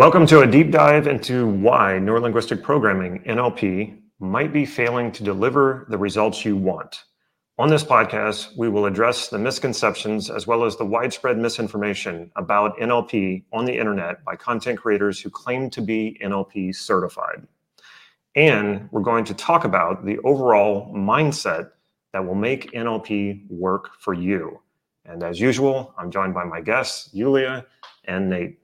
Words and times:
Welcome 0.00 0.26
to 0.28 0.40
a 0.40 0.46
deep 0.46 0.70
dive 0.70 1.06
into 1.06 1.46
why 1.46 1.98
neurolinguistic 2.00 2.62
programming, 2.62 3.22
NLP, 3.24 4.00
might 4.18 4.50
be 4.50 4.64
failing 4.64 5.12
to 5.12 5.22
deliver 5.22 5.84
the 5.90 5.98
results 5.98 6.42
you 6.42 6.56
want. 6.56 7.04
On 7.58 7.68
this 7.68 7.84
podcast, 7.84 8.56
we 8.56 8.70
will 8.70 8.86
address 8.86 9.28
the 9.28 9.38
misconceptions 9.38 10.30
as 10.30 10.46
well 10.46 10.64
as 10.64 10.78
the 10.78 10.86
widespread 10.86 11.36
misinformation 11.36 12.30
about 12.36 12.78
NLP 12.78 13.44
on 13.52 13.66
the 13.66 13.76
internet 13.76 14.24
by 14.24 14.36
content 14.36 14.80
creators 14.80 15.20
who 15.20 15.28
claim 15.28 15.68
to 15.68 15.82
be 15.82 16.18
NLP 16.24 16.74
certified. 16.74 17.46
And 18.34 18.88
we're 18.92 19.02
going 19.02 19.26
to 19.26 19.34
talk 19.34 19.66
about 19.66 20.06
the 20.06 20.18
overall 20.20 20.94
mindset 20.94 21.72
that 22.14 22.24
will 22.24 22.34
make 22.34 22.72
NLP 22.72 23.50
work 23.50 23.90
for 23.98 24.14
you. 24.14 24.62
And 25.04 25.22
as 25.22 25.38
usual, 25.38 25.94
I'm 25.98 26.10
joined 26.10 26.32
by 26.32 26.44
my 26.44 26.62
guests, 26.62 27.10
Yulia 27.12 27.66
and 28.06 28.30
Nate. 28.30 28.59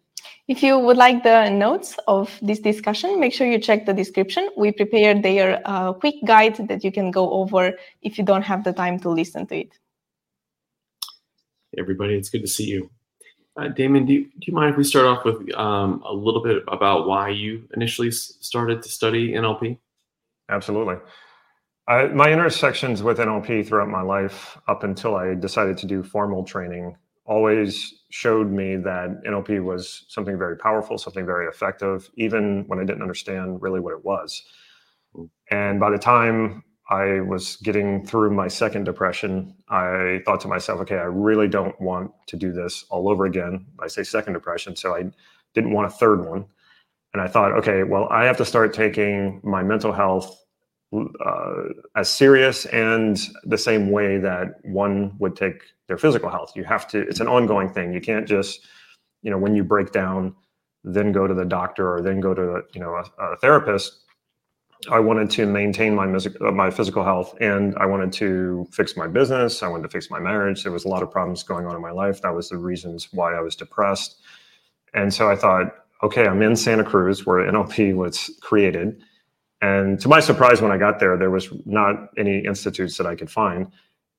If 0.48 0.62
you 0.62 0.78
would 0.78 0.96
like 0.96 1.22
the 1.22 1.48
notes 1.48 1.96
of 2.06 2.38
this 2.40 2.60
discussion, 2.60 3.18
make 3.18 3.32
sure 3.32 3.46
you 3.46 3.58
check 3.58 3.86
the 3.86 3.92
description. 3.92 4.48
We 4.56 4.72
prepared 4.72 5.22
their 5.22 5.60
uh, 5.64 5.92
quick 5.92 6.16
guide 6.24 6.56
that 6.68 6.84
you 6.84 6.92
can 6.92 7.10
go 7.10 7.30
over 7.32 7.72
if 8.02 8.18
you 8.18 8.24
don't 8.24 8.42
have 8.42 8.64
the 8.64 8.72
time 8.72 8.98
to 9.00 9.10
listen 9.10 9.46
to 9.48 9.56
it. 9.56 9.78
Hey 11.72 11.80
everybody, 11.80 12.14
it's 12.14 12.28
good 12.28 12.42
to 12.42 12.48
see 12.48 12.64
you. 12.64 12.90
Uh, 13.56 13.68
Damon, 13.68 14.04
do 14.04 14.12
you, 14.12 14.24
do 14.24 14.46
you 14.46 14.54
mind 14.54 14.70
if 14.70 14.76
we 14.76 14.84
start 14.84 15.06
off 15.06 15.24
with 15.24 15.52
um, 15.54 16.02
a 16.06 16.12
little 16.12 16.42
bit 16.42 16.62
about 16.68 17.08
why 17.08 17.30
you 17.30 17.66
initially 17.74 18.10
started 18.10 18.82
to 18.82 18.88
study 18.88 19.32
NLP? 19.32 19.78
Absolutely. 20.50 20.96
I, 21.88 22.06
my 22.08 22.30
intersections 22.32 23.02
with 23.02 23.18
NLP 23.18 23.66
throughout 23.66 23.88
my 23.88 24.02
life, 24.02 24.58
up 24.68 24.82
until 24.82 25.16
I 25.16 25.34
decided 25.34 25.78
to 25.78 25.86
do 25.86 26.02
formal 26.02 26.44
training, 26.44 26.96
always 27.26 28.02
showed 28.10 28.50
me 28.50 28.76
that 28.76 29.22
NLP 29.26 29.62
was 29.62 30.06
something 30.08 30.38
very 30.38 30.56
powerful, 30.56 30.98
something 30.98 31.26
very 31.26 31.46
effective, 31.46 32.08
even 32.16 32.64
when 32.68 32.78
I 32.78 32.84
didn't 32.84 33.02
understand 33.02 33.60
really 33.60 33.80
what 33.80 33.92
it 33.92 34.04
was. 34.04 34.42
Hmm. 35.14 35.24
And 35.50 35.80
by 35.80 35.90
the 35.90 35.98
time 35.98 36.64
I 36.88 37.20
was 37.20 37.56
getting 37.56 38.06
through 38.06 38.30
my 38.30 38.48
second 38.48 38.84
depression, 38.84 39.54
I 39.68 40.22
thought 40.24 40.40
to 40.42 40.48
myself, 40.48 40.80
okay, 40.82 40.96
I 40.96 41.04
really 41.04 41.48
don't 41.48 41.78
want 41.80 42.12
to 42.28 42.36
do 42.36 42.52
this 42.52 42.84
all 42.90 43.08
over 43.08 43.26
again. 43.26 43.66
I 43.80 43.88
say 43.88 44.04
second 44.04 44.34
depression, 44.34 44.76
so 44.76 44.94
I 44.94 45.10
didn't 45.54 45.72
want 45.72 45.88
a 45.88 45.90
third 45.90 46.24
one. 46.24 46.46
And 47.12 47.20
I 47.22 47.28
thought, 47.28 47.52
okay, 47.52 47.82
well, 47.82 48.08
I 48.10 48.24
have 48.24 48.36
to 48.36 48.44
start 48.44 48.72
taking 48.72 49.40
my 49.42 49.62
mental 49.62 49.92
health 49.92 50.45
uh, 50.92 51.62
as 51.94 52.08
serious 52.08 52.64
and 52.66 53.18
the 53.44 53.58
same 53.58 53.90
way 53.90 54.18
that 54.18 54.54
one 54.64 55.14
would 55.18 55.36
take 55.36 55.62
their 55.88 55.98
physical 55.98 56.30
health. 56.30 56.52
You 56.54 56.64
have 56.64 56.86
to, 56.88 57.00
it's 57.00 57.20
an 57.20 57.28
ongoing 57.28 57.70
thing. 57.70 57.92
You 57.92 58.00
can't 58.00 58.26
just, 58.26 58.66
you 59.22 59.30
know, 59.30 59.38
when 59.38 59.54
you 59.54 59.64
break 59.64 59.92
down, 59.92 60.34
then 60.84 61.12
go 61.12 61.26
to 61.26 61.34
the 61.34 61.44
doctor 61.44 61.92
or 61.92 62.00
then 62.00 62.20
go 62.20 62.34
to, 62.34 62.62
you 62.72 62.80
know, 62.80 62.94
a, 62.94 63.22
a 63.22 63.36
therapist. 63.36 64.04
I 64.90 65.00
wanted 65.00 65.30
to 65.30 65.46
maintain 65.46 65.94
my 65.94 66.06
uh, 66.06 66.52
my 66.52 66.70
physical 66.70 67.02
health, 67.02 67.34
and 67.40 67.74
I 67.76 67.86
wanted 67.86 68.12
to 68.14 68.68
fix 68.72 68.96
my 68.96 69.08
business. 69.08 69.62
I 69.62 69.68
wanted 69.68 69.84
to 69.84 69.88
fix 69.88 70.10
my 70.10 70.20
marriage. 70.20 70.62
There 70.62 70.70
was 70.70 70.84
a 70.84 70.88
lot 70.88 71.02
of 71.02 71.10
problems 71.10 71.42
going 71.42 71.66
on 71.66 71.74
in 71.74 71.82
my 71.82 71.90
life. 71.90 72.22
That 72.22 72.34
was 72.34 72.50
the 72.50 72.58
reasons 72.58 73.08
why 73.12 73.34
I 73.34 73.40
was 73.40 73.56
depressed. 73.56 74.20
And 74.94 75.12
so 75.12 75.28
I 75.28 75.34
thought, 75.34 75.74
okay, 76.02 76.26
I'm 76.26 76.42
in 76.42 76.54
Santa 76.56 76.84
Cruz 76.84 77.26
where 77.26 77.50
NLP 77.50 77.96
was 77.96 78.30
created 78.42 79.02
and 79.62 79.98
to 80.00 80.08
my 80.08 80.20
surprise, 80.20 80.60
when 80.60 80.70
I 80.70 80.76
got 80.76 81.00
there, 81.00 81.16
there 81.16 81.30
was 81.30 81.48
not 81.64 82.10
any 82.18 82.44
institutes 82.44 82.96
that 82.98 83.06
I 83.06 83.14
could 83.14 83.30
find, 83.30 83.70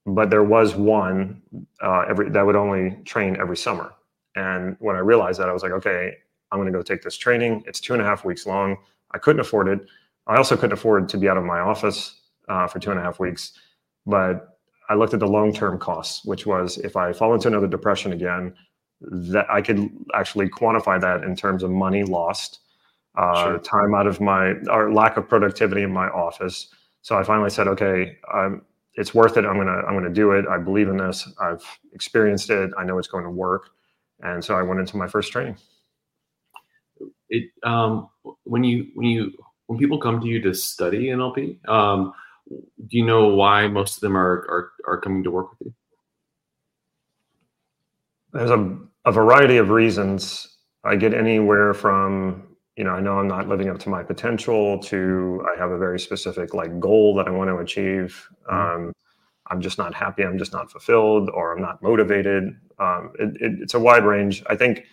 but 0.05 0.29
there 0.29 0.43
was 0.43 0.75
one 0.75 1.41
uh, 1.81 2.05
every 2.09 2.29
that 2.29 2.45
would 2.45 2.55
only 2.55 2.97
train 3.05 3.37
every 3.39 3.57
summer. 3.57 3.93
And 4.35 4.75
when 4.79 4.95
I 4.95 4.99
realized 4.99 5.39
that, 5.39 5.49
I 5.49 5.53
was 5.53 5.63
like, 5.63 5.71
okay, 5.73 6.13
I'm 6.51 6.59
going 6.59 6.71
to 6.71 6.77
go 6.77 6.81
take 6.81 7.01
this 7.01 7.17
training. 7.17 7.63
It's 7.67 7.79
two 7.79 7.93
and 7.93 8.01
a 8.01 8.05
half 8.05 8.25
weeks 8.25 8.45
long. 8.45 8.77
I 9.11 9.19
couldn't 9.19 9.39
afford 9.39 9.67
it. 9.67 9.79
I 10.27 10.37
also 10.37 10.55
couldn't 10.55 10.73
afford 10.73 11.07
to 11.09 11.17
be 11.17 11.29
out 11.29 11.37
of 11.37 11.43
my 11.43 11.59
office 11.59 12.19
uh, 12.49 12.67
for 12.67 12.79
two 12.79 12.91
and 12.91 12.99
a 12.99 13.03
half 13.03 13.19
weeks. 13.19 13.53
But 14.05 14.59
I 14.89 14.95
looked 14.95 15.13
at 15.13 15.19
the 15.19 15.27
long 15.27 15.53
term 15.53 15.77
costs, 15.77 16.25
which 16.25 16.45
was 16.45 16.77
if 16.79 16.95
I 16.95 17.13
fall 17.13 17.33
into 17.33 17.47
another 17.47 17.67
depression 17.67 18.13
again, 18.13 18.53
that 19.01 19.45
I 19.49 19.61
could 19.61 19.89
actually 20.15 20.49
quantify 20.49 20.99
that 20.99 21.23
in 21.23 21.35
terms 21.35 21.61
of 21.61 21.69
money 21.69 22.03
lost 22.03 22.59
uh, 23.17 23.43
sure. 23.43 23.59
time 23.59 23.95
out 23.95 24.07
of 24.07 24.21
my 24.21 24.53
or 24.69 24.93
lack 24.93 25.17
of 25.17 25.27
productivity 25.27 25.83
in 25.83 25.91
my 25.91 26.07
office. 26.09 26.67
So 27.01 27.17
I 27.17 27.23
finally 27.23 27.49
said, 27.49 27.67
okay, 27.67 28.17
um, 28.33 28.61
it's 28.93 29.13
worth 29.13 29.37
it. 29.37 29.45
I'm 29.45 29.57
gonna 29.57 29.81
I'm 29.87 29.95
gonna 29.95 30.13
do 30.13 30.31
it. 30.31 30.45
I 30.47 30.57
believe 30.57 30.87
in 30.87 30.97
this. 30.97 31.27
I've 31.39 31.63
experienced 31.93 32.49
it. 32.49 32.71
I 32.77 32.83
know 32.83 32.97
it's 32.97 33.07
going 33.07 33.23
to 33.23 33.29
work. 33.29 33.69
And 34.21 34.43
so 34.43 34.55
I 34.55 34.61
went 34.63 34.79
into 34.79 34.97
my 34.97 35.07
first 35.07 35.31
training. 35.31 35.57
It 37.29 37.49
um, 37.63 38.09
when 38.43 38.63
you 38.63 38.87
when 38.95 39.07
you 39.07 39.31
when 39.67 39.77
people 39.77 39.99
come 39.99 40.21
to 40.21 40.27
you 40.27 40.41
to 40.41 40.53
study 40.53 41.07
NLP, 41.07 41.67
um, 41.67 42.13
do 42.49 42.97
you 42.97 43.05
know 43.05 43.27
why 43.29 43.67
most 43.67 43.95
of 43.95 44.01
them 44.01 44.17
are 44.17 44.47
are, 44.49 44.71
are 44.87 45.01
coming 45.01 45.23
to 45.23 45.31
work 45.31 45.51
with 45.51 45.67
you? 45.67 45.73
There's 48.33 48.51
a, 48.51 48.77
a 49.05 49.11
variety 49.11 49.57
of 49.57 49.69
reasons. 49.69 50.47
I 50.83 50.95
get 50.95 51.13
anywhere 51.13 51.73
from 51.73 52.46
you 52.77 52.83
know, 52.83 52.91
I 52.91 53.01
know 53.01 53.17
I'm 53.17 53.27
not 53.27 53.47
living 53.47 53.69
up 53.69 53.79
to 53.79 53.89
my 53.89 54.03
potential 54.03 54.77
to 54.83 55.43
I 55.51 55.59
have 55.59 55.71
a 55.71 55.77
very 55.79 55.99
specific 55.99 56.53
like 56.53 56.79
goal 56.79 57.15
that 57.15 57.27
I 57.27 57.31
want 57.31 57.49
to 57.49 57.57
achieve. 57.57 58.29
Mm-hmm. 58.49 58.85
Um, 58.85 58.93
I'm 59.49 59.61
just 59.61 59.77
not 59.79 59.93
happy. 59.93 60.23
I'm 60.23 60.37
just 60.37 60.53
not 60.53 60.69
fulfilled 60.69 61.29
or 61.33 61.53
I'm 61.53 61.61
not 61.61 61.81
motivated. 61.81 62.55
Um, 62.79 63.13
it, 63.17 63.29
it, 63.41 63.59
it's 63.61 63.73
a 63.73 63.79
wide 63.79 64.05
range. 64.05 64.43
I 64.47 64.55
think 64.55 64.85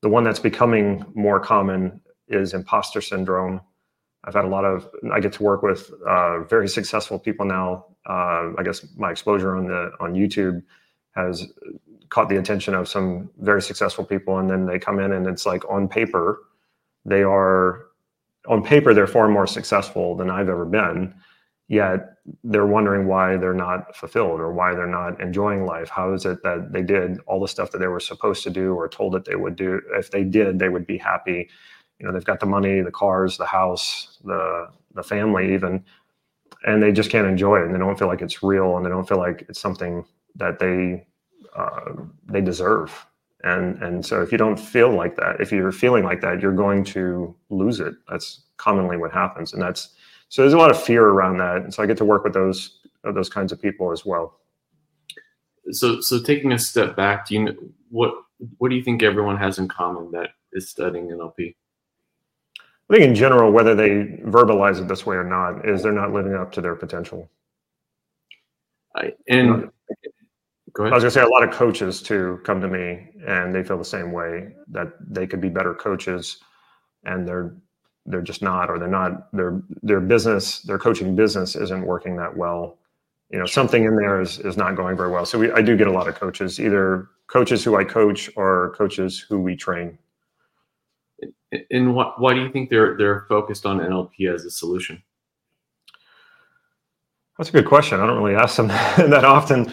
the 0.00 0.08
one 0.08 0.24
that's 0.24 0.38
becoming 0.38 1.04
more 1.14 1.38
common 1.38 2.00
is 2.28 2.54
imposter 2.54 3.00
syndrome. 3.00 3.60
I've 4.24 4.34
had 4.34 4.44
a 4.44 4.48
lot 4.48 4.64
of, 4.64 4.88
I 5.12 5.20
get 5.20 5.32
to 5.34 5.42
work 5.42 5.62
with 5.62 5.90
uh, 6.08 6.44
very 6.44 6.68
successful 6.68 7.18
people 7.18 7.44
now. 7.44 7.86
Uh, 8.08 8.52
I 8.56 8.62
guess 8.64 8.86
my 8.96 9.10
exposure 9.10 9.56
on 9.56 9.66
the, 9.66 9.90
on 10.00 10.14
YouTube 10.14 10.62
has 11.14 11.46
caught 12.08 12.28
the 12.28 12.38
attention 12.38 12.74
of 12.74 12.88
some 12.88 13.30
very 13.38 13.60
successful 13.60 14.04
people. 14.04 14.38
And 14.38 14.48
then 14.48 14.64
they 14.64 14.78
come 14.78 14.98
in 14.98 15.12
and 15.12 15.26
it's 15.26 15.44
like 15.44 15.68
on 15.68 15.88
paper, 15.88 16.38
they 17.08 17.22
are 17.22 17.86
on 18.48 18.62
paper 18.62 18.94
they're 18.94 19.06
far 19.06 19.28
more 19.28 19.46
successful 19.46 20.16
than 20.16 20.30
I've 20.30 20.48
ever 20.48 20.64
been. 20.64 21.14
Yet 21.68 22.14
they're 22.44 22.66
wondering 22.66 23.06
why 23.06 23.36
they're 23.36 23.52
not 23.52 23.94
fulfilled 23.94 24.40
or 24.40 24.52
why 24.52 24.74
they're 24.74 24.86
not 24.86 25.20
enjoying 25.20 25.66
life. 25.66 25.90
How 25.90 26.14
is 26.14 26.24
it 26.24 26.42
that 26.42 26.72
they 26.72 26.82
did 26.82 27.18
all 27.26 27.40
the 27.40 27.48
stuff 27.48 27.70
that 27.72 27.78
they 27.78 27.88
were 27.88 28.00
supposed 28.00 28.42
to 28.44 28.50
do 28.50 28.72
or 28.74 28.88
told 28.88 29.12
that 29.12 29.26
they 29.26 29.36
would 29.36 29.54
do? 29.54 29.80
If 29.92 30.10
they 30.10 30.24
did, 30.24 30.58
they 30.58 30.70
would 30.70 30.86
be 30.86 30.96
happy. 30.96 31.50
You 31.98 32.06
know, 32.06 32.12
they've 32.12 32.24
got 32.24 32.40
the 32.40 32.46
money, 32.46 32.80
the 32.80 32.90
cars, 32.90 33.36
the 33.36 33.46
house, 33.46 34.18
the 34.24 34.68
the 34.94 35.02
family, 35.02 35.52
even, 35.52 35.84
and 36.64 36.82
they 36.82 36.90
just 36.90 37.10
can't 37.10 37.26
enjoy 37.26 37.60
it. 37.60 37.66
And 37.66 37.74
they 37.74 37.78
don't 37.78 37.98
feel 37.98 38.08
like 38.08 38.22
it's 38.22 38.42
real, 38.42 38.76
and 38.76 38.86
they 38.86 38.90
don't 38.90 39.06
feel 39.06 39.18
like 39.18 39.44
it's 39.48 39.60
something 39.60 40.06
that 40.36 40.58
they 40.58 41.06
uh, 41.54 41.92
they 42.26 42.40
deserve 42.40 43.06
and 43.44 43.82
and 43.82 44.04
so 44.04 44.22
if 44.22 44.32
you 44.32 44.38
don't 44.38 44.58
feel 44.58 44.90
like 44.90 45.16
that 45.16 45.40
if 45.40 45.52
you're 45.52 45.72
feeling 45.72 46.04
like 46.04 46.20
that 46.20 46.40
you're 46.40 46.52
going 46.52 46.84
to 46.84 47.34
lose 47.50 47.80
it. 47.80 47.94
That's 48.08 48.42
commonly 48.56 48.96
what 48.96 49.12
happens. 49.12 49.52
And 49.52 49.62
that's 49.62 49.90
so 50.28 50.42
there's 50.42 50.54
a 50.54 50.58
lot 50.58 50.70
of 50.70 50.82
fear 50.82 51.04
around 51.06 51.38
that. 51.38 51.56
And 51.56 51.72
so 51.72 51.82
i 51.82 51.86
get 51.86 51.96
to 51.98 52.04
work 52.04 52.24
with 52.24 52.34
those 52.34 52.80
uh, 53.04 53.12
those 53.12 53.28
kinds 53.28 53.52
of 53.52 53.62
people 53.62 53.92
as 53.92 54.04
well. 54.04 54.40
So 55.70 56.00
so 56.00 56.20
taking 56.20 56.52
a 56.52 56.58
step 56.58 56.96
back 56.96 57.26
do 57.26 57.34
you 57.34 57.44
know, 57.44 57.54
what 57.90 58.14
what 58.58 58.70
do 58.70 58.76
you 58.76 58.82
think 58.82 59.02
everyone 59.02 59.36
has 59.36 59.58
in 59.58 59.68
common 59.68 60.10
that 60.12 60.30
is 60.52 60.68
studying 60.68 61.08
nlp 61.08 61.54
i 62.88 62.94
think 62.94 63.04
in 63.04 63.14
general 63.14 63.50
whether 63.52 63.74
they 63.74 64.04
verbalize 64.24 64.80
it 64.80 64.88
this 64.88 65.04
way 65.04 65.16
or 65.16 65.24
not 65.24 65.68
is 65.68 65.82
they're 65.82 65.92
not 65.92 66.12
living 66.12 66.34
up 66.34 66.52
to 66.52 66.60
their 66.60 66.74
potential. 66.74 67.28
I, 68.94 69.12
and 69.28 69.70
Go 70.78 70.84
ahead. 70.84 70.92
I 70.92 70.96
was 70.96 71.02
gonna 71.02 71.10
say 71.10 71.22
a 71.22 71.28
lot 71.28 71.42
of 71.42 71.52
coaches 71.52 72.00
too 72.00 72.40
come 72.44 72.60
to 72.60 72.68
me 72.68 73.08
and 73.26 73.52
they 73.52 73.64
feel 73.64 73.78
the 73.78 73.84
same 73.84 74.12
way 74.12 74.52
that 74.68 74.92
they 75.10 75.26
could 75.26 75.40
be 75.40 75.48
better 75.48 75.74
coaches 75.74 76.38
and 77.04 77.26
they're 77.26 77.56
they're 78.06 78.22
just 78.22 78.42
not 78.42 78.70
or 78.70 78.78
they're 78.78 78.86
not 78.86 79.32
their 79.32 79.60
their 79.82 79.98
business 79.98 80.60
their 80.62 80.78
coaching 80.78 81.16
business 81.16 81.56
isn't 81.56 81.84
working 81.84 82.14
that 82.18 82.36
well. 82.36 82.78
You 83.30 83.40
know 83.40 83.46
something 83.46 83.82
in 83.82 83.96
there 83.96 84.20
is 84.20 84.38
is 84.38 84.56
not 84.56 84.76
going 84.76 84.96
very 84.96 85.10
well. 85.10 85.26
So 85.26 85.36
we, 85.40 85.50
i 85.50 85.60
do 85.60 85.76
get 85.76 85.88
a 85.88 85.92
lot 85.92 86.06
of 86.06 86.14
coaches 86.14 86.60
either 86.60 87.08
coaches 87.26 87.64
who 87.64 87.74
i 87.74 87.82
coach 87.82 88.30
or 88.36 88.72
coaches 88.78 89.18
who 89.28 89.40
we 89.40 89.56
train. 89.56 89.98
And 91.72 91.92
what, 91.96 92.20
why 92.20 92.34
do 92.34 92.40
you 92.40 92.52
think 92.52 92.70
they're 92.70 92.96
they're 92.96 93.26
focused 93.28 93.66
on 93.66 93.80
nlp 93.80 94.32
as 94.32 94.44
a 94.44 94.50
solution? 94.50 95.02
That's 97.36 97.48
a 97.48 97.52
good 97.52 97.66
question. 97.66 97.98
I 97.98 98.06
don't 98.06 98.22
really 98.22 98.36
ask 98.36 98.56
them 98.56 98.68
that 99.10 99.24
often 99.24 99.72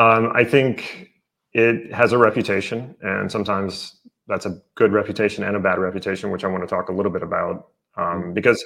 um, 0.00 0.32
I 0.34 0.44
think 0.44 1.10
it 1.52 1.92
has 1.92 2.12
a 2.12 2.18
reputation, 2.18 2.96
and 3.02 3.30
sometimes 3.30 4.00
that's 4.28 4.46
a 4.46 4.58
good 4.74 4.92
reputation 4.92 5.44
and 5.44 5.56
a 5.56 5.60
bad 5.60 5.78
reputation, 5.78 6.30
which 6.30 6.42
I 6.42 6.46
want 6.46 6.62
to 6.62 6.66
talk 6.66 6.88
a 6.88 6.92
little 6.92 7.12
bit 7.12 7.22
about. 7.22 7.68
Um, 7.96 8.32
because 8.32 8.64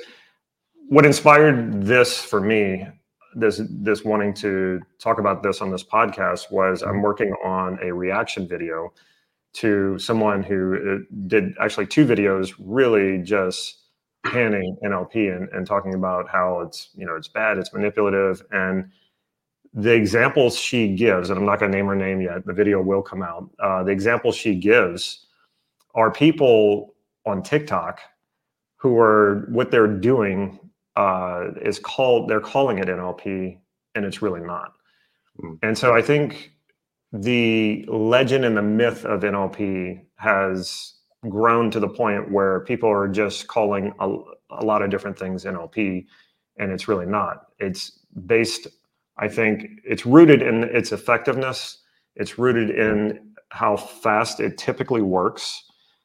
what 0.89 1.05
inspired 1.05 1.83
this 1.83 2.23
for 2.23 2.41
me, 2.41 2.87
this 3.35 3.61
this 3.69 4.05
wanting 4.05 4.33
to 4.35 4.81
talk 5.01 5.19
about 5.19 5.43
this 5.43 5.61
on 5.61 5.73
this 5.73 5.83
podcast, 5.83 6.53
was 6.53 6.83
I'm 6.83 7.03
working 7.03 7.35
on 7.45 7.81
a 7.83 7.93
reaction 7.93 8.47
video 8.47 8.93
to 9.55 9.99
someone 9.99 10.41
who 10.41 10.77
uh, 10.77 11.17
did 11.27 11.55
actually 11.61 11.87
two 11.89 12.07
videos 12.07 12.55
really 12.61 13.19
just 13.25 13.81
panning 14.25 14.77
NLP 14.85 15.37
and, 15.37 15.49
and 15.49 15.67
talking 15.67 15.95
about 15.95 16.29
how 16.29 16.61
it's 16.61 16.91
you 16.95 17.07
know 17.07 17.17
it's 17.17 17.29
bad, 17.29 17.59
it's 17.59 17.73
manipulative, 17.73 18.41
and 18.53 18.89
the 19.75 19.93
examples 19.93 20.57
she 20.57 20.95
gives, 20.95 21.31
and 21.31 21.39
I'm 21.39 21.45
not 21.45 21.59
going 21.59 21.73
to 21.73 21.77
name 21.77 21.87
her 21.87 21.97
name 21.97 22.21
yet. 22.21 22.47
The 22.47 22.53
video 22.53 22.81
will 22.81 23.03
come 23.03 23.23
out. 23.23 23.51
Uh, 23.59 23.83
the 23.83 23.91
examples 23.91 24.37
she 24.37 24.55
gives 24.55 25.27
are 25.95 26.11
people 26.11 26.95
on 27.27 27.43
TikTok 27.43 28.01
who 28.77 28.99
are 28.99 29.47
what 29.49 29.71
they're 29.71 29.89
doing 29.89 30.59
uh, 30.97 31.51
is 31.61 31.79
called 31.79 32.29
they're 32.29 32.41
calling 32.41 32.79
it 32.79 32.87
NLP, 32.87 33.59
and 33.95 34.05
it's 34.05 34.23
really 34.23 34.41
not. 34.41 34.75
Mm. 35.43 35.59
And 35.63 35.77
so 35.77 35.95
I 35.95 36.03
think 36.03 36.53
the 37.13 37.85
legend 37.89 38.45
and 38.45 38.57
the 38.57 38.63
myth 38.63 39.05
of 39.05 39.23
NLP 39.23 40.03
has 40.17 40.95
grown 41.29 41.71
to 41.71 41.81
the 41.81 41.89
point 41.89 42.31
where 42.31 42.61
people 42.61 42.91
are 42.91 43.09
just 43.09 43.47
calling 43.49 43.93
a, 44.01 44.17
a 44.51 44.65
lot 44.65 44.83
of 44.83 44.91
different 44.91 45.19
things 45.19 45.45
NLP, 45.45 46.07
and 46.59 46.71
it's 46.71 46.89
really 46.89 47.07
not. 47.07 47.47
It's 47.59 48.01
based, 48.27 48.69
I 49.17 49.29
think, 49.29 49.81
it's 49.85 50.05
rooted 50.05 50.43
in 50.43 50.65
its 50.65 50.93
effectiveness. 50.93 51.79
It's 52.17 52.39
rooted 52.39 52.71
in 52.71 53.35
how 53.51 53.77
fast 53.77 54.41
it 54.41 54.59
typically 54.59 55.03
works. 55.03 55.65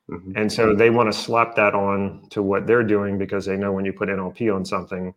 Mm-hmm. 0.10 0.32
And 0.36 0.52
so 0.52 0.74
they 0.74 0.90
want 0.90 1.12
to 1.12 1.18
slap 1.18 1.56
that 1.56 1.74
on 1.74 2.28
to 2.30 2.42
what 2.42 2.68
they're 2.68 2.84
doing 2.84 3.18
because 3.18 3.46
they 3.46 3.58
know 3.58 3.72
when 3.72 3.86
you 3.86 3.94
put 3.94 4.10
NLP 4.10 4.54
on 4.54 4.66
something, 4.66 5.14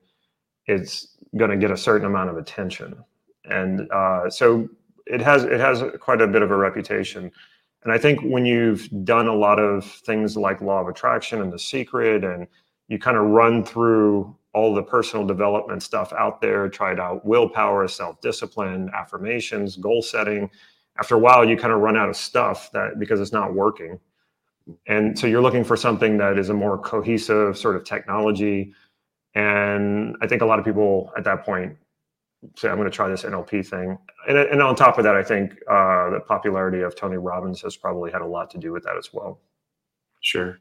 it's 0.67 1.17
going 1.37 1.51
to 1.51 1.57
get 1.57 1.71
a 1.71 1.77
certain 1.77 2.07
amount 2.07 2.31
of 2.31 2.37
attention. 2.37 3.03
And 3.45 3.91
uh, 3.91 4.31
so 4.31 4.69
it 5.07 5.21
has 5.21 5.45
it 5.45 5.61
has 5.61 5.83
quite 6.01 6.21
a 6.21 6.27
bit 6.27 6.43
of 6.43 6.51
a 6.51 6.57
reputation. 6.57 7.31
And 7.85 7.93
I 7.93 7.99
think 7.99 8.21
when 8.21 8.47
you've 8.47 8.89
done 9.05 9.27
a 9.27 9.35
lot 9.35 9.59
of 9.59 9.85
things 9.85 10.37
like 10.37 10.61
law 10.61 10.81
of 10.81 10.89
attraction 10.89 11.41
and 11.41 11.53
the 11.53 11.59
secret, 11.59 12.23
and 12.23 12.47
you 12.89 12.99
kind 12.99 13.17
of 13.17 13.25
run 13.25 13.65
through 13.65 14.37
all 14.55 14.75
the 14.75 14.83
personal 14.83 15.27
development 15.27 15.83
stuff 15.83 16.13
out 16.13 16.41
there, 16.41 16.69
tried 16.69 17.01
out 17.01 17.25
willpower, 17.25 17.89
self 17.89 18.21
discipline, 18.21 18.91
affirmations, 18.95 19.77
goal 19.77 20.03
setting. 20.03 20.51
After 20.99 21.15
a 21.15 21.19
while, 21.19 21.45
you 21.49 21.57
kind 21.57 21.73
of 21.73 21.81
run 21.81 21.97
out 21.97 22.09
of 22.09 22.17
stuff 22.17 22.71
that 22.73 22.99
because 22.99 23.21
it's 23.21 23.33
not 23.33 23.55
working. 23.55 23.99
And 24.87 25.19
so 25.19 25.27
you're 25.27 25.43
looking 25.43 25.65
for 25.65 25.77
something 25.77 26.19
that 26.19 26.39
is 26.39 26.51
a 26.51 26.55
more 26.55 26.79
cohesive 26.79 27.57
sort 27.59 27.77
of 27.77 27.85
technology. 27.85 28.73
And 29.35 30.17
I 30.21 30.27
think 30.27 30.43
a 30.43 30.47
lot 30.47 30.59
of 30.59 30.65
people 30.65 31.11
at 31.17 31.25
that 31.25 31.45
point 31.45 31.77
say, 32.57 32.69
I'm 32.69 32.77
going 32.77 32.91
to 32.91 32.95
try 32.95 33.09
this 33.09 33.23
NLP 33.23 33.67
thing. 33.67 33.99
And, 34.29 34.37
and 34.37 34.63
on 34.63 34.77
top 34.77 34.99
of 34.99 35.05
that, 35.05 35.17
I 35.17 35.23
think 35.23 35.53
uh, 35.69 36.11
the 36.11 36.21
popularity 36.27 36.83
of 36.83 36.95
Tony 36.95 37.17
Robbins 37.17 37.63
has 37.63 37.77
probably 37.77 38.13
had 38.13 38.21
a 38.21 38.27
lot 38.27 38.51
to 38.51 38.59
do 38.59 38.73
with 38.73 38.85
that 38.85 38.97
as 38.97 39.11
well. 39.13 39.41
Sure, 40.21 40.59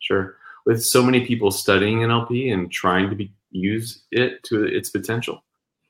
sure. 0.00 0.36
With 0.66 0.82
so 0.82 1.02
many 1.02 1.26
people 1.26 1.50
studying 1.50 1.98
NLP 1.98 2.52
and 2.52 2.70
trying 2.70 3.08
to 3.10 3.16
be, 3.16 3.32
use 3.50 4.04
it 4.10 4.42
to 4.44 4.64
its 4.64 4.90
potential, 4.90 5.42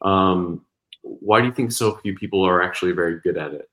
um, 0.03 0.65
why 1.03 1.41
do 1.41 1.47
you 1.47 1.53
think 1.53 1.73
so 1.73 1.97
few 1.97 2.15
people 2.15 2.43
are 2.47 2.63
actually 2.63 2.93
very 2.93 3.21
good 3.21 3.37
at 3.37 3.53
it? 3.53 3.69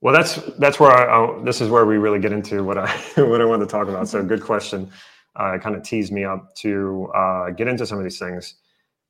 Well, 0.00 0.14
that's 0.14 0.36
that's 0.58 0.78
where 0.78 0.92
I, 0.92 1.24
I, 1.24 1.42
this 1.42 1.60
is 1.60 1.70
where 1.70 1.84
we 1.84 1.96
really 1.96 2.20
get 2.20 2.32
into 2.32 2.62
what 2.62 2.78
I 2.78 2.86
what 3.16 3.40
I 3.40 3.44
wanted 3.44 3.66
to 3.66 3.70
talk 3.70 3.88
about. 3.88 4.08
So, 4.08 4.22
good 4.22 4.42
question. 4.42 4.90
Uh, 5.38 5.54
it 5.54 5.62
kind 5.62 5.74
of 5.74 5.82
teased 5.82 6.12
me 6.12 6.24
up 6.24 6.54
to 6.56 7.10
uh, 7.14 7.50
get 7.50 7.68
into 7.68 7.86
some 7.86 7.98
of 7.98 8.04
these 8.04 8.18
things, 8.18 8.54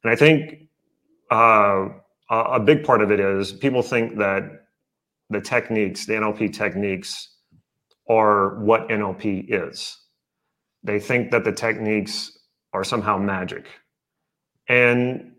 and 0.02 0.12
I 0.12 0.16
think 0.16 0.68
uh, 1.30 1.88
a 2.30 2.60
big 2.60 2.84
part 2.84 3.02
of 3.02 3.10
it 3.10 3.20
is 3.20 3.52
people 3.52 3.82
think 3.82 4.16
that 4.18 4.66
the 5.30 5.40
techniques, 5.40 6.06
the 6.06 6.14
NLP 6.14 6.52
techniques, 6.52 7.36
are 8.08 8.58
what 8.60 8.88
NLP 8.88 9.46
is. 9.48 9.97
They 10.82 11.00
think 11.00 11.30
that 11.30 11.44
the 11.44 11.52
techniques 11.52 12.38
are 12.72 12.84
somehow 12.84 13.18
magic. 13.18 13.66
And 14.68 15.32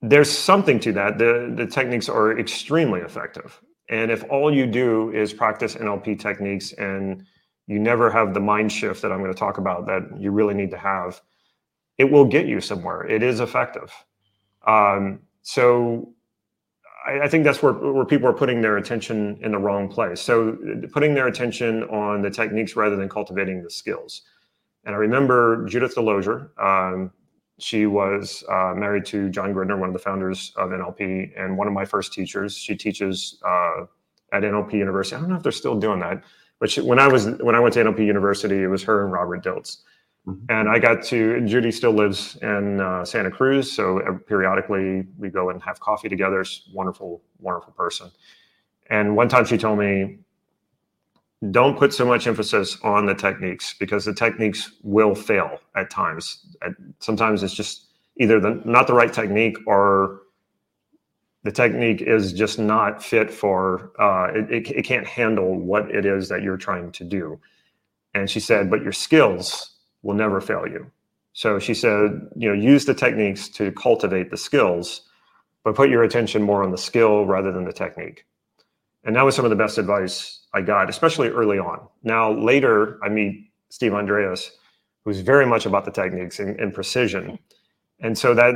there's 0.00 0.30
something 0.30 0.78
to 0.80 0.92
that. 0.92 1.18
The, 1.18 1.52
the 1.54 1.66
techniques 1.66 2.08
are 2.08 2.38
extremely 2.38 3.00
effective. 3.00 3.60
And 3.90 4.10
if 4.10 4.24
all 4.30 4.54
you 4.54 4.66
do 4.66 5.12
is 5.12 5.32
practice 5.32 5.74
NLP 5.74 6.20
techniques 6.20 6.72
and 6.72 7.24
you 7.66 7.78
never 7.78 8.10
have 8.10 8.34
the 8.34 8.40
mind 8.40 8.70
shift 8.72 9.02
that 9.02 9.12
I'm 9.12 9.18
going 9.18 9.32
to 9.32 9.38
talk 9.38 9.58
about 9.58 9.86
that 9.86 10.02
you 10.18 10.30
really 10.30 10.54
need 10.54 10.70
to 10.70 10.78
have, 10.78 11.20
it 11.96 12.04
will 12.04 12.24
get 12.24 12.46
you 12.46 12.60
somewhere. 12.60 13.06
It 13.06 13.22
is 13.22 13.40
effective. 13.40 13.92
Um, 14.66 15.20
so 15.42 16.12
I, 17.06 17.20
I, 17.20 17.28
think 17.28 17.44
that's 17.44 17.62
where, 17.62 17.72
where 17.72 18.04
people 18.04 18.28
are 18.28 18.34
putting 18.34 18.60
their 18.60 18.76
attention 18.76 19.38
in 19.42 19.52
the 19.52 19.58
wrong 19.58 19.88
place. 19.88 20.20
So 20.20 20.56
putting 20.92 21.14
their 21.14 21.26
attention 21.26 21.84
on 21.84 22.22
the 22.22 22.30
techniques 22.30 22.76
rather 22.76 22.96
than 22.96 23.08
cultivating 23.08 23.62
the 23.62 23.70
skills. 23.70 24.22
And 24.88 24.94
I 24.94 24.98
remember 25.00 25.66
Judith 25.66 25.94
DeLozier. 25.94 26.48
Um, 26.58 27.12
she 27.58 27.84
was 27.84 28.42
uh, 28.48 28.72
married 28.74 29.04
to 29.06 29.28
John 29.28 29.52
Grinder, 29.52 29.76
one 29.76 29.90
of 29.90 29.92
the 29.92 29.98
founders 29.98 30.50
of 30.56 30.70
NLP, 30.70 31.32
and 31.36 31.58
one 31.58 31.66
of 31.66 31.74
my 31.74 31.84
first 31.84 32.14
teachers. 32.14 32.56
She 32.56 32.74
teaches 32.74 33.38
uh, 33.46 33.82
at 34.32 34.44
NLP 34.44 34.72
University. 34.72 35.16
I 35.16 35.20
don't 35.20 35.28
know 35.28 35.36
if 35.36 35.42
they're 35.42 35.52
still 35.52 35.78
doing 35.78 36.00
that, 36.00 36.24
but 36.58 36.70
she, 36.70 36.80
when 36.80 36.98
I 36.98 37.06
was 37.06 37.26
when 37.40 37.54
I 37.54 37.60
went 37.60 37.74
to 37.74 37.84
NLP 37.84 38.06
University, 38.06 38.62
it 38.62 38.68
was 38.68 38.82
her 38.84 39.04
and 39.04 39.12
Robert 39.12 39.44
Dilts. 39.44 39.82
Mm-hmm. 40.26 40.46
And 40.48 40.70
I 40.70 40.78
got 40.78 41.02
to, 41.04 41.46
Judy 41.46 41.70
still 41.70 41.92
lives 41.92 42.38
in 42.40 42.80
uh, 42.80 43.04
Santa 43.04 43.30
Cruz. 43.30 43.70
So 43.70 44.18
periodically 44.26 45.06
we 45.18 45.28
go 45.28 45.50
and 45.50 45.62
have 45.62 45.80
coffee 45.80 46.08
together. 46.08 46.42
She's 46.46 46.66
wonderful, 46.72 47.20
wonderful 47.40 47.74
person. 47.74 48.10
And 48.88 49.16
one 49.16 49.28
time 49.28 49.44
she 49.44 49.58
told 49.58 49.78
me, 49.78 50.20
don't 51.50 51.78
put 51.78 51.94
so 51.94 52.04
much 52.04 52.26
emphasis 52.26 52.78
on 52.82 53.06
the 53.06 53.14
techniques 53.14 53.74
because 53.78 54.04
the 54.04 54.14
techniques 54.14 54.72
will 54.82 55.14
fail 55.14 55.58
at 55.76 55.90
times. 55.90 56.44
Sometimes 57.00 57.42
it's 57.42 57.54
just 57.54 57.86
either 58.18 58.40
the, 58.40 58.60
not 58.64 58.86
the 58.86 58.94
right 58.94 59.12
technique 59.12 59.56
or 59.66 60.22
the 61.44 61.52
technique 61.52 62.02
is 62.02 62.32
just 62.32 62.58
not 62.58 63.02
fit 63.02 63.30
for 63.30 63.92
uh, 64.00 64.32
it, 64.34 64.50
it, 64.50 64.70
it 64.78 64.82
can't 64.82 65.06
handle 65.06 65.58
what 65.58 65.88
it 65.94 66.04
is 66.04 66.28
that 66.28 66.42
you're 66.42 66.56
trying 66.56 66.90
to 66.92 67.04
do 67.04 67.38
and 68.12 68.28
she 68.28 68.40
said 68.40 68.68
but 68.68 68.82
your 68.82 68.92
skills 68.92 69.76
will 70.02 70.14
never 70.14 70.40
fail 70.40 70.66
you. 70.66 70.90
So 71.32 71.58
she 71.58 71.74
said, 71.74 72.28
you 72.36 72.48
know, 72.48 72.54
use 72.54 72.84
the 72.84 72.94
techniques 72.94 73.48
to 73.50 73.70
cultivate 73.72 74.30
the 74.30 74.36
skills, 74.36 75.02
but 75.64 75.74
put 75.74 75.90
your 75.90 76.02
attention 76.02 76.42
more 76.42 76.62
on 76.62 76.70
the 76.70 76.78
skill 76.78 77.26
rather 77.26 77.52
than 77.52 77.64
the 77.64 77.72
technique. 77.72 78.24
And 79.04 79.14
that 79.16 79.24
was 79.24 79.36
some 79.36 79.44
of 79.44 79.50
the 79.50 79.56
best 79.56 79.78
advice 79.78 80.37
I 80.54 80.62
got, 80.62 80.88
especially 80.88 81.28
early 81.28 81.58
on. 81.58 81.86
Now, 82.02 82.32
later, 82.32 82.98
I 83.02 83.08
meet 83.08 83.50
Steve 83.68 83.94
Andreas, 83.94 84.50
who's 85.04 85.20
very 85.20 85.46
much 85.46 85.66
about 85.66 85.84
the 85.84 85.90
techniques 85.90 86.38
and, 86.38 86.58
and 86.58 86.72
precision. 86.72 87.38
And 88.00 88.16
so 88.16 88.34
that 88.34 88.54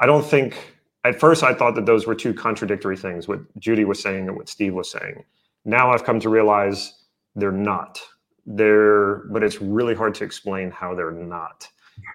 I 0.00 0.06
don't 0.06 0.24
think, 0.24 0.76
at 1.04 1.18
first, 1.18 1.42
I 1.42 1.54
thought 1.54 1.74
that 1.74 1.86
those 1.86 2.06
were 2.06 2.14
two 2.14 2.34
contradictory 2.34 2.96
things, 2.96 3.28
what 3.28 3.40
Judy 3.58 3.84
was 3.84 4.00
saying 4.00 4.28
and 4.28 4.36
what 4.36 4.48
Steve 4.48 4.74
was 4.74 4.90
saying. 4.90 5.24
Now 5.64 5.90
I've 5.90 6.04
come 6.04 6.20
to 6.20 6.28
realize 6.28 6.94
they're 7.34 7.52
not 7.52 8.00
they're 8.46 9.26
but 9.30 9.42
it's 9.42 9.60
really 9.60 9.94
hard 9.94 10.14
to 10.14 10.24
explain 10.24 10.70
how 10.70 10.94
they're 10.94 11.10
not 11.10 11.68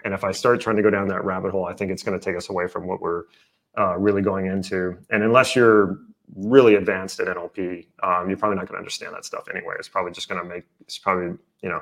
and 0.06 0.14
if 0.14 0.24
i 0.24 0.32
start 0.32 0.62
trying 0.62 0.76
to 0.76 0.82
go 0.82 0.90
down 0.90 1.08
that 1.08 1.24
rabbit 1.24 1.52
hole 1.52 1.66
i 1.66 1.74
think 1.74 1.92
it's 1.92 2.04
going 2.04 2.18
to 2.18 2.24
take 2.24 2.38
us 2.38 2.50
away 2.50 2.68
from 2.68 2.86
what 2.88 3.02
we're 3.02 3.24
uh, 3.78 3.98
really 3.98 4.22
going 4.22 4.46
into 4.46 4.98
and 5.10 5.24
unless 5.24 5.56
you're 5.56 5.98
really 6.36 6.76
advanced 6.76 7.20
at 7.20 7.28
nlp 7.28 7.86
um, 8.04 8.30
you're 8.30 8.38
probably 8.38 8.56
not 8.56 8.68
going 8.68 8.76
to 8.76 8.78
understand 8.78 9.14
that 9.14 9.26
stuff 9.26 9.48
anyway 9.54 9.76
it's 9.78 9.90
probably 9.90 10.12
just 10.12 10.30
going 10.30 10.42
to 10.42 10.48
make 10.48 10.64
it's 10.82 10.98
probably 10.98 11.38
you 11.62 11.70
know 11.70 11.82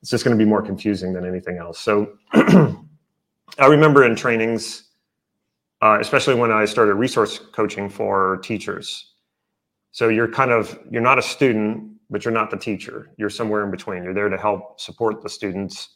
it's 0.00 0.10
just 0.10 0.24
going 0.24 0.36
to 0.36 0.42
be 0.42 0.48
more 0.48 0.62
confusing 0.62 1.12
than 1.12 1.26
anything 1.26 1.58
else 1.58 1.78
so 1.78 2.12
i 2.32 3.66
remember 3.66 4.04
in 4.04 4.14
trainings 4.14 4.84
uh, 5.82 5.98
especially 6.00 6.34
when 6.34 6.50
i 6.50 6.64
started 6.64 6.94
resource 6.94 7.38
coaching 7.52 7.88
for 7.88 8.38
teachers 8.42 9.14
so 9.92 10.08
you're 10.08 10.28
kind 10.28 10.50
of 10.50 10.78
you're 10.90 11.02
not 11.02 11.18
a 11.18 11.22
student 11.22 11.90
but 12.10 12.24
you're 12.24 12.34
not 12.34 12.50
the 12.50 12.56
teacher. 12.56 13.10
You're 13.16 13.30
somewhere 13.30 13.64
in 13.64 13.70
between. 13.70 14.02
You're 14.02 14.14
there 14.14 14.28
to 14.28 14.36
help 14.36 14.80
support 14.80 15.22
the 15.22 15.28
students, 15.28 15.90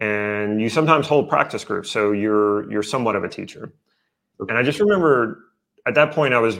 and 0.00 0.60
you 0.60 0.68
sometimes 0.68 1.06
hold 1.06 1.28
practice 1.28 1.64
groups. 1.64 1.90
So 1.90 2.12
you're 2.12 2.70
you're 2.70 2.82
somewhat 2.82 3.16
of 3.16 3.24
a 3.24 3.28
teacher. 3.28 3.72
And 4.40 4.58
I 4.58 4.62
just 4.64 4.80
remember 4.80 5.44
at 5.86 5.94
that 5.94 6.12
point 6.12 6.34
I 6.34 6.40
was 6.40 6.58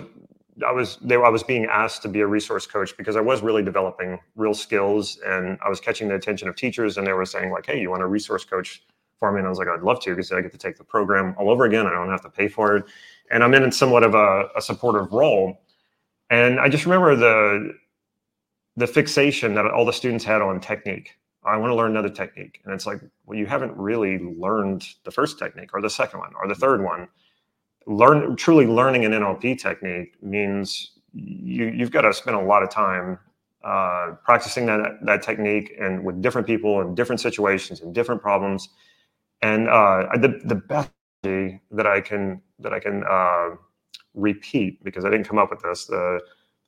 I 0.66 0.73
was 0.73 0.99
there 1.02 1.25
I 1.25 1.30
was 1.30 1.42
being 1.42 1.66
asked 1.66 2.02
to 2.02 2.08
be 2.08 2.20
a 2.20 2.26
resource 2.26 2.66
coach 2.66 2.96
because 2.96 3.16
I 3.16 3.20
was 3.20 3.42
really 3.42 3.62
developing 3.62 4.18
real 4.37 4.54
skills 4.54 5.18
and 5.26 5.58
I 5.64 5.68
was 5.68 5.80
catching 5.80 6.08
the 6.08 6.14
attention 6.14 6.49
of 6.49 6.56
teachers 6.56 6.96
and 6.96 7.06
they 7.06 7.12
were 7.12 7.25
saying 7.25 7.50
like, 7.50 7.66
"Hey, 7.66 7.80
you 7.80 7.90
want 7.90 8.02
a 8.02 8.06
resource 8.06 8.44
coach 8.44 8.84
for 9.18 9.32
me?" 9.32 9.38
And 9.38 9.46
I 9.46 9.50
was 9.50 9.58
like, 9.58 9.68
"I'd 9.68 9.82
love 9.82 10.00
to 10.02 10.11
because 10.11 10.30
I 10.32 10.40
get 10.40 10.52
to 10.52 10.58
take 10.58 10.76
the 10.76 10.84
program 10.84 11.34
all 11.38 11.50
over 11.50 11.64
again. 11.64 11.87
I 11.87 11.90
don't 11.90 12.11
have 12.11 12.23
to 12.23 12.30
pay 12.30 12.49
for 12.49 12.76
it." 12.76 12.84
And 13.30 13.42
I'm 13.42 13.54
in 13.54 13.73
somewhat 13.73 14.04
of 14.04 14.14
a, 14.14 14.49
a 14.56 14.62
supportive 14.62 15.12
role. 15.12 15.61
And 16.30 16.61
I 16.61 16.68
just 16.68 16.84
remember 16.84 17.16
the 17.16 17.75
the 18.76 18.87
fixation 18.87 19.54
that 19.54 19.66
all 19.66 19.84
the 19.84 19.92
students 19.92 20.25
had 20.25 20.42
on 20.42 20.61
technique. 20.61 21.16
I 21.44 21.56
want 21.56 21.70
to 21.70 21.75
learn 21.75 21.90
another 21.90 22.08
technique. 22.08 22.61
And 22.64 22.75
it's 22.75 22.87
like, 22.87 23.00
well, 23.26 23.38
you 23.38 23.46
haven't 23.46 23.76
really 23.76 24.18
learned 24.18 24.87
the 25.04 25.11
first 25.11 25.38
technique 25.38 25.70
or 25.75 25.82
the 25.82 25.90
second 25.90 26.20
one 26.20 26.32
or 26.40 26.49
the 26.49 26.54
third 26.54 26.82
one. 26.82 27.08
Learn 27.87 28.37
truly 28.37 28.67
learning 28.67 29.05
an 29.05 29.12
NLP 29.12 29.59
technique 29.59 30.14
means 30.23 30.93
you, 31.12 31.67
you've 31.67 31.91
got 31.91 32.03
to 32.03 32.12
spend 32.12 32.37
a 32.37 32.41
lot 32.41 32.62
of 32.62 32.71
time 32.71 33.19
uh, 33.64 34.12
practicing 34.25 34.67
that 34.67 34.99
that 35.03 35.23
technique 35.23 35.75
and 35.81 36.05
with 36.05 36.21
different 36.23 36.47
people 36.47 36.81
in 36.83 36.95
different 36.95 37.21
situations 37.21 37.81
and 37.81 37.95
different 37.95 38.21
problems. 38.21 38.69
And 39.43 39.69
uh, 39.69 40.09
the 40.17 40.41
the 40.45 40.55
best 40.55 40.91
that 41.23 41.87
I 41.87 42.00
can 42.00 42.43
that 42.59 42.73
I 42.73 42.81
can 42.81 43.05
uh, 43.09 43.50
repeat 44.14 44.83
because 44.85 45.05
I 45.05 45.11
didn't 45.11 45.26
come 45.26 45.38
up 45.38 45.50
with 45.50 45.62
this. 45.62 45.87
The 45.87 46.21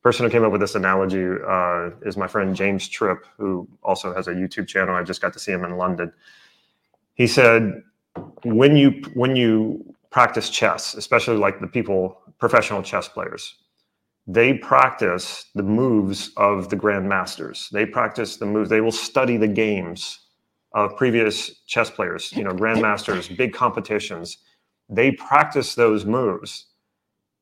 person 0.03 0.25
who 0.25 0.31
came 0.31 0.45
up 0.45 0.53
with 0.53 0.61
this 0.61 0.75
analogy 0.75 1.27
uh, 1.47 1.91
is 2.03 2.17
my 2.17 2.27
friend 2.27 2.55
James 2.55 2.89
Tripp, 2.89 3.25
who 3.37 3.69
also 3.83 4.15
has 4.15 4.29
a 4.29 4.33
YouTube 4.33 4.69
channel. 4.69 4.95
I 4.95 5.03
just 5.03 5.21
got 5.21 5.33
to 5.35 5.39
see 5.39 5.53
him 5.53 5.65
in 5.65 5.77
London. 5.77 6.13
He 7.15 7.27
said, 7.27 7.83
when 8.45 8.77
you 8.77 9.03
when 9.15 9.37
you 9.37 9.96
practice 10.17 10.49
chess, 10.49 10.95
especially 10.95 11.37
like 11.37 11.61
the 11.61 11.67
people 11.67 12.23
professional 12.39 12.83
chess 12.83 13.07
players, 13.07 13.57
they 14.27 14.55
practice 14.55 15.45
the 15.55 15.63
moves 15.63 16.31
of 16.39 16.71
the 16.71 16.77
grandmasters. 16.77 17.69
They 17.69 17.85
practice 17.85 18.39
the 18.39 18.47
moves. 18.47 18.71
They 18.71 18.81
will 18.81 18.99
study 19.11 19.37
the 19.37 19.47
games 19.47 20.19
of 20.73 20.97
previous 20.97 21.61
chess 21.67 21.91
players, 21.91 22.33
you 22.33 22.45
know, 22.45 22.53
grandmasters, 22.53 23.37
big 23.43 23.53
competitions. 23.53 24.39
They 24.89 25.13
practice 25.13 25.75
those 25.75 26.07
moves, 26.07 26.65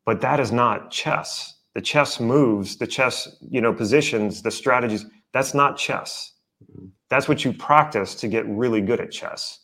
but 0.04 0.20
that 0.22 0.40
is 0.40 0.50
not 0.50 0.90
chess. 0.90 1.54
The 1.76 1.80
chess 1.80 2.18
moves, 2.18 2.76
the 2.76 2.88
chess, 2.88 3.36
you 3.40 3.60
know, 3.60 3.72
positions, 3.72 4.42
the 4.42 4.50
strategies. 4.50 5.06
That's 5.32 5.54
not 5.54 5.78
chess. 5.78 6.32
Mm-hmm. 6.64 6.86
That's 7.08 7.28
what 7.28 7.44
you 7.44 7.52
practice 7.52 8.16
to 8.16 8.26
get 8.26 8.44
really 8.48 8.80
good 8.80 9.00
at 9.00 9.12
chess. 9.12 9.60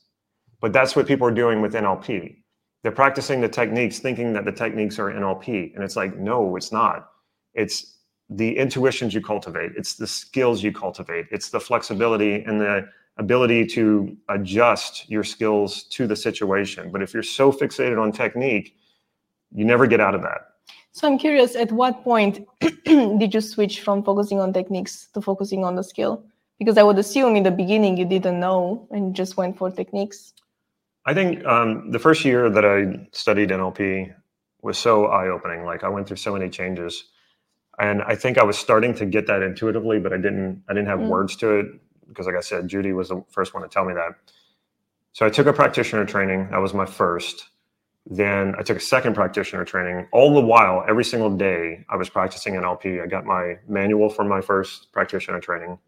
But 0.61 0.73
that's 0.73 0.95
what 0.95 1.09
people 1.09 1.26
are 1.26 1.35
doing 1.35 1.61
with 1.61 1.75
NLP. 1.75 2.39
They're 2.82 2.92
practicing 2.92 3.40
the 3.40 3.49
techniques 3.49 3.99
thinking 3.99 4.32
that 4.32 4.44
the 4.44 4.52
techniques 4.52 4.99
are 4.99 5.10
NLP. 5.10 5.75
And 5.75 5.84
it's 5.84 5.96
like, 5.96 6.16
no, 6.16 6.56
it's 6.56 6.72
not. 6.72 7.10
It's 7.54 7.99
the 8.30 8.56
intuitions 8.56 9.12
you 9.12 9.20
cultivate, 9.20 9.72
it's 9.76 9.94
the 9.94 10.06
skills 10.06 10.62
you 10.62 10.72
cultivate, 10.72 11.26
it's 11.32 11.50
the 11.50 11.58
flexibility 11.58 12.44
and 12.44 12.60
the 12.60 12.88
ability 13.18 13.66
to 13.66 14.16
adjust 14.28 15.10
your 15.10 15.25
skills 15.25 15.82
to 15.84 16.06
the 16.06 16.14
situation. 16.14 16.90
But 16.92 17.02
if 17.02 17.12
you're 17.12 17.25
so 17.25 17.52
fixated 17.52 18.00
on 18.00 18.12
technique, 18.12 18.76
you 19.52 19.64
never 19.64 19.87
get 19.87 20.00
out 20.00 20.14
of 20.14 20.22
that. 20.22 20.50
So 20.92 21.08
I'm 21.08 21.18
curious, 21.18 21.56
at 21.56 21.72
what 21.72 22.02
point 22.04 22.46
did 22.84 23.34
you 23.34 23.40
switch 23.40 23.80
from 23.80 24.02
focusing 24.02 24.40
on 24.40 24.52
techniques 24.52 25.08
to 25.14 25.20
focusing 25.20 25.64
on 25.64 25.75
the 25.75 25.82
skill? 25.82 26.25
Because 26.58 26.78
I 26.78 26.82
would 26.82 26.99
assume 26.99 27.37
in 27.37 27.42
the 27.42 27.50
beginning 27.50 27.96
you 27.96 28.04
didn't 28.04 28.38
know 28.38 28.87
and 28.90 29.14
just 29.14 29.37
went 29.37 29.58
for 29.58 29.70
techniques. 29.70 30.34
I 31.07 31.14
think 31.14 31.45
um, 31.47 31.90
the 31.90 31.99
first 31.99 32.25
year 32.25 32.50
that 32.50 32.64
I 32.64 33.09
studied 33.12 33.50
NLP 33.50 34.14
was 34.62 34.78
so 34.78 35.07
eye 35.07 35.28
opening. 35.28 35.64
Like 35.64 35.85
I 35.85 35.88
went 35.88 36.07
through 36.07 36.19
so 36.19 36.33
many 36.33 36.50
changes, 36.50 37.04
and 37.78 38.02
I 38.02 38.14
think 38.14 38.38
I 38.38 38.45
was 38.45 38.59
starting 38.59 38.95
to 38.95 39.07
get 39.07 39.26
that 39.26 39.42
intuitively, 39.42 39.99
but 39.99 40.12
I 40.12 40.16
didn't. 40.16 40.62
I 40.69 40.75
didn't 40.75 40.88
have 40.88 41.00
mm. 41.00 41.09
words 41.09 41.37
to 41.37 41.50
it 41.61 41.66
because, 42.09 42.26
like 42.26 42.37
I 42.37 42.40
said, 42.40 42.69
Judy 42.69 42.92
was 42.92 43.09
the 43.09 43.25
first 43.30 43.54
one 43.54 43.62
to 43.62 43.69
tell 43.69 43.85
me 43.85 43.95
that. 43.95 44.12
So 45.12 45.26
I 45.26 45.30
took 45.30 45.47
a 45.47 45.52
practitioner 45.52 46.04
training. 46.04 46.49
That 46.50 46.59
was 46.59 46.75
my 46.75 46.87
first. 46.87 47.49
Then 48.07 48.54
I 48.59 48.62
took 48.62 48.78
a 48.78 48.80
second 48.80 49.14
practitioner 49.14 49.64
training. 49.64 50.09
All 50.12 50.35
the 50.35 50.40
while, 50.40 50.85
every 50.88 51.04
single 51.04 51.37
day, 51.37 51.85
I 51.88 51.97
was 51.97 52.09
practicing 52.09 52.54
NLP. 52.54 53.02
I 53.02 53.07
got 53.07 53.25
my 53.25 53.57
manual 53.69 54.09
from 54.09 54.28
my 54.28 54.40
first 54.40 54.92
practitioner 54.92 55.40
training 55.40 55.78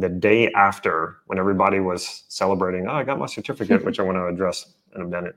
the 0.00 0.08
day 0.08 0.50
after 0.52 1.18
when 1.26 1.38
everybody 1.38 1.80
was 1.80 2.24
celebrating 2.28 2.86
oh 2.88 2.92
i 2.94 3.04
got 3.04 3.18
my 3.18 3.26
certificate 3.26 3.84
which 3.84 4.00
i 4.00 4.02
want 4.02 4.16
to 4.16 4.26
address 4.26 4.74
in 4.96 5.02
a 5.02 5.06
minute. 5.06 5.36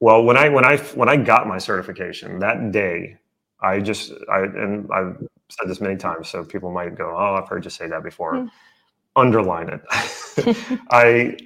Well 0.00 0.24
when 0.24 0.36
i 0.36 0.48
when 0.48 0.64
i 0.64 0.76
when 0.78 1.08
i 1.08 1.16
got 1.16 1.46
my 1.48 1.58
certification 1.58 2.38
that 2.40 2.72
day 2.72 3.18
i 3.60 3.80
just 3.80 4.12
i 4.30 4.40
and 4.40 4.90
i've 4.92 5.16
said 5.50 5.68
this 5.68 5.80
many 5.80 5.96
times 5.96 6.28
so 6.28 6.44
people 6.44 6.70
might 6.72 6.96
go 6.96 7.14
oh 7.16 7.36
i've 7.36 7.48
heard 7.48 7.64
you 7.64 7.70
say 7.70 7.88
that 7.88 8.04
before. 8.04 8.34
Mm. 8.34 8.50
underline 9.16 9.68
it. 9.70 9.82
I 10.90 11.36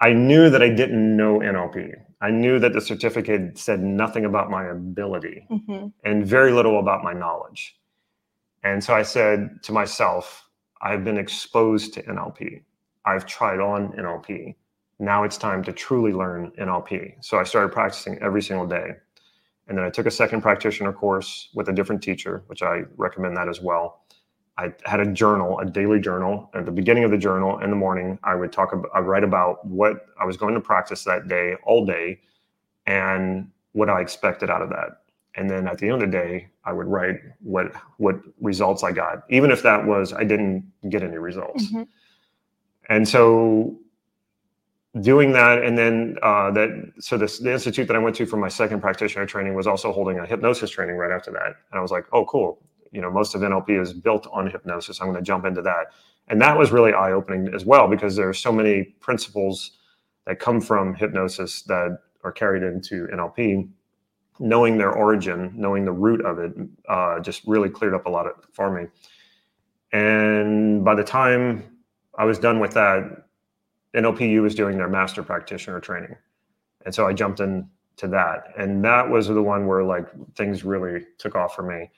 i 0.00 0.12
knew 0.12 0.50
that 0.50 0.62
i 0.62 0.68
didn't 0.68 1.16
know 1.16 1.40
nlp 1.40 1.92
i 2.20 2.30
knew 2.30 2.58
that 2.58 2.72
the 2.72 2.80
certificate 2.80 3.58
said 3.58 3.80
nothing 3.82 4.24
about 4.24 4.50
my 4.50 4.64
ability 4.66 5.46
mm-hmm. 5.50 5.88
and 6.04 6.26
very 6.26 6.52
little 6.52 6.80
about 6.80 7.04
my 7.04 7.12
knowledge. 7.12 7.76
And 8.64 8.82
so 8.84 8.94
i 8.94 9.02
said 9.02 9.62
to 9.64 9.72
myself 9.72 10.41
I've 10.82 11.04
been 11.04 11.16
exposed 11.16 11.94
to 11.94 12.02
NLP. 12.02 12.62
I've 13.06 13.24
tried 13.24 13.60
on 13.60 13.92
NLP. 13.92 14.56
Now 14.98 15.22
it's 15.24 15.38
time 15.38 15.62
to 15.64 15.72
truly 15.72 16.12
learn 16.12 16.50
NLP. 16.58 17.24
So 17.24 17.38
I 17.38 17.44
started 17.44 17.72
practicing 17.72 18.18
every 18.18 18.42
single 18.42 18.66
day. 18.66 18.92
And 19.68 19.78
then 19.78 19.84
I 19.84 19.90
took 19.90 20.06
a 20.06 20.10
second 20.10 20.42
practitioner 20.42 20.92
course 20.92 21.50
with 21.54 21.68
a 21.68 21.72
different 21.72 22.02
teacher, 22.02 22.42
which 22.48 22.62
I 22.62 22.82
recommend 22.96 23.36
that 23.36 23.48
as 23.48 23.60
well. 23.60 24.02
I 24.58 24.72
had 24.84 25.00
a 25.00 25.06
journal, 25.06 25.58
a 25.60 25.64
daily 25.64 26.00
journal. 26.00 26.50
At 26.54 26.66
the 26.66 26.72
beginning 26.72 27.04
of 27.04 27.10
the 27.10 27.16
journal 27.16 27.58
in 27.60 27.70
the 27.70 27.76
morning, 27.76 28.18
I 28.22 28.34
would 28.34 28.52
talk 28.52 28.72
about, 28.72 28.90
I 28.92 28.98
write 28.98 29.24
about 29.24 29.64
what 29.66 30.06
I 30.20 30.24
was 30.24 30.36
going 30.36 30.54
to 30.54 30.60
practice 30.60 31.04
that 31.04 31.28
day, 31.28 31.54
all 31.64 31.86
day, 31.86 32.20
and 32.86 33.50
what 33.72 33.88
I 33.88 34.00
expected 34.00 34.50
out 34.50 34.62
of 34.62 34.68
that 34.70 35.01
and 35.36 35.48
then 35.48 35.66
at 35.66 35.78
the 35.78 35.88
end 35.88 36.02
of 36.02 36.10
the 36.10 36.16
day 36.16 36.48
i 36.64 36.72
would 36.72 36.86
write 36.86 37.16
what 37.40 37.72
what 37.98 38.16
results 38.40 38.82
i 38.82 38.92
got 38.92 39.22
even 39.30 39.50
if 39.50 39.62
that 39.62 39.84
was 39.86 40.12
i 40.12 40.24
didn't 40.24 40.64
get 40.88 41.02
any 41.02 41.18
results. 41.18 41.66
Mm-hmm. 41.66 41.82
and 42.88 43.08
so 43.08 43.76
doing 45.00 45.32
that 45.32 45.62
and 45.62 45.76
then 45.78 46.16
uh, 46.22 46.50
that 46.50 46.92
so 47.00 47.16
this 47.16 47.38
the 47.38 47.50
institute 47.50 47.86
that 47.86 47.96
i 47.96 47.98
went 47.98 48.14
to 48.14 48.26
for 48.26 48.36
my 48.36 48.48
second 48.48 48.80
practitioner 48.80 49.24
training 49.24 49.54
was 49.54 49.66
also 49.66 49.90
holding 49.90 50.18
a 50.18 50.26
hypnosis 50.26 50.70
training 50.70 50.96
right 50.96 51.10
after 51.10 51.30
that. 51.30 51.46
And 51.70 51.78
i 51.78 51.80
was 51.80 51.90
like 51.90 52.04
oh 52.12 52.26
cool. 52.26 52.60
You 52.90 53.00
know 53.00 53.10
most 53.10 53.34
of 53.34 53.40
nlp 53.40 53.70
is 53.80 53.94
built 53.94 54.26
on 54.30 54.50
hypnosis. 54.50 55.00
I'm 55.00 55.06
going 55.08 55.16
to 55.18 55.22
jump 55.22 55.46
into 55.46 55.62
that. 55.62 55.86
And 56.28 56.40
that 56.42 56.56
was 56.56 56.70
really 56.72 56.92
eye-opening 56.92 57.52
as 57.54 57.64
well 57.64 57.88
because 57.88 58.16
there 58.16 58.28
are 58.28 58.34
so 58.34 58.52
many 58.52 58.84
principles 59.00 59.78
that 60.26 60.38
come 60.38 60.60
from 60.60 60.94
hypnosis 60.94 61.62
that 61.62 61.98
are 62.22 62.32
carried 62.32 62.62
into 62.62 63.06
nlp 63.08 63.68
knowing 64.42 64.76
their 64.76 64.90
origin, 64.90 65.52
knowing 65.54 65.84
the 65.84 65.92
root 65.92 66.20
of 66.26 66.40
it, 66.40 66.52
uh, 66.88 67.20
just 67.20 67.42
really 67.46 67.70
cleared 67.70 67.94
up 67.94 68.06
a 68.06 68.10
lot 68.10 68.26
of, 68.26 68.32
for 68.52 68.72
me. 68.72 68.88
And 69.92 70.84
by 70.84 70.96
the 70.96 71.04
time 71.04 71.62
I 72.18 72.24
was 72.24 72.40
done 72.40 72.58
with 72.58 72.72
that, 72.74 73.28
NLPU 73.94 74.42
was 74.42 74.56
doing 74.56 74.78
their 74.78 74.88
master 74.88 75.22
practitioner 75.22 75.78
training, 75.78 76.16
and 76.84 76.94
so 76.94 77.06
I 77.06 77.12
jumped 77.12 77.38
into 77.38 77.68
that, 78.08 78.48
and 78.58 78.84
that 78.84 79.08
was 79.08 79.28
the 79.28 79.42
one 79.42 79.66
where 79.66 79.84
like 79.84 80.08
things 80.34 80.64
really 80.64 81.06
took 81.18 81.36
off 81.36 81.54
for 81.54 81.62
me, 81.62 81.90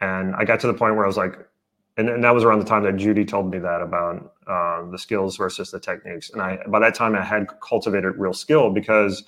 and 0.00 0.36
I 0.36 0.44
got 0.44 0.60
to 0.60 0.66
the 0.68 0.74
point 0.74 0.94
where 0.94 1.04
I 1.04 1.08
was 1.08 1.16
like, 1.16 1.34
and, 1.96 2.08
and 2.08 2.22
that 2.22 2.34
was 2.34 2.44
around 2.44 2.60
the 2.60 2.66
time 2.66 2.84
that 2.84 2.96
Judy 2.96 3.24
told 3.24 3.50
me 3.50 3.58
that 3.58 3.80
about 3.80 4.34
uh, 4.46 4.88
the 4.90 4.98
skills 4.98 5.38
versus 5.38 5.70
the 5.70 5.80
techniques, 5.80 6.30
and 6.30 6.42
I 6.42 6.58
by 6.68 6.78
that 6.78 6.94
time 6.94 7.16
I 7.16 7.24
had 7.24 7.46
cultivated 7.60 8.12
real 8.16 8.34
skill 8.34 8.70
because 8.70 9.24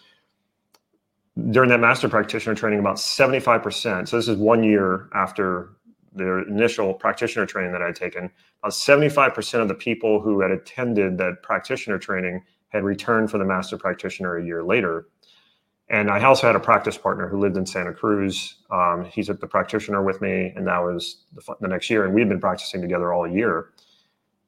during 1.51 1.71
that 1.71 1.81
master 1.81 2.09
practitioner 2.09 2.55
training, 2.55 2.79
about 2.79 2.97
75%, 2.97 4.09
so 4.09 4.17
this 4.17 4.29
is 4.29 4.37
one 4.37 4.63
year 4.63 5.09
after 5.15 5.71
the 6.15 6.45
initial 6.47 6.93
practitioner 6.93 7.47
training 7.47 7.73
that 7.73 7.81
I 7.81 7.87
had 7.87 7.97
taken, 7.97 8.31
about 8.63 8.73
75% 8.73 9.61
of 9.61 9.69
the 9.69 9.75
people 9.75 10.21
who 10.21 10.41
had 10.41 10.51
attended 10.51 11.17
that 11.19 11.43
practitioner 11.43 11.99
training 11.99 12.43
had 12.69 12.85
returned 12.85 13.31
for 13.31 13.39
the 13.39 13.45
master 13.45 13.79
practitioner 13.79 14.37
a 14.37 14.45
year 14.45 14.63
later. 14.63 15.07
And 15.89 16.11
I 16.11 16.23
also 16.25 16.47
had 16.47 16.57
a 16.57 16.61
practice 16.61 16.97
partner 16.97 17.29
who 17.29 17.39
lived 17.39 17.57
in 17.57 17.67
Santa 17.67 17.93
Cruz. 17.93 18.57
Um, 18.71 19.05
he's 19.05 19.29
at 19.29 19.41
the 19.41 19.47
practitioner 19.47 20.03
with 20.03 20.21
me, 20.21 20.53
and 20.55 20.67
that 20.67 20.79
was 20.79 21.25
the, 21.35 21.55
the 21.61 21.69
next 21.69 21.91
year. 21.91 22.05
And 22.05 22.15
we'd 22.15 22.29
been 22.29 22.41
practicing 22.41 22.81
together 22.81 23.13
all 23.13 23.27
year 23.27 23.71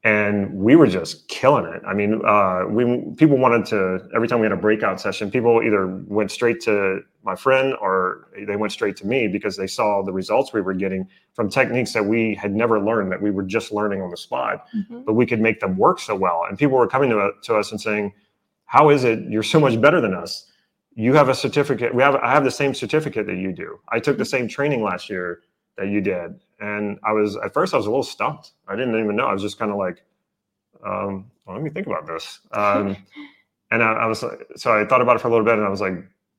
and 0.05 0.53
we 0.53 0.77
were 0.77 0.87
just 0.87 1.27
killing 1.29 1.65
it. 1.65 1.83
I 1.87 1.95
mean, 1.95 2.21
uh, 2.27 2.65
we 2.69 2.85
people 3.17 3.39
wanted 3.39 3.65
to 3.67 4.07
every 4.15 4.29
time 4.29 4.39
we 4.39 4.45
had 4.45 4.53
a 4.53 4.57
breakout 4.57 5.01
session, 5.01 5.31
people 5.31 5.63
either 5.63 5.87
went 6.07 6.31
straight 6.31 6.61
to 6.63 7.01
my 7.25 7.35
friend 7.35 7.75
or 7.81 8.29
they 8.47 8.57
went 8.57 8.71
straight 8.71 8.97
to 8.99 9.07
me 9.07 9.29
because 9.29 9.57
they 9.57 9.67
saw 9.67 10.03
the 10.03 10.13
results 10.13 10.53
we 10.53 10.61
were 10.61 10.75
getting 10.75 11.09
from 11.33 11.49
techniques 11.49 11.95
that 11.95 12.05
we 12.05 12.35
had 12.35 12.55
never 12.55 12.79
learned 12.79 13.11
that 13.13 13.23
we 13.23 13.31
were 13.31 13.43
just 13.43 13.73
learning 13.73 14.03
on 14.03 14.11
the 14.11 14.17
spot, 14.17 14.67
mm-hmm. 14.77 15.05
but 15.05 15.15
we 15.15 15.25
could 15.25 15.41
make 15.41 15.59
them 15.59 15.79
work 15.79 15.99
so 15.99 16.15
well. 16.15 16.45
And 16.47 16.59
people 16.59 16.77
were 16.77 16.87
coming 16.87 17.09
to, 17.09 17.31
to 17.45 17.57
us 17.57 17.73
and 17.73 17.81
saying, 17.81 18.13
"How 18.67 18.91
is 18.91 19.05
it 19.05 19.21
you're 19.31 19.43
so 19.43 19.59
much 19.59 19.81
better 19.81 20.03
than 20.03 20.13
us? 20.13 20.51
You 20.97 21.15
have 21.15 21.31
a 21.31 21.35
certificate. 21.35 21.95
We 21.95 22.03
have 22.03 22.17
I 22.17 22.31
have 22.31 22.45
the 22.45 22.51
same 22.51 22.75
certificate 22.75 23.27
that 23.27 23.37
you 23.37 23.53
do. 23.53 23.81
I 23.89 24.01
took 24.01 24.19
the 24.19 24.27
same 24.27 24.49
training 24.49 24.83
last 24.83 25.09
year." 25.09 25.41
That 25.77 25.89
you 25.89 26.01
did. 26.01 26.41
And 26.61 26.99
I 27.05 27.13
was 27.13 27.37
at 27.37 27.53
first 27.53 27.75
I 27.75 27.77
was 27.77 27.87
a 27.87 27.91
little 27.91 28.03
stumped. 28.03 28.53
I 28.69 28.77
didn't 28.77 28.99
even 28.99 29.17
know. 29.17 29.27
I 29.27 29.33
was 29.33 29.43
just 29.43 29.59
kind 29.59 29.71
of 29.71 29.77
like, 29.77 30.05
um, 30.85 31.31
well, 31.45 31.57
let 31.57 31.63
me 31.63 31.71
think 31.71 31.87
about 31.87 32.07
this. 32.07 32.41
Um, 32.53 32.97
and 33.71 33.83
I, 33.83 33.93
I, 33.93 34.07
was 34.07 34.25
so 34.57 34.81
I 34.81 34.85
thought 34.87 35.01
about 35.01 35.17
it 35.17 35.19
for 35.21 35.29
a 35.29 35.31
little 35.31 35.45
bit, 35.45 35.55
and 35.55 35.67
I 35.67 35.69
was 35.69 35.81
like, 35.81 35.95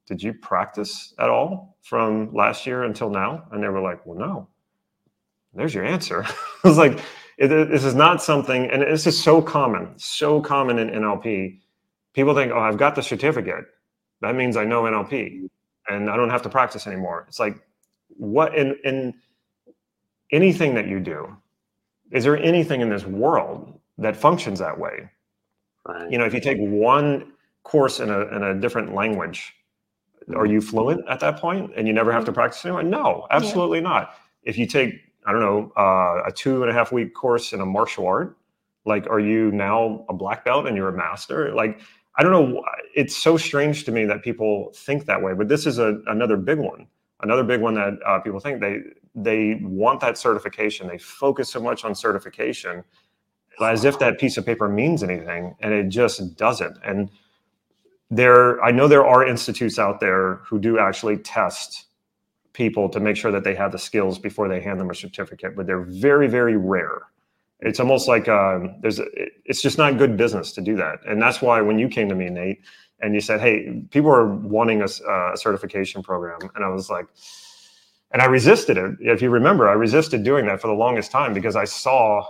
did 0.07 0.21
you 0.21 0.33
practice 0.33 1.13
at 1.19 1.29
all 1.29 1.77
from 1.81 2.33
last 2.33 2.65
year 2.65 2.83
until 2.83 3.09
now? 3.09 3.45
And 3.51 3.63
they 3.63 3.67
were 3.67 3.81
like, 3.81 4.05
well, 4.05 4.17
no. 4.17 4.47
There's 5.53 5.73
your 5.73 5.85
answer. 5.85 6.23
I 6.63 6.67
was 6.67 6.77
like, 6.77 6.99
it, 7.37 7.51
it, 7.51 7.69
this 7.69 7.83
is 7.83 7.95
not 7.95 8.21
something, 8.21 8.69
and 8.69 8.81
this 8.81 9.07
is 9.07 9.21
so 9.21 9.41
common, 9.41 9.97
so 9.97 10.41
common 10.41 10.79
in 10.79 10.89
NLP. 10.89 11.59
People 12.13 12.33
think, 12.33 12.51
oh, 12.51 12.59
I've 12.59 12.77
got 12.77 12.95
the 12.95 13.03
certificate. 13.03 13.65
That 14.21 14.35
means 14.35 14.55
I 14.57 14.63
know 14.63 14.83
NLP, 14.83 15.49
and 15.89 16.09
I 16.09 16.15
don't 16.15 16.29
have 16.29 16.41
to 16.43 16.49
practice 16.49 16.87
anymore. 16.87 17.25
It's 17.27 17.39
like, 17.39 17.61
what 18.17 18.55
in 18.55 18.77
in 18.83 19.13
anything 20.31 20.73
that 20.75 20.87
you 20.87 20.99
do, 20.99 21.35
is 22.11 22.23
there 22.23 22.37
anything 22.37 22.81
in 22.81 22.89
this 22.89 23.05
world 23.05 23.79
that 23.97 24.15
functions 24.15 24.59
that 24.59 24.77
way? 24.77 25.09
Right. 25.87 26.11
You 26.11 26.17
know, 26.17 26.25
if 26.25 26.33
you 26.33 26.39
take 26.39 26.57
one 26.59 27.33
course 27.63 27.99
in 27.99 28.09
a 28.09 28.21
in 28.35 28.43
a 28.43 28.59
different 28.59 28.93
language, 28.93 29.53
are 30.35 30.45
you 30.45 30.61
fluent 30.61 31.07
at 31.07 31.19
that 31.19 31.37
point 31.37 31.71
and 31.75 31.87
you 31.87 31.93
never 31.93 32.11
have 32.11 32.25
to 32.25 32.31
practice 32.31 32.63
anymore? 32.65 32.83
No, 32.83 33.27
absolutely 33.31 33.79
yeah. 33.79 33.89
not. 33.89 34.13
If 34.43 34.57
you 34.57 34.65
take, 34.65 34.93
I 35.25 35.31
don't 35.31 35.41
know, 35.41 35.71
uh, 35.77 36.23
a 36.27 36.31
two 36.31 36.61
and 36.61 36.71
a 36.71 36.73
half 36.73 36.91
week 36.91 37.13
course 37.13 37.53
in 37.53 37.61
a 37.61 37.65
martial 37.65 38.07
art, 38.07 38.37
like, 38.85 39.07
are 39.07 39.19
you 39.19 39.51
now 39.51 40.05
a 40.09 40.13
black 40.13 40.45
belt 40.45 40.67
and 40.67 40.77
you're 40.77 40.89
a 40.89 40.97
master? 40.97 41.53
Like, 41.53 41.79
I 42.17 42.23
don't 42.23 42.31
know. 42.31 42.63
It's 42.95 43.15
so 43.15 43.35
strange 43.35 43.83
to 43.85 43.91
me 43.91 44.05
that 44.05 44.23
people 44.23 44.71
think 44.75 45.05
that 45.05 45.21
way, 45.21 45.33
but 45.33 45.47
this 45.47 45.65
is 45.65 45.79
a, 45.79 45.99
another 46.07 46.37
big 46.37 46.59
one. 46.59 46.87
Another 47.25 47.43
big 47.43 47.59
one 47.59 47.73
that 47.73 47.93
uh, 48.05 48.19
people 48.19 48.39
think 48.39 48.61
they 48.61 48.81
they 49.15 49.59
want 49.63 49.99
that 50.01 50.15
certification. 50.15 50.87
They 50.87 50.99
focus 50.99 51.49
so 51.49 51.59
much 51.59 51.83
on 51.83 51.95
certification 51.95 52.83
as 53.59 53.83
if 53.83 53.97
that 53.97 54.19
piece 54.19 54.37
of 54.37 54.45
paper 54.45 54.69
means 54.69 55.01
anything, 55.01 55.55
and 55.59 55.73
it 55.73 55.87
just 55.89 56.37
doesn't. 56.37 56.77
And 56.83 57.09
there, 58.11 58.63
I 58.63 58.69
know 58.69 58.87
there 58.87 59.07
are 59.07 59.25
institutes 59.25 59.79
out 59.79 59.99
there 59.99 60.35
who 60.45 60.59
do 60.59 60.77
actually 60.77 61.17
test 61.17 61.85
people 62.53 62.89
to 62.89 62.99
make 62.99 63.17
sure 63.17 63.31
that 63.31 63.43
they 63.43 63.55
have 63.55 63.71
the 63.71 63.79
skills 63.79 64.19
before 64.19 64.47
they 64.47 64.61
hand 64.61 64.79
them 64.79 64.91
a 64.91 64.95
certificate, 64.95 65.55
but 65.55 65.65
they're 65.65 65.81
very, 65.81 66.27
very 66.27 66.57
rare. 66.57 67.01
It's 67.61 67.79
almost 67.79 68.07
like 68.07 68.29
um, 68.29 68.75
there's, 68.81 68.99
a, 68.99 69.05
it's 69.45 69.63
just 69.63 69.79
not 69.79 69.97
good 69.97 70.15
business 70.15 70.51
to 70.53 70.61
do 70.61 70.75
that, 70.75 70.99
and 71.07 71.19
that's 71.19 71.41
why 71.41 71.59
when 71.61 71.79
you 71.79 71.87
came 71.87 72.07
to 72.09 72.15
me, 72.15 72.29
Nate, 72.29 72.61
and 73.01 73.13
you 73.13 73.21
said, 73.21 73.39
"Hey, 73.39 73.83
people 73.91 74.11
are 74.11 74.27
wanting 74.27 74.81
a, 74.81 74.85
a 74.85 75.37
certification 75.37 76.01
program," 76.03 76.39
and 76.55 76.63
I 76.63 76.69
was 76.69 76.89
like, 76.89 77.07
and 78.11 78.21
I 78.21 78.25
resisted 78.25 78.77
it. 78.77 78.95
If 78.99 79.21
you 79.21 79.29
remember, 79.29 79.67
I 79.67 79.73
resisted 79.73 80.23
doing 80.23 80.45
that 80.45 80.61
for 80.61 80.67
the 80.67 80.73
longest 80.73 81.11
time 81.11 81.33
because 81.33 81.55
I 81.55 81.65
saw 81.65 82.25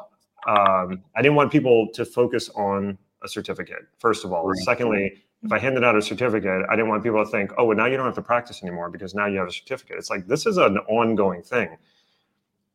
um, 0.47 1.03
I 1.15 1.21
didn't 1.21 1.35
want 1.35 1.51
people 1.51 1.89
to 1.93 2.05
focus 2.05 2.49
on 2.49 2.97
a 3.23 3.27
certificate. 3.27 3.87
First 3.97 4.25
of 4.25 4.31
all, 4.31 4.47
right. 4.47 4.57
secondly, 4.59 5.23
if 5.43 5.51
I 5.51 5.59
handed 5.59 5.83
out 5.83 5.95
a 5.95 6.01
certificate, 6.01 6.65
I 6.69 6.75
didn't 6.75 6.89
want 6.89 7.03
people 7.03 7.23
to 7.23 7.29
think, 7.29 7.51
"Oh, 7.57 7.65
well, 7.65 7.77
now 7.77 7.85
you 7.85 7.97
don't 7.97 8.05
have 8.05 8.15
to 8.15 8.21
practice 8.21 8.63
anymore 8.63 8.89
because 8.89 9.13
now 9.13 9.25
you 9.25 9.37
have 9.39 9.47
a 9.47 9.51
certificate." 9.51 9.97
It's 9.97 10.09
like 10.09 10.27
this 10.27 10.45
is 10.45 10.57
an 10.57 10.77
ongoing 10.87 11.41
thing, 11.41 11.77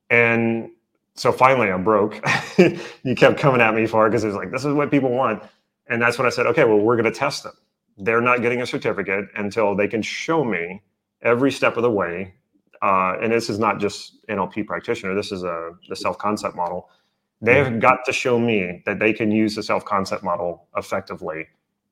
and 0.09 0.71
so 1.15 1.33
finally, 1.33 1.71
I 1.71 1.77
broke. 1.79 2.25
you 3.03 3.15
kept 3.17 3.39
coming 3.39 3.61
at 3.61 3.75
me 3.75 3.87
for 3.87 4.07
it 4.07 4.11
because 4.11 4.25
it 4.25 4.29
was 4.29 4.37
like, 4.37 4.51
"This 4.51 4.65
is 4.65 4.75
what 4.75 4.91
people 4.91 5.11
want," 5.11 5.43
and 5.89 6.01
that's 6.01 6.19
when 6.19 6.27
I 6.27 6.31
said, 6.31 6.47
"Okay, 6.47 6.65
well, 6.65 6.79
we're 6.79 6.97
going 6.97 7.13
to 7.13 7.19
test 7.19 7.45
them. 7.45 7.55
They're 8.01 8.23
not 8.23 8.43
getting 8.43 8.63
a 8.63 8.67
certificate 8.67 9.27
until 9.37 9.77
they 9.77 9.89
can 9.89 10.03
show 10.03 10.45
me 10.45 10.83
every 11.23 11.53
step 11.53 11.77
of 11.77 11.83
the 11.85 11.91
way." 11.91 12.35
Uh, 12.83 13.17
and 13.23 13.33
this 13.33 13.51
is 13.51 13.59
not 13.59 13.81
just 13.81 14.27
NLP 14.29 14.67
practitioner. 14.67 15.15
This 15.15 15.33
is 15.33 15.45
a 15.45 15.73
the 15.89 15.97
self 15.97 16.19
concept 16.19 16.57
model 16.57 16.89
They've 17.41 17.81
got 17.81 18.05
to 18.07 18.13
show 18.13 18.39
me 18.39 18.83
that 18.87 18.99
they 18.99 19.13
can 19.13 19.31
use 19.31 19.55
the 19.55 19.63
self 19.63 19.85
concept 19.85 20.23
model 20.23 20.69
effectively, 20.77 21.47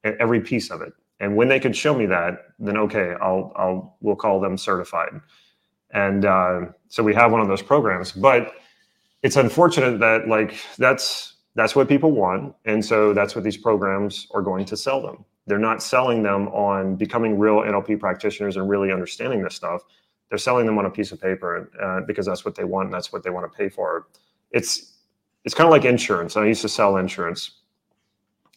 every 0.05 0.41
piece 0.41 0.71
of 0.71 0.83
it. 0.83 0.93
And 1.21 1.37
when 1.37 1.49
they 1.49 1.61
can 1.61 1.73
show 1.73 1.95
me 1.95 2.07
that, 2.07 2.38
then 2.59 2.77
okay, 2.77 3.15
I'll 3.23 3.53
I'll 3.57 3.97
we'll 4.00 4.17
call 4.17 4.41
them 4.41 4.59
certified. 4.59 5.21
And 5.93 6.27
uh, 6.27 6.61
so 6.88 7.03
we 7.03 7.15
have 7.15 7.33
one 7.33 7.41
of 7.41 7.49
those 7.49 7.62
programs, 7.62 8.12
but 8.12 8.53
it's 9.23 9.37
unfortunate 9.37 10.00
that 10.00 10.29
like 10.29 10.57
that's 10.79 11.35
that's 11.55 11.75
what 11.77 11.88
people 11.88 12.12
want, 12.12 12.55
and 12.67 12.85
so 12.85 13.15
that's 13.15 13.35
what 13.35 13.45
these 13.45 13.57
programs 13.57 14.29
are 14.35 14.43
going 14.43 14.67
to 14.67 14.77
sell 14.77 15.03
them. 15.03 15.25
They're 15.49 15.59
not 15.59 15.83
selling 15.83 16.23
them 16.23 16.49
on 16.49 16.97
becoming 16.97 17.38
real 17.38 17.57
NLP 17.57 17.99
practitioners 17.99 18.57
and 18.57 18.69
really 18.69 18.93
understanding 18.93 19.43
this 19.43 19.55
stuff. 19.55 19.83
They're 20.28 20.38
selling 20.38 20.67
them 20.67 20.78
on 20.78 20.85
a 20.87 20.90
piece 20.90 21.11
of 21.11 21.21
paper 21.21 21.71
uh, 21.83 22.02
because 22.07 22.26
that's 22.26 22.45
what 22.45 22.55
they 22.55 22.64
want 22.64 22.87
and 22.87 22.95
that's 22.95 23.12
what 23.12 23.23
they 23.23 23.31
want 23.31 23.50
to 23.50 23.57
pay 23.57 23.69
for. 23.69 24.09
It's 24.50 24.95
it's 25.45 25.55
kind 25.55 25.67
of 25.67 25.73
like 25.73 25.85
insurance. 25.85 26.37
I 26.37 26.45
used 26.45 26.62
to 26.62 26.69
sell 26.69 26.99
insurance. 26.99 27.62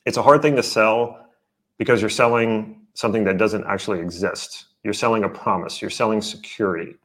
It's 0.05 0.17
a 0.17 0.21
hard 0.21 0.41
thing 0.41 0.55
to 0.57 0.63
sell 0.63 1.27
because 1.77 2.01
you're 2.01 2.10
selling 2.10 2.81
something 2.93 3.24
that 3.24 3.38
doesn't 3.38 3.65
actually 3.65 4.00
exist. 4.00 4.66
You're 4.83 4.94
selling 4.94 5.24
a 5.24 5.29
promise, 5.29 5.81
you're 5.81 5.92
selling 5.92 6.22
security. 6.22 6.96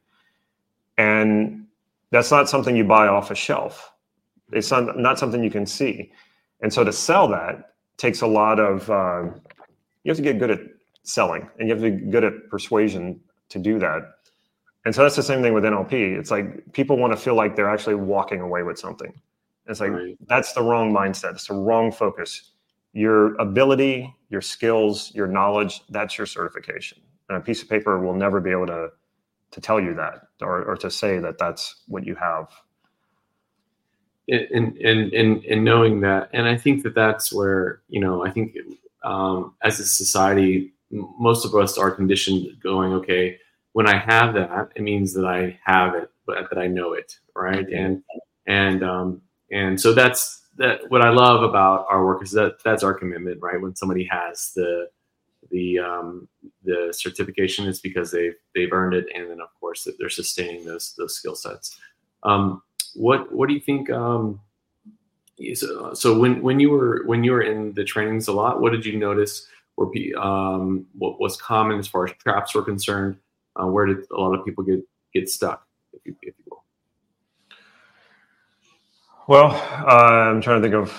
And 0.99 1.67
that's 2.11 2.31
not 2.31 2.49
something 2.49 2.75
you 2.77 2.85
buy 2.85 3.07
off 3.07 3.31
a 3.31 3.35
shelf. 3.35 3.93
It's 4.53 4.71
not, 4.71 4.99
not 4.99 5.19
something 5.19 5.45
you 5.45 5.51
can 5.51 5.67
see. 5.67 6.13
And 6.61 6.73
so 6.73 6.85
to 6.85 6.93
sell 6.93 7.29
that 7.29 7.75
takes 7.97 8.23
a 8.23 8.27
lot 8.27 8.59
of, 8.59 8.91
uh, 8.91 9.25
you 10.07 10.11
have 10.11 10.17
to 10.19 10.23
get 10.23 10.39
good 10.39 10.53
at 10.53 10.61
selling 11.03 11.49
and 11.59 11.69
you 11.69 11.75
have 11.75 11.83
to 11.83 11.91
be 11.91 12.11
good 12.13 12.23
at 12.23 12.49
persuasion 12.49 13.21
to 13.49 13.59
do 13.59 13.81
that. 13.81 14.03
And 14.85 14.95
so 14.95 15.03
that's 15.03 15.17
the 15.17 15.23
same 15.25 15.43
thing 15.43 15.53
with 15.53 15.65
NLP. 15.65 16.17
It's 16.17 16.31
like 16.31 16.73
people 16.73 16.97
want 16.97 17.13
to 17.13 17.17
feel 17.17 17.35
like 17.35 17.57
they're 17.57 17.69
actually 17.69 17.97
walking 17.97 18.41
away 18.41 18.63
with 18.63 18.79
something. 18.79 19.13
It's 19.67 19.81
like 19.81 19.91
right. 19.91 20.17
that's 20.29 20.53
the 20.53 20.63
wrong 20.63 20.93
mindset. 20.93 21.33
It's 21.33 21.49
the 21.49 21.55
wrong 21.55 21.91
focus. 21.91 22.53
Your 22.93 23.35
ability, 23.35 24.15
your 24.31 24.41
skills, 24.41 25.13
your 25.13 25.27
knowledge, 25.27 25.83
that's 25.89 26.17
your 26.17 26.27
certification. 26.29 26.99
And 27.29 27.37
a 27.37 27.41
piece 27.41 27.65
of 27.65 27.69
paper 27.69 27.99
will 27.99 28.15
never 28.15 28.41
be 28.41 28.53
able 28.53 28.69
to 28.69 28.91
to 29.51 29.61
tell 29.61 29.81
you 29.81 29.93
that 29.95 30.29
or, 30.41 30.63
or 30.63 30.77
to 30.77 30.89
say 30.91 31.19
that 31.19 31.37
that's 31.37 31.83
what 31.89 32.07
you 32.07 32.15
have. 32.15 32.49
And, 34.29 34.77
and, 34.79 35.13
and, 35.13 35.45
and 35.45 35.65
knowing 35.65 36.01
that, 36.01 36.31
and 36.33 36.47
I 36.47 36.57
think 36.57 36.83
that 36.83 36.95
that's 36.95 37.33
where, 37.33 37.83
you 37.89 38.01
know, 38.01 38.25
I 38.27 38.31
think 38.31 38.57
um, 39.07 39.55
as 39.63 39.79
a 39.79 39.87
society, 39.87 40.73
most 40.91 41.45
of 41.45 41.55
us 41.55 41.79
are 41.79 41.91
conditioned 41.91 42.49
going, 42.63 42.93
okay, 42.93 43.39
when 43.73 43.87
I 43.87 43.97
have 43.97 44.35
that, 44.35 44.73
it 44.75 44.83
means 44.83 45.15
that 45.15 45.25
I 45.25 45.59
have 45.65 45.95
it, 45.95 46.11
but 46.27 46.51
that 46.51 46.59
I 46.59 46.67
know 46.67 46.93
it, 46.93 47.17
right? 47.35 47.67
And 47.69 48.03
and 48.47 48.83
um, 48.83 49.23
and 49.51 49.81
so 49.81 49.93
that's 49.93 50.43
that 50.57 50.81
what 50.89 51.03
I 51.03 51.11
love 51.11 51.43
about 51.43 51.87
our 51.89 52.05
work 52.05 52.23
is 52.23 52.33
that 52.33 52.57
that's 52.65 52.83
our 52.83 52.95
commitment, 52.95 53.41
right? 53.41 53.61
When 53.61 53.77
somebody 53.77 54.09
has 54.11 54.53
the 54.57 54.89
the 55.51 55.79
um, 55.79 56.29
the 56.65 56.93
certification, 56.97 57.69
it's 57.69 57.81
because 57.81 58.11
they've 58.11 58.35
they've 58.55 58.73
earned 58.73 58.95
it, 58.95 59.07
and 59.15 59.31
then 59.31 59.41
of 59.41 59.49
course 59.61 59.85
that 59.85 59.97
they're 59.99 60.09
sustaining 60.09 60.65
those 60.65 60.95
those 60.99 61.15
skill 61.15 61.37
sets. 61.37 61.79
Um, 62.25 62.63
what 62.95 63.33
what 63.33 63.49
do 63.49 63.55
you 63.55 63.61
think? 63.61 63.89
Um, 63.91 64.41
so, 65.55 65.95
so 65.95 66.19
when 66.19 66.43
when 66.43 66.61
you 66.61 66.71
were 66.71 67.03
when 67.07 67.25
you 67.25 67.33
were 67.33 67.43
in 67.43 67.73
the 67.75 67.85
trainings 67.85 68.29
a 68.29 68.33
lot, 68.33 68.61
what 68.61 68.73
did 68.73 68.85
you 68.85 68.99
notice? 68.99 69.47
Were 69.77 69.91
um, 70.19 70.87
what 70.97 71.21
was 71.21 71.37
common 71.37 71.79
as 71.79 71.87
far 71.87 72.07
as 72.07 72.13
traps 72.15 72.55
were 72.55 72.63
concerned? 72.63 73.19
Uh, 73.55 73.67
where 73.67 73.87
did 73.87 73.99
a 74.11 74.21
lot 74.21 74.39
of 74.39 74.45
people 74.45 74.65
get 74.65 74.83
get 75.13 75.29
stuck? 75.29 75.67
If 75.93 76.01
you, 76.07 76.17
if 76.23 76.35
you 76.47 76.57
well, 79.29 79.51
uh, 79.87 80.31
I'm 80.31 80.41
trying 80.41 80.63
to 80.63 80.69
think 80.69 80.75
of 80.75 80.95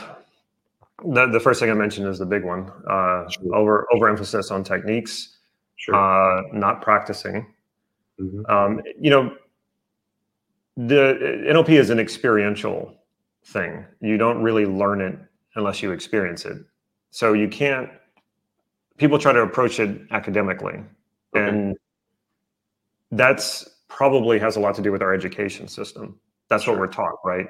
the, 1.05 1.27
the 1.27 1.39
first 1.39 1.59
thing 1.59 1.69
I 1.69 1.73
mentioned 1.73 2.07
is 2.07 2.19
the 2.19 2.25
big 2.25 2.43
one. 2.43 2.69
Uh, 2.89 3.29
sure. 3.29 3.55
Over 3.55 3.87
overemphasis 3.93 4.51
on 4.51 4.63
techniques, 4.63 5.37
sure. 5.77 5.95
uh, 5.95 6.41
not 6.51 6.81
practicing. 6.81 7.45
Mm-hmm. 8.19 8.45
Um, 8.51 8.81
you 8.99 9.09
know, 9.09 9.33
the 10.75 11.45
NLP 11.47 11.69
is 11.69 11.89
an 11.89 11.99
experiential 11.99 12.93
thing. 13.47 13.85
You 14.01 14.17
don't 14.17 14.41
really 14.41 14.65
learn 14.65 15.01
it 15.01 15.17
unless 15.55 15.81
you 15.81 15.91
experience 15.91 16.45
it. 16.45 16.57
So 17.11 17.33
you 17.33 17.47
can't. 17.47 17.89
People 18.97 19.19
try 19.19 19.31
to 19.31 19.41
approach 19.41 19.79
it 19.79 20.01
academically, 20.11 20.83
okay. 21.35 21.47
and 21.49 21.77
that's 23.11 23.67
probably 23.87 24.39
has 24.39 24.55
a 24.55 24.59
lot 24.59 24.75
to 24.75 24.81
do 24.81 24.91
with 24.91 25.01
our 25.01 25.13
education 25.13 25.67
system. 25.67 26.19
That's 26.49 26.63
sure. 26.63 26.73
what 26.73 26.79
we're 26.79 26.91
taught, 26.91 27.19
right? 27.23 27.47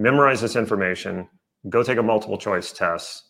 memorize 0.00 0.40
this 0.40 0.56
information, 0.56 1.28
go 1.68 1.82
take 1.82 1.98
a 1.98 2.02
multiple 2.02 2.38
choice 2.38 2.72
test, 2.72 3.24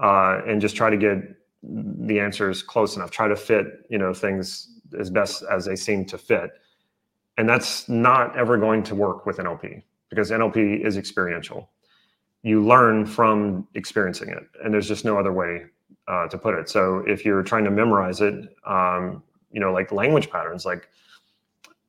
uh, 0.00 0.40
and 0.46 0.60
just 0.60 0.76
try 0.76 0.88
to 0.88 0.96
get 0.96 1.18
the 1.62 2.20
answers 2.20 2.62
close 2.62 2.96
enough. 2.96 3.10
Try 3.10 3.26
to 3.26 3.34
fit, 3.34 3.66
you 3.90 3.98
know, 3.98 4.14
things 4.14 4.70
as 4.98 5.10
best 5.10 5.42
as 5.50 5.64
they 5.64 5.74
seem 5.74 6.04
to 6.06 6.16
fit. 6.16 6.50
And 7.36 7.48
that's 7.48 7.88
not 7.88 8.36
ever 8.38 8.56
going 8.56 8.84
to 8.84 8.94
work 8.94 9.26
with 9.26 9.40
an 9.40 9.46
NLP 9.46 9.82
because 10.08 10.30
NLP 10.30 10.84
is 10.84 10.96
experiential. 10.96 11.70
You 12.42 12.64
learn 12.64 13.04
from 13.04 13.66
experiencing 13.74 14.28
it, 14.28 14.44
and 14.62 14.72
there's 14.72 14.88
just 14.88 15.04
no 15.04 15.18
other 15.18 15.32
way 15.32 15.66
uh, 16.06 16.28
to 16.28 16.38
put 16.38 16.54
it. 16.54 16.68
So 16.68 17.04
if 17.06 17.24
you're 17.24 17.42
trying 17.42 17.64
to 17.64 17.70
memorize 17.70 18.20
it, 18.20 18.34
um, 18.66 19.22
you 19.50 19.60
know, 19.60 19.72
like 19.72 19.92
language 19.92 20.30
patterns, 20.30 20.64
like 20.64 20.88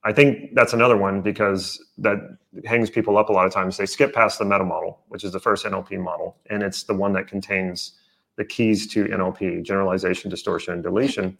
I 0.04 0.14
think 0.14 0.56
that's 0.56 0.74
another 0.74 0.98
one 0.98 1.22
because 1.22 1.84
that 1.98 2.18
hangs 2.66 2.90
people 2.90 3.18
up 3.18 3.30
a 3.30 3.34
lot 3.34 3.46
of 3.46 3.54
times. 3.54 3.78
They 3.78 3.86
skip 3.86 4.14
past 4.14 4.40
the 4.40 4.46
meta 4.46 4.64
model, 4.64 5.02
which 5.10 5.24
is 5.24 5.32
the 5.32 5.40
first 5.40 5.66
NLP 5.66 6.00
model, 6.00 6.38
and 6.50 6.64
it's 6.64 6.84
the 6.84 6.94
one 6.94 7.14
that 7.14 7.28
contains 7.28 7.94
the 8.38 8.46
keys 8.46 8.88
to 8.88 9.06
NLP 9.06 9.64
generalization, 9.64 10.30
distortion, 10.30 10.74
and 10.74 10.82
deletion. 10.82 11.38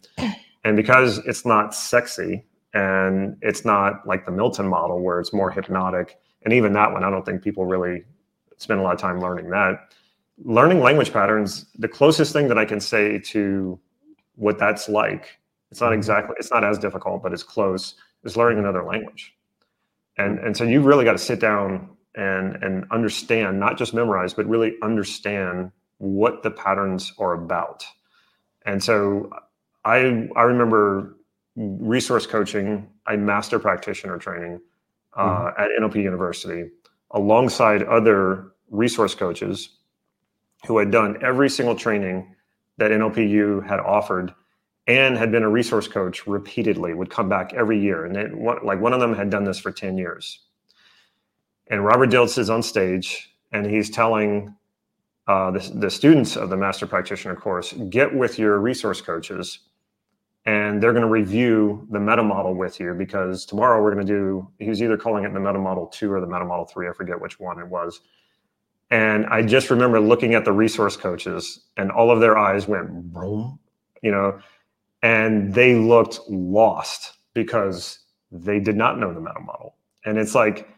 And 0.64 0.76
because 0.76 1.18
it's 1.18 1.46
not 1.46 1.74
sexy 1.74 2.44
and 2.74 3.36
it's 3.40 3.64
not 3.64 4.06
like 4.06 4.26
the 4.26 4.32
Milton 4.32 4.68
model 4.68 5.00
where 5.00 5.18
it's 5.18 5.32
more 5.32 5.50
hypnotic, 5.50 6.18
and 6.42 6.52
even 6.52 6.72
that 6.74 6.92
one, 6.92 7.04
I 7.04 7.10
don't 7.10 7.24
think 7.24 7.42
people 7.42 7.66
really 7.66 8.04
spend 8.56 8.80
a 8.80 8.82
lot 8.82 8.94
of 8.94 9.00
time 9.00 9.20
learning 9.20 9.50
that. 9.50 9.94
Learning 10.42 10.80
language 10.80 11.12
patterns, 11.12 11.66
the 11.78 11.88
closest 11.88 12.32
thing 12.32 12.48
that 12.48 12.58
I 12.58 12.64
can 12.64 12.80
say 12.80 13.18
to 13.18 13.78
what 14.36 14.58
that's 14.58 14.88
like, 14.88 15.38
it's 15.70 15.80
not 15.80 15.88
mm-hmm. 15.88 15.98
exactly, 15.98 16.34
it's 16.38 16.50
not 16.50 16.64
as 16.64 16.78
difficult, 16.78 17.22
but 17.22 17.32
it's 17.32 17.42
close 17.42 17.94
is 18.24 18.36
learning 18.36 18.58
another 18.58 18.84
language. 18.84 19.34
And, 20.18 20.38
and 20.38 20.56
so 20.56 20.64
you've 20.64 20.84
really 20.84 21.04
got 21.04 21.12
to 21.12 21.18
sit 21.18 21.40
down 21.40 21.88
and 22.14 22.56
and 22.62 22.84
understand 22.90 23.60
not 23.60 23.78
just 23.78 23.94
memorize 23.94 24.34
but 24.34 24.46
really 24.46 24.74
understand 24.82 25.70
what 25.98 26.42
the 26.42 26.50
patterns 26.50 27.12
are 27.18 27.34
about 27.34 27.84
and 28.66 28.82
so 28.82 29.30
i 29.84 30.28
i 30.36 30.42
remember 30.42 31.16
resource 31.56 32.26
coaching 32.26 32.88
a 33.06 33.16
master 33.16 33.58
practitioner 33.58 34.18
training 34.18 34.60
uh, 35.14 35.24
mm-hmm. 35.24 35.62
at 35.62 35.70
nlp 35.80 35.94
university 35.96 36.70
alongside 37.12 37.82
other 37.84 38.52
resource 38.70 39.14
coaches 39.14 39.78
who 40.66 40.78
had 40.78 40.90
done 40.90 41.16
every 41.22 41.48
single 41.48 41.74
training 41.74 42.34
that 42.78 42.90
nlpu 42.90 43.66
had 43.66 43.80
offered 43.80 44.32
and 44.86 45.16
had 45.16 45.30
been 45.30 45.42
a 45.42 45.48
resource 45.48 45.86
coach 45.86 46.26
repeatedly 46.26 46.94
would 46.94 47.10
come 47.10 47.28
back 47.28 47.52
every 47.54 47.80
year 47.80 48.06
and 48.06 48.16
it, 48.16 48.34
like 48.64 48.80
one 48.80 48.92
of 48.92 49.00
them 49.00 49.14
had 49.14 49.30
done 49.30 49.44
this 49.44 49.58
for 49.58 49.72
10 49.72 49.98
years 49.98 50.40
and 51.68 51.84
robert 51.84 52.10
dilts 52.10 52.38
is 52.38 52.50
on 52.50 52.62
stage 52.62 53.34
and 53.52 53.66
he's 53.66 53.90
telling 53.90 54.54
uh, 55.26 55.50
the, 55.50 55.60
the 55.76 55.90
students 55.90 56.36
of 56.36 56.50
the 56.50 56.56
master 56.56 56.86
practitioner 56.86 57.36
course 57.36 57.72
get 57.88 58.12
with 58.12 58.38
your 58.38 58.58
resource 58.58 59.00
coaches 59.00 59.60
and 60.46 60.82
they're 60.82 60.92
going 60.92 61.02
to 61.02 61.08
review 61.08 61.86
the 61.90 62.00
meta 62.00 62.22
model 62.22 62.54
with 62.54 62.80
you 62.80 62.94
because 62.94 63.44
tomorrow 63.44 63.82
we're 63.82 63.94
going 63.94 64.06
to 64.06 64.12
do 64.12 64.48
he 64.58 64.68
was 64.68 64.82
either 64.82 64.96
calling 64.96 65.24
it 65.24 65.32
the 65.34 65.40
meta 65.40 65.58
model 65.58 65.86
2 65.86 66.10
or 66.12 66.20
the 66.20 66.26
meta 66.26 66.44
model 66.44 66.64
3 66.64 66.88
i 66.88 66.92
forget 66.92 67.20
which 67.20 67.38
one 67.38 67.58
it 67.58 67.68
was 67.68 68.00
and 68.90 69.26
i 69.26 69.42
just 69.42 69.70
remember 69.70 70.00
looking 70.00 70.34
at 70.34 70.44
the 70.44 70.52
resource 70.52 70.96
coaches 70.96 71.66
and 71.76 71.90
all 71.90 72.10
of 72.10 72.20
their 72.20 72.38
eyes 72.38 72.66
went 72.66 72.90
boom 73.12 73.58
you 74.02 74.10
know 74.10 74.40
and 75.02 75.54
they 75.54 75.74
looked 75.74 76.20
lost 76.28 77.14
because 77.34 78.00
they 78.30 78.60
did 78.60 78.76
not 78.76 78.98
know 78.98 79.12
the 79.12 79.20
meta 79.20 79.40
model. 79.40 79.76
And 80.04 80.18
it's 80.18 80.34
like, 80.34 80.68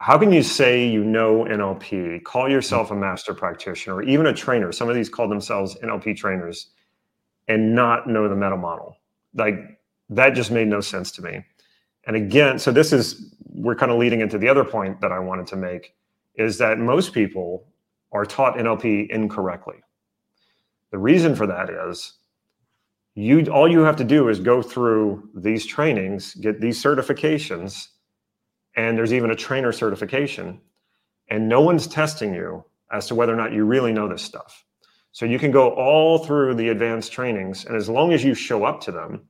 how 0.00 0.18
can 0.18 0.32
you 0.32 0.42
say 0.42 0.88
you 0.88 1.04
know 1.04 1.44
NLP, 1.44 2.22
call 2.24 2.48
yourself 2.48 2.90
a 2.90 2.94
master 2.94 3.34
practitioner, 3.34 3.96
or 3.96 4.02
even 4.02 4.26
a 4.26 4.32
trainer? 4.32 4.72
Some 4.72 4.88
of 4.88 4.94
these 4.94 5.08
call 5.08 5.28
themselves 5.28 5.76
NLP 5.82 6.16
trainers 6.16 6.70
and 7.48 7.74
not 7.74 8.06
know 8.06 8.28
the 8.28 8.36
meta 8.36 8.56
model. 8.56 8.96
Like 9.34 9.80
that 10.10 10.30
just 10.30 10.50
made 10.50 10.68
no 10.68 10.80
sense 10.80 11.10
to 11.12 11.22
me. 11.22 11.44
And 12.06 12.16
again, 12.16 12.58
so 12.58 12.70
this 12.70 12.92
is, 12.92 13.34
we're 13.46 13.74
kind 13.74 13.90
of 13.90 13.98
leading 13.98 14.20
into 14.20 14.38
the 14.38 14.48
other 14.48 14.64
point 14.64 15.00
that 15.00 15.12
I 15.12 15.18
wanted 15.18 15.46
to 15.48 15.56
make 15.56 15.94
is 16.34 16.58
that 16.58 16.78
most 16.78 17.12
people 17.12 17.66
are 18.12 18.24
taught 18.24 18.56
NLP 18.56 19.10
incorrectly. 19.10 19.76
The 20.90 20.98
reason 20.98 21.34
for 21.34 21.46
that 21.46 21.68
is 21.68 22.14
you 23.14 23.44
all 23.46 23.68
you 23.70 23.80
have 23.80 23.96
to 23.96 24.04
do 24.04 24.28
is 24.28 24.38
go 24.38 24.62
through 24.62 25.28
these 25.34 25.66
trainings 25.66 26.34
get 26.36 26.60
these 26.60 26.80
certifications 26.80 27.88
and 28.76 28.96
there's 28.96 29.12
even 29.12 29.32
a 29.32 29.34
trainer 29.34 29.72
certification 29.72 30.60
and 31.28 31.48
no 31.48 31.60
one's 31.60 31.88
testing 31.88 32.32
you 32.32 32.64
as 32.92 33.08
to 33.08 33.16
whether 33.16 33.32
or 33.32 33.36
not 33.36 33.52
you 33.52 33.64
really 33.64 33.92
know 33.92 34.08
this 34.08 34.22
stuff 34.22 34.64
so 35.12 35.26
you 35.26 35.38
can 35.38 35.50
go 35.50 35.70
all 35.70 36.18
through 36.18 36.54
the 36.54 36.68
advanced 36.68 37.12
trainings 37.12 37.64
and 37.64 37.76
as 37.76 37.88
long 37.88 38.12
as 38.12 38.24
you 38.24 38.34
show 38.34 38.64
up 38.64 38.80
to 38.82 38.92
them 38.92 39.22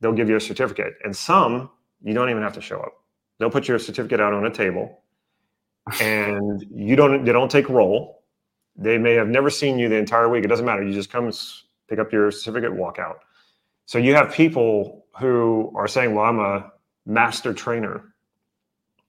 they'll 0.00 0.12
give 0.12 0.28
you 0.28 0.36
a 0.36 0.40
certificate. 0.40 0.94
And 1.04 1.16
some 1.16 1.70
you 2.02 2.14
don't 2.14 2.30
even 2.30 2.42
have 2.42 2.54
to 2.54 2.60
show 2.60 2.80
up. 2.80 2.92
They'll 3.38 3.50
put 3.50 3.68
your 3.68 3.78
certificate 3.78 4.20
out 4.20 4.34
on 4.34 4.44
a 4.46 4.50
table 4.50 5.02
and 6.00 6.64
you 6.74 6.96
don't 6.96 7.24
they 7.24 7.32
don't 7.32 7.50
take 7.50 7.68
roll. 7.68 8.22
They 8.76 8.98
may 8.98 9.14
have 9.14 9.28
never 9.28 9.50
seen 9.50 9.78
you 9.78 9.88
the 9.88 9.96
entire 9.96 10.28
week. 10.28 10.44
It 10.44 10.48
doesn't 10.48 10.66
matter. 10.66 10.82
You 10.82 10.94
just 10.94 11.10
come 11.10 11.30
pick 11.88 11.98
up 11.98 12.12
your 12.12 12.30
certificate, 12.30 12.74
walk 12.74 12.98
out. 12.98 13.20
So 13.86 13.98
you 13.98 14.14
have 14.14 14.32
people 14.32 15.06
who 15.18 15.72
are 15.76 15.88
saying, 15.88 16.14
"Well, 16.14 16.24
I'm 16.24 16.38
a 16.38 16.72
master 17.04 17.52
trainer," 17.52 18.14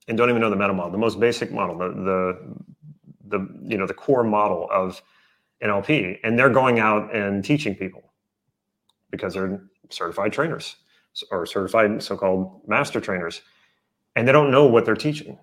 and 0.08 0.18
don't 0.18 0.30
even 0.30 0.42
know 0.42 0.50
the 0.50 0.56
meta 0.58 0.74
model, 0.74 0.92
the 0.92 0.98
most 0.98 1.20
basic 1.20 1.52
model, 1.52 1.78
the 1.78 1.90
the 1.90 3.38
the 3.38 3.48
you 3.64 3.78
know 3.78 3.88
the 3.88 3.94
core 3.94 4.24
model 4.24 4.68
of 4.72 5.02
NLP, 5.64 6.20
and 6.24 6.38
they're 6.38 6.50
going 6.50 6.80
out 6.80 7.16
and 7.16 7.44
teaching 7.44 7.76
people 7.76 8.14
because 9.12 9.34
they're 9.34 9.62
certified 9.90 10.34
trainers 10.34 10.76
or 11.32 11.46
certified 11.46 12.02
so-called 12.02 12.62
master 12.68 13.00
trainers, 13.00 13.42
and 14.16 14.28
they 14.28 14.32
don't 14.32 14.52
know 14.52 14.66
what 14.66 14.86
they're 14.86 14.96
teaching. 14.96 15.38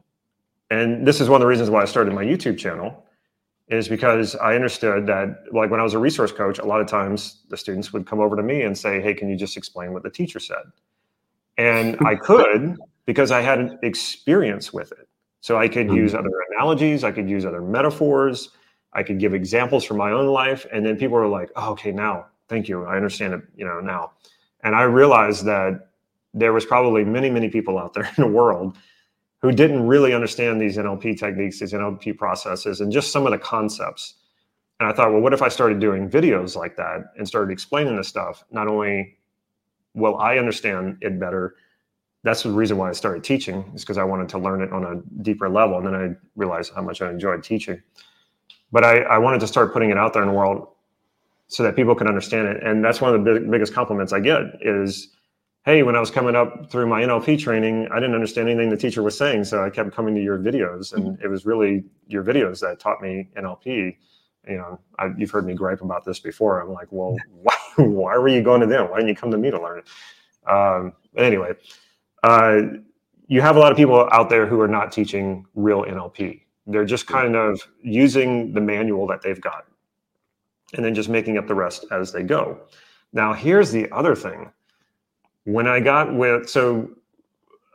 And 0.70 1.06
this 1.06 1.20
is 1.20 1.28
one 1.28 1.40
of 1.40 1.42
the 1.42 1.48
reasons 1.48 1.70
why 1.70 1.82
I 1.82 1.84
started 1.84 2.12
my 2.12 2.24
YouTube 2.24 2.58
channel 2.58 3.04
is 3.68 3.88
because 3.88 4.34
I 4.36 4.54
understood 4.56 5.06
that, 5.06 5.44
like 5.52 5.70
when 5.70 5.78
I 5.78 5.84
was 5.84 5.94
a 5.94 5.98
resource 5.98 6.32
coach, 6.32 6.58
a 6.58 6.64
lot 6.64 6.80
of 6.80 6.88
times 6.88 7.42
the 7.48 7.56
students 7.56 7.92
would 7.92 8.06
come 8.06 8.20
over 8.20 8.36
to 8.36 8.42
me 8.42 8.62
and 8.62 8.76
say, 8.76 9.00
Hey, 9.00 9.14
can 9.14 9.28
you 9.28 9.36
just 9.36 9.56
explain 9.56 9.92
what 9.92 10.02
the 10.02 10.10
teacher 10.10 10.40
said? 10.40 10.62
And 11.56 11.96
I 12.06 12.16
could 12.16 12.76
because 13.06 13.30
I 13.30 13.40
had 13.40 13.60
an 13.60 13.78
experience 13.82 14.72
with 14.72 14.92
it. 14.92 15.08
So 15.40 15.56
I 15.56 15.68
could 15.68 15.86
mm-hmm. 15.86 15.96
use 15.96 16.14
other 16.14 16.30
analogies, 16.52 17.04
I 17.04 17.12
could 17.12 17.30
use 17.30 17.46
other 17.46 17.62
metaphors, 17.62 18.50
I 18.92 19.02
could 19.02 19.18
give 19.18 19.34
examples 19.34 19.84
from 19.84 19.98
my 19.98 20.10
own 20.10 20.26
life. 20.26 20.66
And 20.72 20.84
then 20.84 20.96
people 20.96 21.16
were 21.16 21.28
like, 21.28 21.50
oh, 21.56 21.70
okay, 21.72 21.92
now, 21.92 22.26
thank 22.48 22.68
you. 22.68 22.84
I 22.84 22.96
understand 22.96 23.34
it, 23.34 23.42
you 23.56 23.64
know, 23.64 23.80
now. 23.80 24.12
And 24.62 24.74
I 24.74 24.82
realized 24.82 25.44
that 25.46 25.88
there 26.34 26.52
was 26.52 26.64
probably 26.64 27.04
many, 27.04 27.30
many 27.30 27.48
people 27.48 27.78
out 27.78 27.94
there 27.94 28.04
in 28.16 28.22
the 28.22 28.28
world 28.28 28.76
who 29.42 29.52
didn't 29.52 29.86
really 29.86 30.12
understand 30.12 30.60
these 30.60 30.76
NLP 30.76 31.18
techniques, 31.18 31.60
these 31.60 31.72
NLP 31.72 32.18
processes, 32.18 32.80
and 32.80 32.92
just 32.92 33.10
some 33.10 33.26
of 33.26 33.32
the 33.32 33.38
concepts. 33.38 34.14
And 34.78 34.88
I 34.88 34.92
thought, 34.92 35.12
well, 35.12 35.20
what 35.20 35.32
if 35.32 35.42
I 35.42 35.48
started 35.48 35.80
doing 35.80 36.08
videos 36.08 36.56
like 36.56 36.76
that 36.76 37.12
and 37.16 37.26
started 37.26 37.52
explaining 37.52 37.96
this 37.96 38.08
stuff? 38.08 38.44
Not 38.50 38.68
only 38.68 39.16
will 39.94 40.16
I 40.18 40.38
understand 40.38 40.98
it 41.00 41.18
better, 41.18 41.54
that's 42.22 42.42
the 42.42 42.50
reason 42.50 42.76
why 42.76 42.90
I 42.90 42.92
started 42.92 43.24
teaching, 43.24 43.70
is 43.74 43.82
because 43.82 43.98
I 43.98 44.04
wanted 44.04 44.28
to 44.30 44.38
learn 44.38 44.62
it 44.62 44.72
on 44.72 44.84
a 44.84 45.22
deeper 45.22 45.48
level. 45.48 45.78
And 45.78 45.86
then 45.86 45.94
I 45.94 46.14
realized 46.36 46.72
how 46.74 46.82
much 46.82 47.00
I 47.00 47.10
enjoyed 47.10 47.42
teaching. 47.42 47.82
But 48.72 48.84
I, 48.84 48.98
I 49.00 49.18
wanted 49.18 49.40
to 49.40 49.46
start 49.46 49.72
putting 49.72 49.90
it 49.90 49.98
out 49.98 50.12
there 50.12 50.22
in 50.22 50.28
the 50.28 50.34
world 50.34 50.68
so 51.48 51.62
that 51.64 51.74
people 51.74 51.94
can 51.94 52.06
understand 52.06 52.46
it. 52.48 52.62
And 52.62 52.84
that's 52.84 53.00
one 53.00 53.14
of 53.14 53.24
the 53.24 53.32
big, 53.32 53.50
biggest 53.50 53.74
compliments 53.74 54.12
I 54.12 54.20
get 54.20 54.42
is 54.60 55.08
hey, 55.64 55.82
when 55.82 55.94
I 55.94 56.00
was 56.00 56.10
coming 56.10 56.34
up 56.34 56.70
through 56.70 56.86
my 56.86 57.02
NLP 57.02 57.38
training, 57.38 57.88
I 57.92 57.96
didn't 57.96 58.14
understand 58.14 58.48
anything 58.48 58.70
the 58.70 58.76
teacher 58.76 59.02
was 59.02 59.16
saying. 59.16 59.44
So 59.44 59.62
I 59.62 59.70
kept 59.70 59.92
coming 59.92 60.14
to 60.14 60.22
your 60.22 60.38
videos, 60.38 60.94
and 60.94 61.04
mm-hmm. 61.04 61.22
it 61.22 61.28
was 61.28 61.44
really 61.44 61.84
your 62.06 62.24
videos 62.24 62.60
that 62.60 62.80
taught 62.80 63.02
me 63.02 63.28
NLP. 63.36 63.96
You 64.48 64.56
know, 64.56 64.80
I, 64.98 65.10
you've 65.18 65.30
heard 65.30 65.46
me 65.46 65.54
gripe 65.54 65.82
about 65.82 66.04
this 66.04 66.18
before. 66.18 66.60
I'm 66.60 66.72
like, 66.72 66.88
well, 66.90 67.14
why, 67.42 67.54
why 67.76 68.16
were 68.16 68.28
you 68.28 68.42
going 68.42 68.60
to 68.62 68.66
them? 68.66 68.90
Why 68.90 68.98
didn't 68.98 69.08
you 69.08 69.14
come 69.14 69.30
to 69.30 69.38
me 69.38 69.50
to 69.50 69.60
learn 69.60 69.80
it? 69.80 70.50
Um, 70.50 70.94
anyway, 71.16 71.52
uh, 72.22 72.62
you 73.26 73.42
have 73.42 73.56
a 73.56 73.58
lot 73.58 73.70
of 73.70 73.76
people 73.76 74.08
out 74.12 74.30
there 74.30 74.46
who 74.46 74.60
are 74.60 74.68
not 74.68 74.92
teaching 74.92 75.44
real 75.54 75.84
NLP. 75.84 76.40
They're 76.70 76.84
just 76.84 77.06
kind 77.06 77.36
of 77.36 77.60
using 77.82 78.52
the 78.52 78.60
manual 78.60 79.06
that 79.08 79.22
they've 79.22 79.40
got 79.40 79.66
and 80.74 80.84
then 80.84 80.94
just 80.94 81.08
making 81.08 81.36
up 81.36 81.46
the 81.46 81.54
rest 81.54 81.84
as 81.90 82.12
they 82.12 82.22
go. 82.22 82.60
Now, 83.12 83.32
here's 83.32 83.72
the 83.72 83.90
other 83.90 84.14
thing 84.14 84.52
when 85.44 85.66
I 85.66 85.80
got 85.80 86.14
with 86.14 86.48
so 86.48 86.90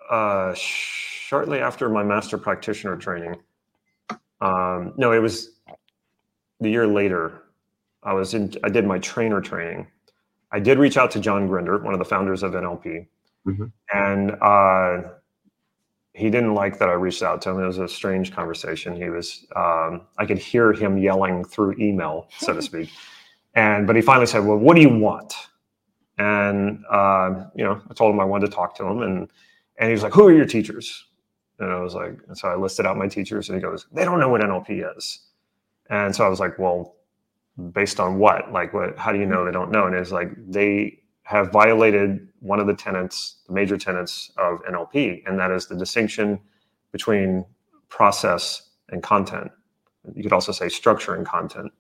uh, 0.10 0.54
shortly 0.54 1.60
after 1.60 1.90
my 1.90 2.04
master 2.04 2.38
practitioner 2.38 2.96
training, 2.96 3.36
um, 4.42 4.94
no, 4.98 5.12
it 5.12 5.20
was 5.20 5.52
the 6.60 6.70
year 6.70 6.88
later. 6.88 7.42
I 8.04 8.14
was 8.14 8.34
in. 8.34 8.54
I 8.64 8.70
did 8.70 8.86
my 8.86 9.00
trainer 9.00 9.42
training. 9.42 9.88
I 10.52 10.60
did 10.60 10.78
reach 10.78 10.96
out 10.96 11.10
to 11.12 11.20
John 11.20 11.48
Grinder, 11.48 11.80
one 11.80 11.94
of 11.94 12.00
the 12.00 12.06
founders 12.06 12.44
of 12.44 12.52
NLP, 12.54 13.08
mm-hmm. 13.48 13.66
and 13.94 14.32
uh, 14.42 15.10
he 16.16 16.30
didn't 16.30 16.56
like 16.56 16.80
that 16.80 16.88
I 16.88 16.94
reached 16.94 17.24
out 17.24 17.42
to 17.42 17.50
him. 17.50 17.60
It 17.60 17.68
was 17.68 17.78
a 17.78 17.90
strange 17.90 18.34
conversation. 18.34 18.96
He 18.96 19.10
was. 19.10 19.46
Um, 19.56 20.04
I 20.18 20.26
could 20.26 20.38
hear 20.38 20.72
him 20.72 20.98
yelling 20.98 21.44
through 21.44 21.76
email, 21.78 22.30
so 22.38 22.54
to 22.54 22.62
speak. 22.72 22.90
And 23.54 23.86
but 23.86 23.96
he 23.96 24.02
finally 24.02 24.26
said, 24.26 24.46
"Well, 24.46 24.58
what 24.58 24.76
do 24.76 24.82
you 24.82 24.90
want?" 24.90 25.34
And 26.18 26.84
uh, 26.90 27.46
you 27.56 27.66
know, 27.66 27.82
I 27.90 27.94
told 27.94 28.14
him 28.14 28.22
I 28.22 28.26
wanted 28.26 28.50
to 28.50 28.56
talk 28.56 28.76
to 28.78 28.86
him, 28.86 29.02
and 29.02 29.30
and 29.78 29.88
he 29.90 29.92
was 29.92 30.04
like, 30.04 30.14
"Who 30.14 30.26
are 30.28 30.34
your 30.34 30.46
teachers?" 30.46 31.06
And 31.60 31.72
I 31.72 31.80
was 31.80 31.94
like, 31.96 32.18
and 32.28 32.38
so 32.38 32.50
I 32.50 32.56
listed 32.56 32.86
out 32.86 32.98
my 32.98 33.08
teachers, 33.08 33.50
and 33.50 33.58
he 33.58 33.62
goes, 33.62 33.86
"They 33.92 34.06
don't 34.06 34.20
know 34.20 34.30
what 34.30 34.42
NLP 34.42 34.98
is." 34.98 35.20
And 35.90 36.16
so 36.16 36.26
I 36.26 36.30
was 36.30 36.40
like, 36.40 36.58
"Well, 36.58 36.96
based 37.74 38.00
on 38.00 38.20
what? 38.20 38.54
Like, 38.54 38.74
what? 38.74 38.98
How 38.98 39.12
do 39.12 39.20
you 39.20 39.26
know 39.26 39.46
they 39.46 39.52
don't 39.52 39.72
know?" 39.72 39.86
And 39.86 39.96
it's 39.96 40.12
like 40.12 40.30
they 40.48 41.00
have 41.24 41.52
violated 41.52 42.30
one 42.46 42.60
of 42.60 42.68
the 42.68 42.74
tenets, 42.74 43.38
the 43.48 43.54
major 43.54 43.78
tenets 43.78 44.32
of 44.38 44.62
NLP, 44.64 45.24
and 45.28 45.40
that 45.40 45.52
is 45.52 45.68
the 45.68 45.76
distinction 45.76 46.40
between 46.92 47.46
process 47.90 48.70
and 48.90 49.02
content. 49.02 49.52
You 50.14 50.24
could 50.24 50.34
also 50.34 50.52
say 50.52 50.70
structure 50.70 51.16
and 51.16 51.26
content. 51.26 51.72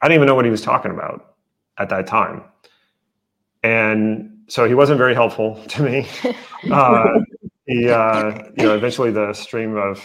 I 0.00 0.08
didn't 0.08 0.16
even 0.16 0.26
know 0.26 0.34
what 0.34 0.44
he 0.44 0.50
was 0.50 0.62
talking 0.62 0.90
about 0.90 1.34
at 1.78 1.88
that 1.90 2.06
time 2.06 2.44
and 3.62 4.30
so 4.48 4.66
he 4.66 4.74
wasn't 4.74 4.98
very 4.98 5.14
helpful 5.14 5.62
to 5.68 5.82
me. 5.82 6.06
Uh, 6.72 7.20
he, 7.66 7.88
uh, 7.88 8.32
you 8.56 8.64
know, 8.64 8.74
eventually 8.74 9.12
the 9.12 9.32
stream 9.32 9.76
of 9.76 10.04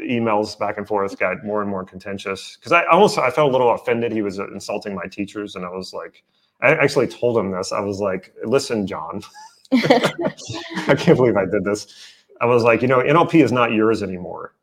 emails 0.00 0.58
back 0.58 0.78
and 0.78 0.88
forth 0.88 1.16
got 1.16 1.44
more 1.44 1.60
and 1.60 1.70
more 1.70 1.84
contentious 1.84 2.56
because 2.56 2.72
I 2.72 2.84
almost 2.86 3.18
I 3.18 3.30
felt 3.30 3.50
a 3.50 3.52
little 3.52 3.72
offended. 3.72 4.10
He 4.10 4.20
was 4.20 4.40
insulting 4.40 4.96
my 4.96 5.06
teachers, 5.06 5.54
and 5.54 5.64
I 5.64 5.68
was 5.68 5.92
like, 5.92 6.24
I 6.64 6.74
actually 6.76 7.06
told 7.06 7.36
him 7.36 7.50
this. 7.50 7.72
I 7.72 7.80
was 7.80 8.00
like, 8.00 8.34
"Listen, 8.44 8.86
John, 8.86 9.22
I 9.72 10.94
can't 10.98 11.16
believe 11.16 11.36
I 11.36 11.44
did 11.44 11.64
this." 11.64 12.12
I 12.40 12.46
was 12.46 12.62
like, 12.62 12.82
you 12.82 12.88
know, 12.88 12.98
NLP 12.98 13.42
is 13.42 13.52
not 13.52 13.72
yours 13.72 14.02
anymore. 14.02 14.54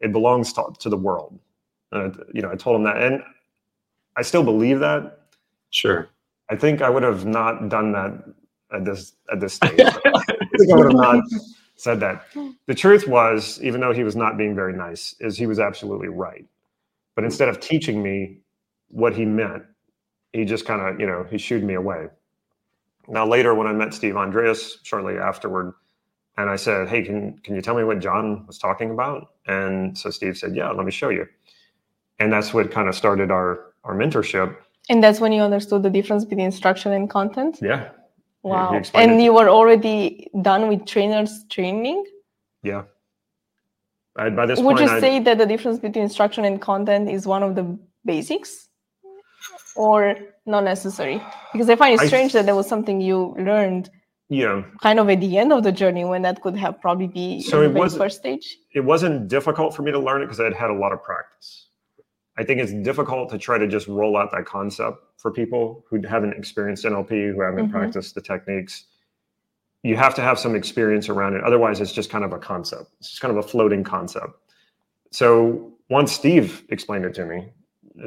It 0.00 0.12
belongs 0.12 0.52
to, 0.54 0.72
to 0.78 0.88
the 0.88 0.96
world. 0.96 1.38
Uh, 1.92 2.10
you 2.32 2.42
know, 2.42 2.50
I 2.50 2.56
told 2.56 2.76
him 2.76 2.84
that, 2.84 2.96
and 3.00 3.22
I 4.16 4.22
still 4.22 4.42
believe 4.42 4.80
that. 4.80 5.20
Sure. 5.70 6.08
I 6.50 6.56
think 6.56 6.80
I 6.80 6.90
would 6.90 7.02
have 7.02 7.26
not 7.26 7.68
done 7.68 7.92
that 7.92 8.12
at 8.72 8.84
this 8.84 9.12
at 9.32 9.40
this 9.40 9.54
stage. 9.54 9.80
I 9.80 9.90
think 10.58 10.72
I 10.72 10.76
would 10.76 10.86
have 10.86 10.94
not 10.94 11.24
said 11.76 12.00
that. 12.00 12.26
The 12.66 12.74
truth 12.74 13.06
was, 13.06 13.60
even 13.62 13.80
though 13.80 13.92
he 13.92 14.04
was 14.04 14.16
not 14.16 14.36
being 14.38 14.54
very 14.54 14.72
nice, 14.72 15.14
is 15.20 15.36
he 15.36 15.46
was 15.46 15.60
absolutely 15.60 16.08
right. 16.08 16.46
But 17.14 17.24
instead 17.24 17.48
of 17.48 17.60
teaching 17.60 18.02
me 18.02 18.38
what 18.88 19.14
he 19.14 19.24
meant, 19.24 19.64
he 20.32 20.44
just 20.44 20.66
kind 20.66 20.80
of, 20.82 21.00
you 21.00 21.06
know, 21.06 21.26
he 21.30 21.38
shooed 21.38 21.62
me 21.62 21.74
away. 21.74 22.08
Now 23.08 23.26
later, 23.26 23.54
when 23.54 23.66
I 23.66 23.72
met 23.72 23.94
Steve 23.94 24.16
Andreas 24.16 24.78
shortly 24.82 25.18
afterward, 25.18 25.74
and 26.36 26.48
I 26.48 26.56
said, 26.56 26.88
"Hey, 26.88 27.02
can 27.02 27.38
can 27.38 27.54
you 27.56 27.62
tell 27.62 27.74
me 27.74 27.84
what 27.84 27.98
John 28.00 28.46
was 28.46 28.58
talking 28.58 28.90
about?" 28.90 29.30
And 29.46 29.96
so 29.96 30.10
Steve 30.10 30.36
said, 30.36 30.54
"Yeah, 30.54 30.70
let 30.70 30.84
me 30.84 30.92
show 30.92 31.08
you." 31.08 31.26
And 32.20 32.32
that's 32.32 32.52
what 32.54 32.70
kind 32.70 32.88
of 32.88 32.94
started 32.94 33.30
our 33.30 33.72
our 33.84 33.94
mentorship. 33.94 34.56
And 34.88 35.02
that's 35.02 35.20
when 35.20 35.32
you 35.32 35.42
understood 35.42 35.82
the 35.82 35.90
difference 35.90 36.24
between 36.24 36.46
instruction 36.46 36.92
and 36.92 37.10
content. 37.10 37.58
Yeah. 37.60 37.90
Wow. 38.42 38.80
And 38.94 39.12
it. 39.12 39.24
you 39.24 39.34
were 39.34 39.48
already 39.48 40.28
done 40.42 40.68
with 40.68 40.86
trainers 40.86 41.44
training. 41.50 42.04
Yeah. 42.62 42.84
I, 44.16 44.30
by 44.30 44.46
this 44.46 44.58
would 44.58 44.76
point, 44.76 44.88
you 44.88 44.96
I'd, 44.96 45.00
say 45.00 45.20
that 45.20 45.38
the 45.38 45.46
difference 45.46 45.78
between 45.78 46.04
instruction 46.04 46.44
and 46.44 46.60
content 46.60 47.10
is 47.10 47.26
one 47.26 47.42
of 47.42 47.54
the 47.54 47.78
basics, 48.04 48.67
or 49.78 50.16
not 50.44 50.64
necessary? 50.64 51.22
Because 51.52 51.70
I 51.70 51.76
find 51.76 51.98
it 51.98 52.06
strange 52.06 52.34
I, 52.34 52.40
that 52.40 52.46
there 52.46 52.56
was 52.56 52.68
something 52.68 53.00
you 53.00 53.34
learned 53.38 53.88
yeah. 54.28 54.62
kind 54.82 54.98
of 54.98 55.08
at 55.08 55.20
the 55.20 55.38
end 55.38 55.52
of 55.52 55.62
the 55.62 55.72
journey 55.72 56.04
when 56.04 56.22
that 56.22 56.42
could 56.42 56.56
have 56.56 56.80
probably 56.80 57.06
be 57.06 57.40
so 57.40 57.62
it 57.62 57.72
was 57.72 57.96
first 57.96 58.18
stage. 58.18 58.58
it 58.74 58.80
wasn't 58.80 59.28
difficult 59.28 59.74
for 59.74 59.82
me 59.82 59.90
to 59.90 59.98
learn 59.98 60.22
it 60.22 60.26
because 60.26 60.40
i 60.40 60.44
had 60.44 60.52
had 60.52 60.70
a 60.70 60.74
lot 60.74 60.92
of 60.92 61.02
practice. 61.02 61.66
I 62.36 62.44
think 62.44 62.60
it's 62.60 62.72
difficult 62.72 63.30
to 63.30 63.38
try 63.38 63.58
to 63.58 63.66
just 63.66 63.88
roll 63.88 64.16
out 64.16 64.30
that 64.30 64.44
concept 64.44 64.98
for 65.16 65.32
people 65.32 65.84
who 65.88 66.00
haven't 66.06 66.34
experienced 66.34 66.84
nlp 66.84 67.10
who 67.10 67.40
haven't 67.40 67.66
mm-hmm. 67.66 67.72
practiced 67.72 68.14
the 68.14 68.20
techniques. 68.20 68.84
You 69.82 69.96
have 69.96 70.14
to 70.16 70.22
have 70.22 70.38
some 70.38 70.54
experience 70.56 71.08
around 71.08 71.34
it. 71.34 71.44
Otherwise 71.44 71.80
it's 71.80 71.92
just 71.92 72.10
kind 72.10 72.24
of 72.24 72.32
a 72.32 72.38
concept. 72.38 72.90
It's 72.98 73.10
just 73.10 73.20
kind 73.20 73.36
of 73.36 73.42
a 73.44 73.48
floating 73.48 73.84
concept. 73.84 74.34
So 75.10 75.72
once 75.88 76.12
steve 76.12 76.64
explained 76.68 77.06
it 77.06 77.14
to 77.14 77.24
me 77.24 77.48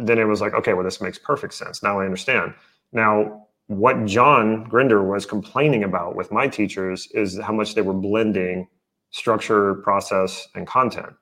then 0.04 0.18
it 0.18 0.26
was 0.26 0.42
like 0.42 0.54
okay 0.54 0.74
well 0.74 0.84
this 0.84 1.02
makes 1.02 1.18
perfect 1.18 1.54
sense 1.54 1.84
now 1.84 2.00
i 2.00 2.06
understand 2.06 2.54
now 2.92 3.48
what 3.72 4.04
John 4.04 4.66
Grinder 4.66 5.02
was 5.02 5.26
complaining 5.26 5.86
about 5.86 6.14
with 6.18 6.30
my 6.30 6.46
teachers 6.46 7.08
is 7.14 7.40
how 7.40 7.54
much 7.54 7.74
they 7.74 7.82
were 7.82 7.94
blending 7.94 8.68
structure, 9.12 9.76
process, 9.76 10.46
and 10.56 10.68
content. 10.68 11.14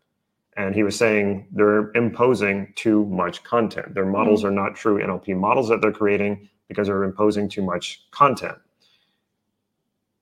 And 0.58 0.74
he 0.74 0.82
was 0.82 0.96
saying 0.96 1.48
they're 1.52 1.92
imposing 1.92 2.74
too 2.76 3.06
much 3.06 3.44
content. 3.44 3.94
Their 3.94 4.06
models 4.06 4.40
mm-hmm. 4.40 4.50
are 4.50 4.70
not 4.70 4.76
true 4.76 5.00
NLP 5.00 5.38
models 5.38 5.70
that 5.70 5.82
they're 5.82 5.92
creating 5.92 6.50
because 6.68 6.88
they're 6.88 7.04
imposing 7.04 7.50
too 7.50 7.62
much 7.62 8.10
content. 8.10 8.58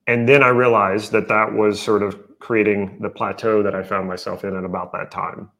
And 0.06 0.28
then 0.28 0.42
I 0.42 0.48
realized 0.48 1.12
that 1.12 1.28
that 1.28 1.54
was 1.54 1.80
sort 1.80 2.02
of 2.02 2.38
creating 2.40 2.98
the 3.00 3.08
plateau 3.08 3.62
that 3.62 3.74
I 3.74 3.82
found 3.82 4.06
myself 4.06 4.44
in 4.44 4.54
at 4.54 4.64
about 4.64 4.92
that 4.92 5.10
time 5.10 5.50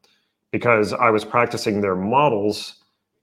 because 0.51 0.93
I 0.93 1.09
was 1.09 1.25
practicing 1.25 1.81
their 1.81 1.95
models 1.95 2.78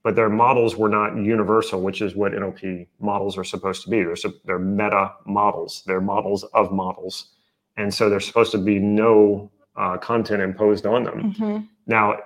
but 0.07 0.15
their 0.15 0.29
models 0.29 0.77
were 0.77 0.87
not 0.87 1.17
universal, 1.17 1.81
which 1.81 2.01
is 2.01 2.15
what 2.15 2.31
NLP 2.31 2.87
models 3.01 3.37
are 3.37 3.43
supposed 3.43 3.83
to 3.83 3.89
be. 3.89 4.03
They're, 4.03 4.15
they're 4.45 4.57
meta 4.57 5.11
models, 5.25 5.83
they're 5.85 5.99
models 5.99 6.45
of 6.53 6.71
models. 6.71 7.31
And 7.75 7.93
so 7.93 8.09
there's 8.09 8.25
supposed 8.25 8.53
to 8.53 8.57
be 8.57 8.79
no 8.79 9.51
uh, 9.75 9.97
content 9.97 10.41
imposed 10.41 10.85
on 10.85 11.03
them. 11.03 11.33
Mm-hmm. 11.33 11.57
Now, 11.87 12.19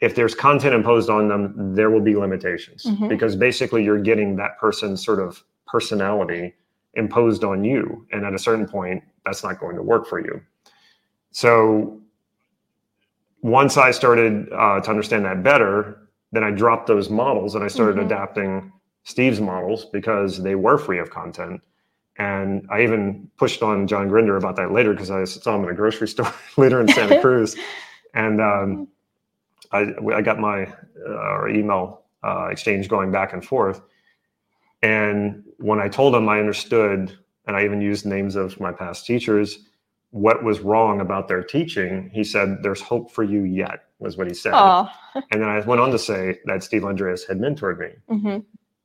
if 0.00 0.14
there's 0.14 0.34
content 0.34 0.74
imposed 0.74 1.10
on 1.10 1.28
them, 1.28 1.74
there 1.74 1.90
will 1.90 2.00
be 2.00 2.16
limitations 2.16 2.84
mm-hmm. 2.84 3.08
because 3.08 3.36
basically 3.36 3.84
you're 3.84 4.00
getting 4.00 4.36
that 4.36 4.58
person's 4.58 5.04
sort 5.04 5.20
of 5.20 5.44
personality 5.66 6.54
imposed 6.94 7.44
on 7.44 7.62
you. 7.62 8.06
And 8.10 8.24
at 8.24 8.32
a 8.32 8.38
certain 8.38 8.66
point, 8.66 9.04
that's 9.26 9.44
not 9.44 9.60
going 9.60 9.76
to 9.76 9.82
work 9.82 10.06
for 10.06 10.18
you. 10.18 10.40
So 11.32 12.00
once 13.42 13.76
I 13.76 13.90
started 13.90 14.50
uh, 14.50 14.80
to 14.80 14.88
understand 14.88 15.26
that 15.26 15.42
better, 15.42 16.07
then 16.32 16.44
I 16.44 16.50
dropped 16.50 16.86
those 16.86 17.10
models 17.10 17.54
and 17.54 17.64
I 17.64 17.68
started 17.68 17.96
mm-hmm. 17.96 18.06
adapting 18.06 18.72
Steve's 19.04 19.40
models 19.40 19.86
because 19.86 20.42
they 20.42 20.54
were 20.54 20.78
free 20.78 20.98
of 20.98 21.10
content. 21.10 21.60
And 22.16 22.66
I 22.70 22.82
even 22.82 23.30
pushed 23.36 23.62
on 23.62 23.86
John 23.86 24.08
Grinder 24.08 24.36
about 24.36 24.56
that 24.56 24.72
later 24.72 24.92
because 24.92 25.10
I 25.10 25.24
saw 25.24 25.56
him 25.56 25.64
in 25.64 25.70
a 25.70 25.74
grocery 25.74 26.08
store 26.14 26.32
later 26.56 26.80
in 26.80 26.88
Santa 26.88 27.20
Cruz. 27.20 27.56
And 28.14 28.40
um, 28.40 28.88
I, 29.70 29.92
I 30.14 30.22
got 30.22 30.38
my 30.38 30.64
uh, 31.06 31.46
email 31.48 32.04
uh, 32.24 32.46
exchange 32.46 32.88
going 32.88 33.12
back 33.12 33.34
and 33.34 33.44
forth. 33.44 33.82
And 34.82 35.44
when 35.58 35.78
I 35.78 35.88
told 35.88 36.14
him 36.14 36.26
I 36.28 36.40
understood, 36.40 37.16
and 37.46 37.56
I 37.56 37.64
even 37.64 37.82
used 37.82 38.06
names 38.06 38.34
of 38.34 38.58
my 38.60 38.72
past 38.72 39.04
teachers, 39.06 39.58
what 40.10 40.42
was 40.42 40.60
wrong 40.60 41.00
about 41.00 41.28
their 41.28 41.42
teaching, 41.42 42.10
he 42.12 42.24
said, 42.24 42.58
There's 42.62 42.80
hope 42.80 43.10
for 43.10 43.24
you 43.24 43.42
yet, 43.42 43.84
was 43.98 44.16
what 44.16 44.26
he 44.26 44.34
said. 44.34 44.54
and 45.14 45.42
then 45.42 45.48
I 45.48 45.60
went 45.60 45.80
on 45.80 45.90
to 45.90 45.98
say 45.98 46.38
that 46.46 46.62
Steve 46.62 46.84
Andreas 46.84 47.24
had 47.24 47.38
mentored 47.38 47.78
me. 47.78 47.90
Mm-hmm. 48.10 48.38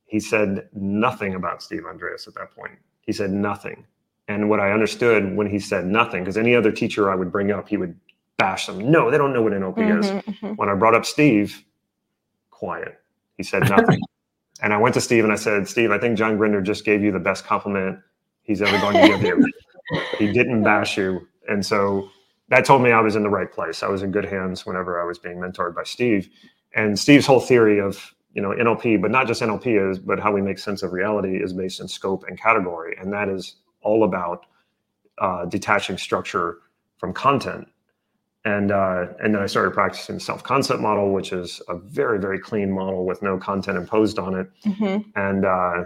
He 0.06 0.20
said 0.20 0.68
nothing 0.74 1.34
about 1.34 1.62
Steve 1.62 1.86
Andreas 1.86 2.28
at 2.28 2.34
that 2.34 2.54
point. 2.54 2.78
He 3.00 3.12
said 3.12 3.30
nothing. 3.30 3.86
And 4.28 4.48
what 4.48 4.60
I 4.60 4.72
understood 4.72 5.36
when 5.36 5.48
he 5.48 5.58
said 5.58 5.86
nothing, 5.86 6.22
because 6.22 6.38
any 6.38 6.54
other 6.54 6.72
teacher 6.72 7.10
I 7.10 7.14
would 7.14 7.30
bring 7.30 7.50
up, 7.50 7.68
he 7.68 7.76
would 7.76 7.98
bash 8.38 8.66
them. 8.66 8.90
No, 8.90 9.10
they 9.10 9.18
don't 9.18 9.32
know 9.32 9.42
what 9.42 9.52
NLP 9.52 9.76
mm-hmm, 9.76 9.98
is. 10.00 10.06
Mm-hmm. 10.06 10.54
When 10.54 10.68
I 10.68 10.74
brought 10.74 10.94
up 10.94 11.04
Steve, 11.04 11.64
quiet. 12.50 13.00
He 13.36 13.42
said 13.42 13.68
nothing. 13.68 14.00
and 14.62 14.72
I 14.72 14.78
went 14.78 14.94
to 14.94 15.00
Steve 15.00 15.24
and 15.24 15.32
I 15.32 15.36
said, 15.36 15.68
Steve, 15.68 15.90
I 15.90 15.98
think 15.98 16.16
John 16.16 16.36
Grinder 16.36 16.62
just 16.62 16.84
gave 16.84 17.02
you 17.02 17.12
the 17.12 17.18
best 17.18 17.44
compliment 17.44 17.98
he's 18.42 18.62
ever 18.62 18.78
going 18.78 18.96
to 19.00 19.06
give 19.08 19.22
you. 19.22 19.50
he 20.18 20.32
didn't 20.32 20.62
bash 20.62 20.96
you. 20.96 21.26
And 21.48 21.64
so 21.64 22.08
that 22.48 22.64
told 22.64 22.82
me 22.82 22.92
I 22.92 23.00
was 23.00 23.16
in 23.16 23.22
the 23.22 23.30
right 23.30 23.50
place. 23.50 23.82
I 23.82 23.88
was 23.88 24.02
in 24.02 24.10
good 24.10 24.24
hands 24.24 24.66
whenever 24.66 25.00
I 25.00 25.04
was 25.04 25.18
being 25.18 25.36
mentored 25.36 25.74
by 25.74 25.84
Steve. 25.84 26.28
And 26.74 26.98
Steve's 26.98 27.26
whole 27.26 27.40
theory 27.40 27.80
of 27.80 28.14
you 28.34 28.42
know 28.42 28.50
NLP, 28.50 29.00
but 29.00 29.10
not 29.10 29.26
just 29.26 29.40
NLP 29.40 29.90
is, 29.90 29.98
but 29.98 30.18
how 30.18 30.32
we 30.32 30.42
make 30.42 30.58
sense 30.58 30.82
of 30.82 30.92
reality 30.92 31.42
is 31.42 31.52
based 31.52 31.80
in 31.80 31.88
scope 31.88 32.24
and 32.28 32.38
category, 32.38 32.96
and 33.00 33.12
that 33.12 33.28
is 33.28 33.56
all 33.82 34.04
about 34.04 34.46
uh, 35.18 35.44
detaching 35.46 35.96
structure 35.96 36.58
from 36.98 37.12
content. 37.12 37.68
And 38.44 38.72
uh, 38.72 39.06
and 39.22 39.34
then 39.34 39.40
I 39.40 39.46
started 39.46 39.72
practicing 39.72 40.18
self 40.18 40.42
concept 40.42 40.80
model, 40.80 41.12
which 41.12 41.32
is 41.32 41.62
a 41.68 41.76
very 41.78 42.18
very 42.18 42.38
clean 42.38 42.70
model 42.70 43.06
with 43.06 43.22
no 43.22 43.38
content 43.38 43.78
imposed 43.78 44.18
on 44.18 44.34
it. 44.34 44.50
Mm-hmm. 44.66 45.08
And 45.18 45.44
uh, 45.46 45.84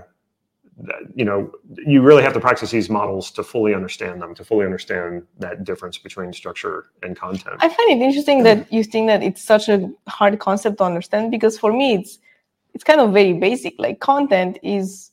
you 1.15 1.25
know 1.25 1.51
you 1.87 2.01
really 2.03 2.23
have 2.23 2.33
to 2.33 2.41
practice 2.41 2.71
these 2.71 2.89
models 2.89 3.31
to 3.33 3.43
fully 3.43 3.75
understand 3.75 4.23
them 4.23 4.35
to 4.35 4.45
fully 4.45 4.65
understand 4.65 5.25
that 5.39 5.65
difference 5.65 5.99
between 5.99 6.33
structure 6.33 6.87
and 7.03 7.17
content. 7.17 7.57
I 7.59 7.69
find 7.69 7.91
it 7.91 8.05
interesting 8.05 8.45
that 8.45 8.73
you 8.73 8.85
think 8.85 9.09
that 9.09 9.23
it's 9.23 9.43
such 9.43 9.69
a 9.69 9.91
hard 10.07 10.39
concept 10.39 10.79
to 10.79 10.85
understand 10.85 11.31
because 11.31 11.59
for 11.59 11.73
me 11.73 11.95
it's 11.95 12.19
it's 12.75 12.85
kind 12.85 13.01
of 13.01 13.13
very 13.13 13.33
basic. 13.33 13.75
Like 13.79 13.99
content 13.99 14.59
is 14.63 15.11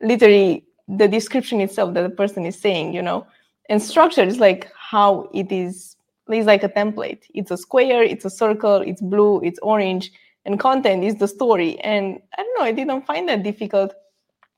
literally 0.00 0.64
the 0.86 1.08
description 1.08 1.60
itself 1.60 1.94
that 1.94 2.02
the 2.02 2.10
person 2.10 2.46
is 2.46 2.58
saying 2.58 2.94
you 2.94 3.02
know? 3.02 3.26
And 3.68 3.82
structure 3.82 4.22
is 4.22 4.38
like 4.38 4.70
how 4.76 5.28
it 5.34 5.50
is 5.50 5.96
it's 6.28 6.46
like 6.46 6.62
a 6.62 6.68
template. 6.68 7.22
It's 7.34 7.50
a 7.50 7.56
square 7.56 8.04
it's 8.04 8.24
a 8.24 8.30
circle 8.30 8.76
it's 8.76 9.02
blue 9.02 9.40
it's 9.42 9.58
orange 9.60 10.12
and 10.44 10.60
content 10.60 11.02
is 11.02 11.16
the 11.16 11.26
story. 11.26 11.80
And 11.80 12.20
i 12.38 12.42
don't 12.42 12.58
know 12.58 12.64
i 12.64 12.72
didn't 12.72 13.06
find 13.06 13.28
that 13.28 13.42
difficult 13.42 13.92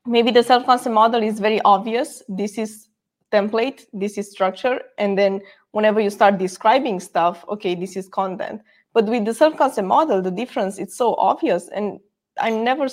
maybe 0.07 0.31
the 0.31 0.43
self-concept 0.43 0.93
model 0.93 1.21
is 1.21 1.39
very 1.39 1.61
obvious. 1.61 2.23
This 2.27 2.57
is 2.57 2.87
template 3.31 3.85
this 3.93 4.17
is 4.17 4.31
structure 4.31 4.79
and 4.97 5.17
then 5.17 5.41
whenever 5.71 5.99
you 5.99 6.09
start 6.09 6.37
describing 6.37 6.99
stuff 6.99 7.43
okay 7.49 7.75
this 7.75 7.95
is 7.97 8.07
content. 8.07 8.61
But 8.93 9.05
with 9.05 9.25
the 9.25 9.33
self-concept 9.33 9.87
model 9.87 10.21
the 10.21 10.31
difference 10.31 10.77
it's 10.79 10.95
so 10.95 11.15
obvious 11.15 11.69
and 11.69 11.99
i 12.39 12.49
never 12.49 12.87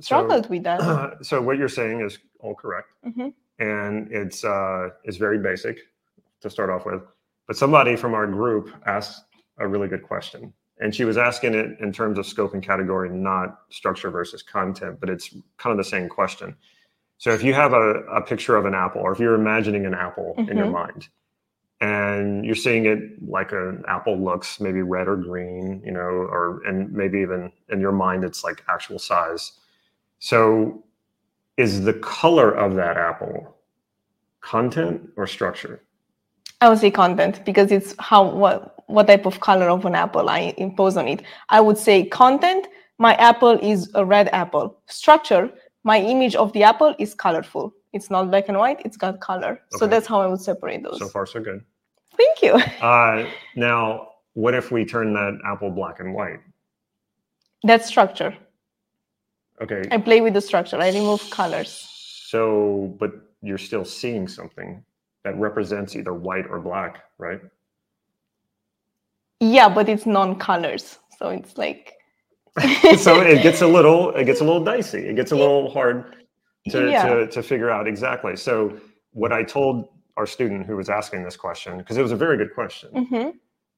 struggled 0.00 0.44
so, 0.44 0.50
with 0.50 0.62
that. 0.62 1.18
so 1.22 1.42
what 1.42 1.58
you're 1.58 1.68
saying 1.68 2.00
is 2.00 2.18
all 2.40 2.54
correct. 2.54 2.94
Mm-hmm. 3.06 3.28
and 3.58 4.12
it's 4.12 4.44
uh 4.44 4.90
it's 5.04 5.16
very 5.16 5.38
basic 5.38 5.78
to 6.40 6.50
start 6.50 6.70
off 6.70 6.86
with. 6.86 7.02
But 7.46 7.56
somebody 7.56 7.96
from 7.96 8.14
our 8.14 8.26
group 8.26 8.72
asked 8.86 9.24
a 9.58 9.66
really 9.66 9.88
good 9.88 10.02
question 10.02 10.52
and 10.78 10.94
she 10.94 11.04
was 11.04 11.16
asking 11.16 11.54
it 11.54 11.78
in 11.80 11.92
terms 11.92 12.18
of 12.18 12.26
scope 12.26 12.54
and 12.54 12.62
category, 12.62 13.08
not 13.08 13.60
structure 13.70 14.10
versus 14.10 14.42
content, 14.42 14.98
but 15.00 15.08
it's 15.08 15.34
kind 15.58 15.72
of 15.72 15.76
the 15.76 15.88
same 15.88 16.08
question. 16.08 16.56
So 17.18 17.30
if 17.30 17.44
you 17.44 17.54
have 17.54 17.72
a, 17.72 18.00
a 18.10 18.20
picture 18.20 18.56
of 18.56 18.66
an 18.66 18.74
apple, 18.74 19.00
or 19.00 19.12
if 19.12 19.20
you're 19.20 19.34
imagining 19.34 19.86
an 19.86 19.94
apple 19.94 20.34
mm-hmm. 20.36 20.50
in 20.50 20.56
your 20.56 20.66
mm-hmm. 20.66 20.74
mind, 20.74 21.08
and 21.80 22.44
you're 22.44 22.54
seeing 22.54 22.86
it 22.86 23.00
like 23.28 23.52
an 23.52 23.84
apple 23.88 24.16
looks, 24.16 24.60
maybe 24.60 24.82
red 24.82 25.08
or 25.08 25.16
green, 25.16 25.82
you 25.84 25.90
know, 25.90 26.00
or 26.00 26.62
and 26.64 26.92
maybe 26.92 27.18
even 27.18 27.52
in 27.70 27.80
your 27.80 27.92
mind 27.92 28.24
it's 28.24 28.44
like 28.44 28.62
actual 28.68 28.98
size. 28.98 29.52
So 30.20 30.84
is 31.56 31.82
the 31.82 31.94
color 31.94 32.52
of 32.52 32.74
that 32.76 32.96
apple 32.96 33.56
content 34.40 35.10
or 35.16 35.26
structure? 35.26 35.82
I 36.62 36.68
would 36.68 36.78
say 36.78 36.92
content 36.92 37.44
because 37.44 37.72
it's 37.72 37.92
how 37.98 38.22
what 38.22 38.76
what 38.86 39.08
type 39.08 39.26
of 39.26 39.40
color 39.40 39.68
of 39.68 39.84
an 39.84 39.96
apple 39.96 40.28
I 40.28 40.54
impose 40.58 40.96
on 40.96 41.08
it. 41.08 41.22
I 41.48 41.60
would 41.60 41.76
say 41.76 42.04
content. 42.04 42.68
My 42.98 43.14
apple 43.14 43.58
is 43.60 43.90
a 43.96 44.04
red 44.04 44.28
apple. 44.28 44.78
Structure. 44.86 45.50
My 45.82 45.98
image 45.98 46.36
of 46.36 46.52
the 46.52 46.62
apple 46.62 46.94
is 47.00 47.14
colorful. 47.14 47.74
It's 47.92 48.10
not 48.10 48.30
black 48.30 48.48
and 48.48 48.58
white. 48.58 48.80
It's 48.84 48.96
got 48.96 49.20
color. 49.20 49.60
So 49.70 49.88
that's 49.88 50.06
how 50.06 50.20
I 50.20 50.28
would 50.28 50.40
separate 50.40 50.84
those. 50.84 51.00
So 51.00 51.08
far, 51.08 51.26
so 51.26 51.40
good. 51.40 51.64
Thank 52.16 52.42
you. 52.42 52.54
Uh, 52.80 53.26
now, 53.56 54.10
what 54.34 54.54
if 54.54 54.70
we 54.70 54.84
turn 54.84 55.12
that 55.14 55.38
apple 55.44 55.70
black 55.70 55.98
and 55.98 56.14
white? 56.14 56.40
That's 57.64 57.88
structure. 57.88 58.36
Okay. 59.60 59.82
I 59.90 59.98
play 59.98 60.20
with 60.20 60.34
the 60.34 60.40
structure. 60.40 60.78
I 60.80 60.90
remove 60.90 61.28
colors. 61.30 61.72
So, 62.28 62.94
but 63.00 63.12
you're 63.42 63.64
still 63.68 63.84
seeing 63.84 64.28
something 64.28 64.84
that 65.24 65.36
represents 65.38 65.96
either 65.96 66.14
white 66.14 66.46
or 66.48 66.58
black, 66.58 67.04
right? 67.18 67.40
Yeah, 69.40 69.68
but 69.68 69.88
it's 69.88 70.06
non-colors. 70.06 70.98
So 71.18 71.28
it's 71.28 71.56
like 71.58 71.94
so 72.98 73.20
it 73.20 73.42
gets 73.42 73.62
a 73.62 73.66
little, 73.66 74.10
it 74.16 74.24
gets 74.24 74.40
a 74.40 74.44
little 74.44 74.62
dicey. 74.62 75.06
It 75.08 75.16
gets 75.16 75.32
a 75.32 75.36
little 75.36 75.70
hard 75.70 76.16
to, 76.70 76.90
yeah. 76.90 77.06
to, 77.06 77.26
to 77.28 77.42
figure 77.42 77.70
out 77.70 77.88
exactly. 77.88 78.36
So, 78.36 78.78
what 79.12 79.32
I 79.32 79.42
told 79.42 79.88
our 80.16 80.26
student 80.26 80.66
who 80.66 80.76
was 80.76 80.88
asking 80.88 81.24
this 81.24 81.36
question, 81.36 81.78
because 81.78 81.96
it 81.96 82.02
was 82.02 82.12
a 82.12 82.16
very 82.16 82.36
good 82.36 82.54
question, 82.54 83.06
hmm 83.06 83.30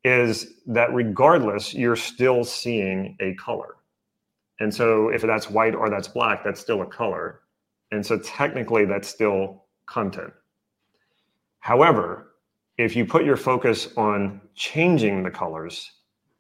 is 0.05 0.61
that 0.67 0.93
regardless, 0.93 1.73
you're 1.73 1.97
still 1.97 2.45
seeing 2.45 3.17
a 3.21 3.35
color. 3.35 3.77
And 4.61 4.73
so 4.73 5.09
if 5.09 5.23
that's 5.23 5.51
white 5.51 5.75
or 5.75 5.91
that's 5.91 6.09
black, 6.09 6.45
that's 6.45 6.61
still 6.61 6.83
a 6.83 6.87
color. 6.87 7.41
And 7.91 8.05
so 8.05 8.19
technically, 8.19 8.85
that's 8.85 9.09
still 9.09 9.65
content. 9.87 10.33
However, 11.65 12.35
if 12.77 12.95
you 12.95 13.07
put 13.07 13.25
your 13.25 13.39
focus 13.39 13.89
on 13.97 14.39
changing 14.55 15.23
the 15.23 15.31
colors, 15.31 15.93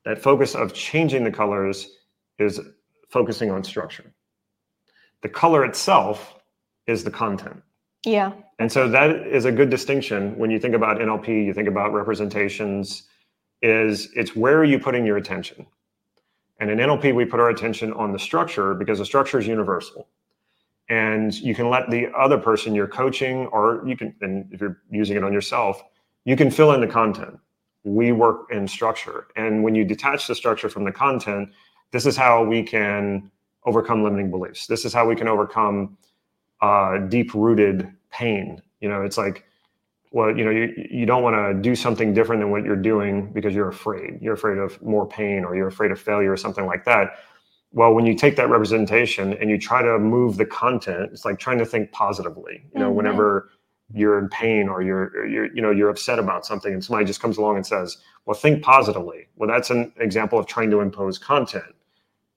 that 0.05 0.21
focus 0.21 0.55
of 0.55 0.75
changing 0.75 1.25
the 1.25 1.31
colors 1.31 1.97
is 2.39 2.61
focusing 3.09 3.51
on 3.51 3.65
structure. 3.65 4.13
The 5.23 5.31
color 5.31 5.65
itself 5.65 6.35
is 6.87 7.05
the 7.05 7.11
content. 7.11 7.63
Yeah. 8.05 8.33
And 8.59 8.71
so 8.71 8.87
that 8.91 9.27
is 9.27 9.47
a 9.47 9.51
good 9.51 9.71
distinction 9.71 10.37
when 10.37 10.51
you 10.51 10.59
think 10.59 10.75
about 10.75 10.99
NLP, 10.99 11.47
you 11.47 11.55
think 11.55 11.69
about 11.69 11.95
representations, 11.95 13.05
is 13.63 14.11
it's 14.15 14.37
where 14.37 14.59
are 14.59 14.65
you 14.65 14.79
putting 14.79 15.07
your 15.07 15.17
attention? 15.17 15.67
And 16.61 16.71
in 16.71 16.77
NLP, 16.77 17.15
we 17.15 17.25
put 17.25 17.41
our 17.41 17.49
attention 17.49 17.95
on 17.95 18.13
the 18.13 18.19
structure 18.19 18.75
because 18.75 18.99
the 18.99 19.07
structure 19.07 19.39
is 19.39 19.47
universal. 19.47 20.07
And 20.89 21.35
you 21.35 21.55
can 21.55 21.71
let 21.71 21.91
the 21.91 22.09
other 22.17 22.39
person 22.39 22.75
you're 22.75 22.87
coaching, 22.87 23.47
or 23.47 23.83
you 23.87 23.97
can, 23.97 24.15
and 24.21 24.53
if 24.53 24.61
you're 24.61 24.83
using 24.91 25.17
it 25.17 25.25
on 25.25 25.33
yourself, 25.33 25.83
you 26.25 26.37
can 26.37 26.51
fill 26.51 26.73
in 26.73 26.81
the 26.81 26.87
content. 26.87 27.39
We 27.85 28.13
work 28.13 28.49
in 28.51 28.69
structure. 28.69 29.29
And 29.37 29.63
when 29.63 29.75
you 29.75 29.85
detach 29.85 30.27
the 30.27 30.35
structure 30.35 30.69
from 30.69 30.85
the 30.85 30.93
content, 30.93 31.51
this 31.91 32.07
is 32.07 32.17
how 32.17 32.45
we 32.45 32.63
can 32.63 33.31
overcome 33.65 34.03
limiting 34.03 34.31
beliefs. 34.31 34.67
This 34.67 34.85
is 34.85 34.93
how 34.93 35.07
we 35.07 35.17
can 35.17 35.29
overcome 35.29 35.97
uh, 36.61 36.99
deep 36.99 37.35
rooted 37.35 37.91
pain. 38.11 38.61
You 38.81 38.89
know, 38.89 39.03
it's 39.03 39.17
like, 39.17 39.45
well, 40.11 40.37
you 40.37 40.45
know, 40.45 40.51
you, 40.51 40.73
you 40.91 41.07
don't 41.07 41.23
want 41.23 41.35
to 41.35 41.61
do 41.61 41.75
something 41.75 42.15
different 42.15 42.41
than 42.41 42.51
what 42.51 42.65
you're 42.65 42.77
doing 42.77 43.33
because 43.33 43.55
you're 43.55 43.69
afraid. 43.69 44.19
You're 44.21 44.35
afraid 44.35 44.59
of 44.59 44.81
more 44.83 45.07
pain 45.07 45.45
or 45.45 45.57
you're 45.57 45.69
afraid 45.69 45.91
of 45.91 46.01
failure 46.01 46.31
or 46.31 46.37
something 46.37 46.67
like 46.67 46.85
that. 46.85 47.19
Well, 47.75 47.93
when 47.93 48.07
you 48.07 48.15
take 48.15 48.37
that 48.37 48.49
representation 48.49 49.35
and 49.35 49.51
you 49.51 49.59
try 49.59 49.83
to 49.83 49.99
move 49.99 50.37
the 50.37 50.47
content, 50.47 51.11
it's 51.13 51.25
like 51.25 51.41
trying 51.41 51.59
to 51.59 51.67
think 51.67 51.91
positively. 51.91 52.63
You 52.73 52.79
know, 52.81 52.91
Mhm. 52.91 52.95
whenever 52.95 53.51
you're 53.93 54.17
in 54.19 54.29
pain 54.29 54.69
or 54.69 54.81
you're, 54.81 55.11
or 55.17 55.27
you're, 55.27 55.47
you 55.53 55.61
know, 55.61 55.73
you're 55.73 55.91
upset 55.91 56.21
about 56.21 56.47
something 56.47 56.73
and 56.73 56.83
somebody 56.83 57.05
just 57.05 57.21
comes 57.21 57.37
along 57.37 57.57
and 57.57 57.67
says, 57.67 57.99
well, 58.27 58.35
think 58.35 58.63
positively. 58.63 59.27
Well, 59.37 59.49
that's 59.49 59.71
an 59.71 59.93
example 59.99 60.39
of 60.39 60.47
trying 60.47 60.71
to 60.71 60.81
impose 60.81 61.19
content. 61.19 61.75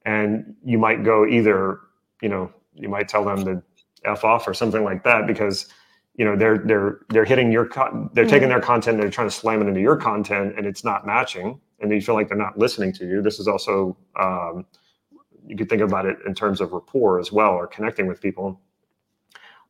And 0.06 0.56
you 0.64 0.80
might 0.80 1.04
go 1.04 1.26
either, 1.26 1.80
you 2.22 2.30
know, 2.30 2.52
you 2.74 2.90
might 2.90 3.08
tell 3.08 3.24
them 3.24 3.46
to 3.46 3.62
F 4.06 4.24
off 4.24 4.48
or 4.48 4.54
something 4.56 4.84
like 4.84 5.04
that 5.04 5.28
because 5.28 5.72
you 6.16 6.26
know 6.26 6.36
they're 6.36 6.58
they're 6.58 7.00
they're 7.10 7.26
hitting 7.26 7.52
your 7.52 7.66
con- 7.66 8.10
they're 8.14 8.26
taking 8.26 8.50
their 8.50 8.60
content 8.62 9.00
they're 9.00 9.10
trying 9.10 9.28
to 9.28 9.34
slam 9.36 9.62
it 9.62 9.68
into 9.68 9.80
your 9.82 9.96
content 9.96 10.54
and 10.58 10.66
it's 10.66 10.84
not 10.84 11.06
matching 11.06 11.60
and 11.80 11.92
you 11.92 12.02
feel 12.02 12.16
like 12.16 12.28
they're 12.28 12.38
not 12.38 12.58
listening 12.58 12.92
to 12.94 13.06
you 13.06 13.22
this 13.22 13.40
is 13.40 13.48
also 13.48 13.96
um, 14.20 14.66
you 15.48 15.58
could 15.58 15.70
think 15.70 15.82
about 15.82 16.06
it 16.06 16.18
in 16.28 16.36
terms 16.36 16.62
of 16.62 16.74
rapport 16.74 17.20
as 17.20 17.32
well 17.32 17.52
or 17.54 17.68
connecting 17.68 18.08
with 18.08 18.22
people 18.22 18.62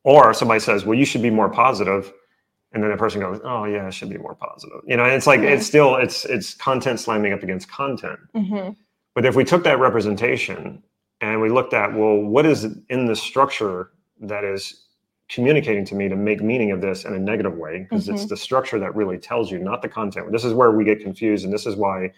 or 0.03 0.33
somebody 0.33 0.59
says 0.59 0.85
well 0.85 0.97
you 0.97 1.05
should 1.05 1.21
be 1.21 1.29
more 1.29 1.49
positive 1.49 2.13
and 2.73 2.83
then 2.83 2.91
the 2.91 2.97
person 2.97 3.21
goes 3.21 3.39
oh 3.43 3.65
yeah 3.65 3.87
i 3.87 3.89
should 3.89 4.09
be 4.09 4.17
more 4.17 4.35
positive 4.35 4.81
you 4.87 4.97
know 4.97 5.03
and 5.05 5.13
it's 5.13 5.27
like 5.27 5.41
Mhm. 5.41 5.51
it's 5.51 5.65
still 5.67 5.95
it's 5.95 6.25
it's 6.25 6.53
content 6.55 6.99
slamming 6.99 7.33
up 7.33 7.43
against 7.43 7.69
content 7.69 8.19
hmm 8.35 8.69
but 9.15 9.25
if 9.25 9.35
we 9.35 9.43
took 9.43 9.63
that 9.65 9.79
representation 9.79 10.83
and 11.21 11.41
we 11.41 11.49
looked 11.49 11.73
at, 11.73 11.93
well, 11.93 12.17
what 12.17 12.45
is 12.45 12.65
in 12.89 13.05
the 13.07 13.15
structure 13.15 13.91
that 14.21 14.43
is 14.43 14.85
communicating 15.29 15.83
to 15.85 15.95
me 15.95 16.07
to 16.07 16.15
make 16.15 16.41
meaning 16.41 16.71
of 16.71 16.81
this 16.81 17.03
in 17.03 17.13
a 17.13 17.19
negative 17.19 17.57
way? 17.57 17.79
Because 17.79 18.07
it's 18.09 18.25
the 18.29 18.37
structure 18.37 18.79
that 18.79 18.95
really 18.95 19.17
tells 19.17 19.51
you, 19.51 19.59
not 19.59 19.81
the 19.81 19.89
content. 19.89 20.31
This 20.31 20.45
is 20.45 20.53
where 20.53 20.71
we 20.71 20.85
get 20.85 21.01
confused. 21.01 21.45
And 21.45 21.53
this 21.53 21.65
is 21.65 21.75
why 21.75 22.11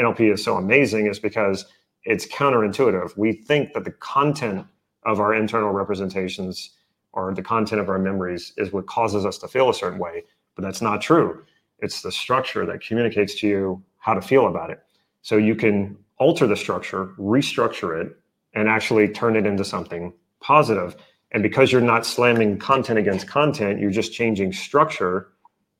NLP 0.00 0.32
is 0.34 0.44
so 0.44 0.56
amazing, 0.56 1.06
is 1.06 1.18
because 1.20 1.66
it's 2.04 2.26
counterintuitive. 2.26 3.16
We 3.16 3.32
think 3.32 3.74
that 3.74 3.84
the 3.84 3.92
content 3.92 4.66
of 5.04 5.20
our 5.20 5.34
internal 5.34 5.70
representations 5.70 6.70
or 7.12 7.34
the 7.34 7.42
content 7.42 7.80
of 7.80 7.88
our 7.88 7.98
memories 7.98 8.52
is 8.56 8.72
what 8.72 8.86
causes 8.86 9.26
us 9.26 9.38
to 9.38 9.48
feel 9.48 9.68
a 9.68 9.74
certain 9.74 9.98
way. 9.98 10.24
But 10.54 10.62
that's 10.62 10.82
not 10.82 11.00
true. 11.00 11.44
It's 11.80 12.02
the 12.02 12.12
structure 12.12 12.66
that 12.66 12.80
communicates 12.82 13.34
to 13.40 13.48
you 13.48 13.82
how 13.98 14.14
to 14.14 14.22
feel 14.22 14.46
about 14.46 14.70
it. 14.70 14.80
So 15.22 15.36
you 15.36 15.54
can 15.54 15.96
alter 16.18 16.46
the 16.46 16.56
structure, 16.56 17.06
restructure 17.18 18.00
it, 18.00 18.16
and 18.54 18.68
actually 18.68 19.08
turn 19.08 19.36
it 19.36 19.46
into 19.46 19.64
something 19.64 20.12
positive. 20.40 20.96
And 21.32 21.42
because 21.42 21.70
you're 21.72 21.80
not 21.80 22.04
slamming 22.04 22.58
content 22.58 22.98
against 22.98 23.26
content, 23.26 23.80
you're 23.80 23.90
just 23.90 24.12
changing 24.12 24.52
structure, 24.52 25.28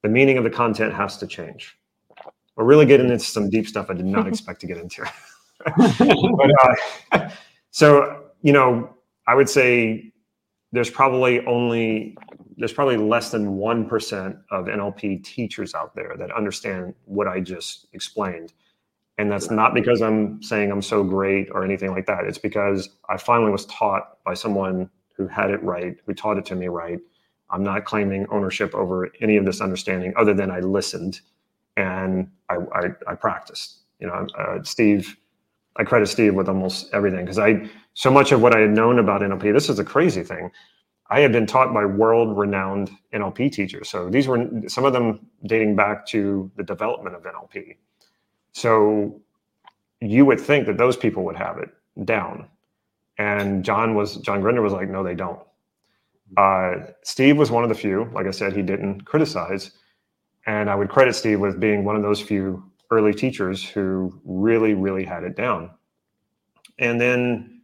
the 0.03 0.09
meaning 0.09 0.39
of 0.39 0.45
the 0.45 0.51
content 0.51 0.95
has 0.95 1.19
to 1.19 1.27
change. 1.27 1.77
We're 2.57 2.65
really 2.65 2.87
getting 2.87 3.11
into 3.11 3.25
some 3.25 3.51
deep 3.51 3.67
stuff 3.67 3.87
I 3.91 3.95
did 3.95 4.07
not 4.07 4.27
expect 4.29 4.61
to 4.61 4.67
get 4.67 4.79
into. 4.79 5.05
But 5.77 6.51
uh, 7.13 7.29
so, 7.71 8.25
you 8.43 8.53
know, 8.53 8.95
I 9.27 9.35
would 9.35 9.49
say 9.49 10.13
there's 10.73 10.91
probably 10.91 11.45
only 11.47 12.17
there's 12.57 12.73
probably 12.75 12.99
less 12.99 13.31
than 13.31 13.57
1% 13.57 14.39
of 14.51 14.67
NLP 14.67 15.25
teachers 15.25 15.75
out 15.75 15.95
there 15.95 16.15
that 16.19 16.31
understand 16.31 16.95
what 17.07 17.27
I 17.27 17.41
just 17.41 17.87
explained. 17.95 18.53
And 19.17 19.33
that's 19.33 19.51
not 19.51 19.73
because 19.73 20.03
I'm 20.03 20.43
saying 20.43 20.71
I'm 20.71 20.83
so 20.83 21.03
great 21.03 21.49
or 21.53 21.65
anything 21.65 21.91
like 21.91 22.05
that. 22.07 22.25
It's 22.25 22.37
because 22.37 22.91
I 23.09 23.17
finally 23.17 23.51
was 23.51 23.65
taught 23.67 24.23
by 24.25 24.35
someone 24.35 24.91
who 25.17 25.27
had 25.27 25.51
it 25.51 25.63
right, 25.63 25.97
who 26.07 26.13
taught 26.13 26.37
it 26.37 26.45
to 26.47 26.55
me 26.55 26.69
right. 26.69 26.99
I'm 27.49 27.63
not 27.63 27.87
claiming 27.87 28.27
ownership 28.31 28.75
over 28.75 29.11
any 29.23 29.39
of 29.39 29.47
this 29.47 29.63
understanding 29.63 30.13
other 30.17 30.35
than 30.35 30.51
I 30.51 30.61
listened 30.61 31.21
and 31.77 32.31
I, 32.51 32.57
I, 32.75 32.89
I 33.09 33.15
practiced. 33.15 33.79
You 34.01 34.09
know, 34.09 34.27
uh, 34.39 34.63
Steve, 34.63 35.17
I 35.77 35.85
credit 35.85 36.09
Steve 36.09 36.35
with 36.35 36.49
almost 36.49 36.93
everything 36.93 37.25
because 37.25 37.39
I, 37.39 37.69
so 37.95 38.11
much 38.11 38.33
of 38.33 38.43
what 38.43 38.55
I 38.55 38.61
had 38.61 38.71
known 38.71 38.99
about 38.99 39.21
NLP, 39.21 39.53
this 39.53 39.69
is 39.69 39.79
a 39.79 39.85
crazy 39.85 40.23
thing. 40.23 40.51
I 41.11 41.21
had 41.21 41.33
been 41.33 41.47
taught 41.47 41.75
by 41.75 41.85
world 41.85 42.39
renowned 42.39 42.91
NLP 43.13 43.51
teachers. 43.51 43.89
So 43.89 44.09
these 44.09 44.29
were 44.29 44.49
some 44.69 44.85
of 44.85 44.93
them 44.93 45.27
dating 45.47 45.75
back 45.75 46.07
to 46.07 46.51
the 46.57 46.63
development 46.63 47.17
of 47.17 47.23
NLP. 47.25 47.77
So 48.53 49.21
you 50.01 50.25
would 50.25 50.41
think 50.41 50.67
that 50.67 50.79
those 50.79 50.97
people 50.97 51.25
would 51.25 51.37
have 51.37 51.59
it 51.59 51.71
down. 52.05 52.49
And 53.19 53.65
John 53.65 53.95
was 53.95 54.17
John 54.19 54.41
Grinder 54.41 54.63
was 54.63 54.73
like, 54.73 54.89
no, 54.89 55.03
they 55.03 55.15
don't. 55.15 55.41
Uh, 56.37 56.87
Steve 57.03 57.37
was 57.37 57.51
one 57.51 57.65
of 57.65 57.69
the 57.69 57.75
few. 57.75 58.09
Like 58.15 58.27
I 58.27 58.31
said, 58.31 58.55
he 58.55 58.63
didn't 58.63 59.05
criticize, 59.05 59.73
and 60.47 60.71
I 60.71 60.75
would 60.77 60.89
credit 60.89 61.15
Steve 61.15 61.41
with 61.41 61.59
being 61.59 61.85
one 61.85 61.97
of 61.97 62.03
those 62.03 62.21
few 62.21 62.70
early 62.91 63.15
teachers 63.15 63.67
who 63.69 64.21
really, 64.25 64.75
really 64.75 65.05
had 65.05 65.25
it 65.25 65.37
down. 65.37 65.71
And 66.79 67.01
then 67.01 67.61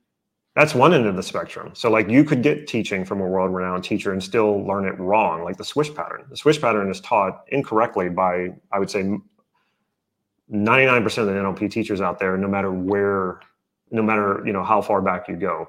that's 0.54 0.74
one 0.74 0.94
end 0.94 1.06
of 1.06 1.16
the 1.16 1.22
spectrum. 1.22 1.70
So 1.74 1.90
like 1.90 2.08
you 2.08 2.24
could 2.24 2.42
get 2.42 2.66
teaching 2.66 3.04
from 3.04 3.20
a 3.20 3.26
world-renowned 3.26 3.84
teacher 3.84 4.12
and 4.12 4.22
still 4.22 4.64
learn 4.66 4.86
it 4.86 4.98
wrong, 4.98 5.44
like 5.44 5.58
the 5.58 5.64
swish 5.64 5.92
pattern. 5.94 6.24
The 6.30 6.36
swish 6.36 6.60
pattern 6.60 6.90
is 6.90 7.00
taught 7.00 7.44
incorrectly 7.48 8.08
by, 8.08 8.54
I 8.72 8.78
would 8.78 8.90
say, 8.90 9.18
99% 10.52 11.04
of 11.18 11.26
the 11.26 11.32
NLP 11.32 11.70
teachers 11.70 12.00
out 12.00 12.18
there, 12.18 12.36
no 12.36 12.48
matter 12.48 12.70
where, 12.70 13.40
no 13.90 14.02
matter 14.02 14.42
you 14.46 14.52
know 14.52 14.62
how 14.62 14.80
far 14.80 15.02
back 15.02 15.28
you 15.28 15.36
go. 15.36 15.68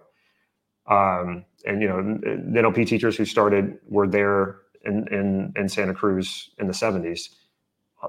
Um, 0.88 1.46
and 1.66 1.82
you 1.82 1.88
know, 1.88 1.98
NLP 1.98 2.88
teachers 2.88 3.18
who 3.18 3.26
started 3.26 3.80
were 3.90 4.08
there 4.08 4.60
in, 4.86 5.08
in 5.10 5.54
in 5.56 5.68
Santa 5.68 5.94
Cruz 5.94 6.52
in 6.60 6.68
the 6.68 6.74
70s. 6.74 7.30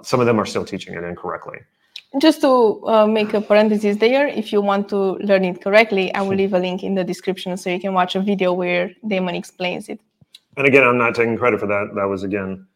Some 0.02 0.20
of 0.20 0.26
them 0.26 0.38
are 0.40 0.46
still 0.46 0.64
teaching 0.64 0.94
it 0.94 1.04
incorrectly. 1.04 1.58
Just 2.18 2.40
to 2.40 2.86
uh, 2.86 3.06
make 3.06 3.34
a 3.34 3.40
parenthesis 3.40 3.98
there, 3.98 4.26
if 4.26 4.52
you 4.52 4.62
want 4.62 4.88
to 4.88 5.18
learn 5.18 5.44
it 5.44 5.60
correctly, 5.62 6.14
I 6.14 6.22
will 6.22 6.36
leave 6.36 6.54
a 6.54 6.58
link 6.58 6.82
in 6.82 6.94
the 6.94 7.04
description 7.04 7.56
so 7.56 7.68
you 7.68 7.80
can 7.80 7.92
watch 7.92 8.14
a 8.14 8.20
video 8.20 8.52
where 8.52 8.90
Damon 9.06 9.34
explains 9.34 9.88
it. 9.88 10.00
And 10.56 10.66
again, 10.66 10.84
I'm 10.84 10.98
not 10.98 11.14
taking 11.14 11.36
credit 11.36 11.60
for 11.60 11.66
that. 11.66 11.90
That 11.94 12.04
was 12.04 12.22
again 12.22 12.66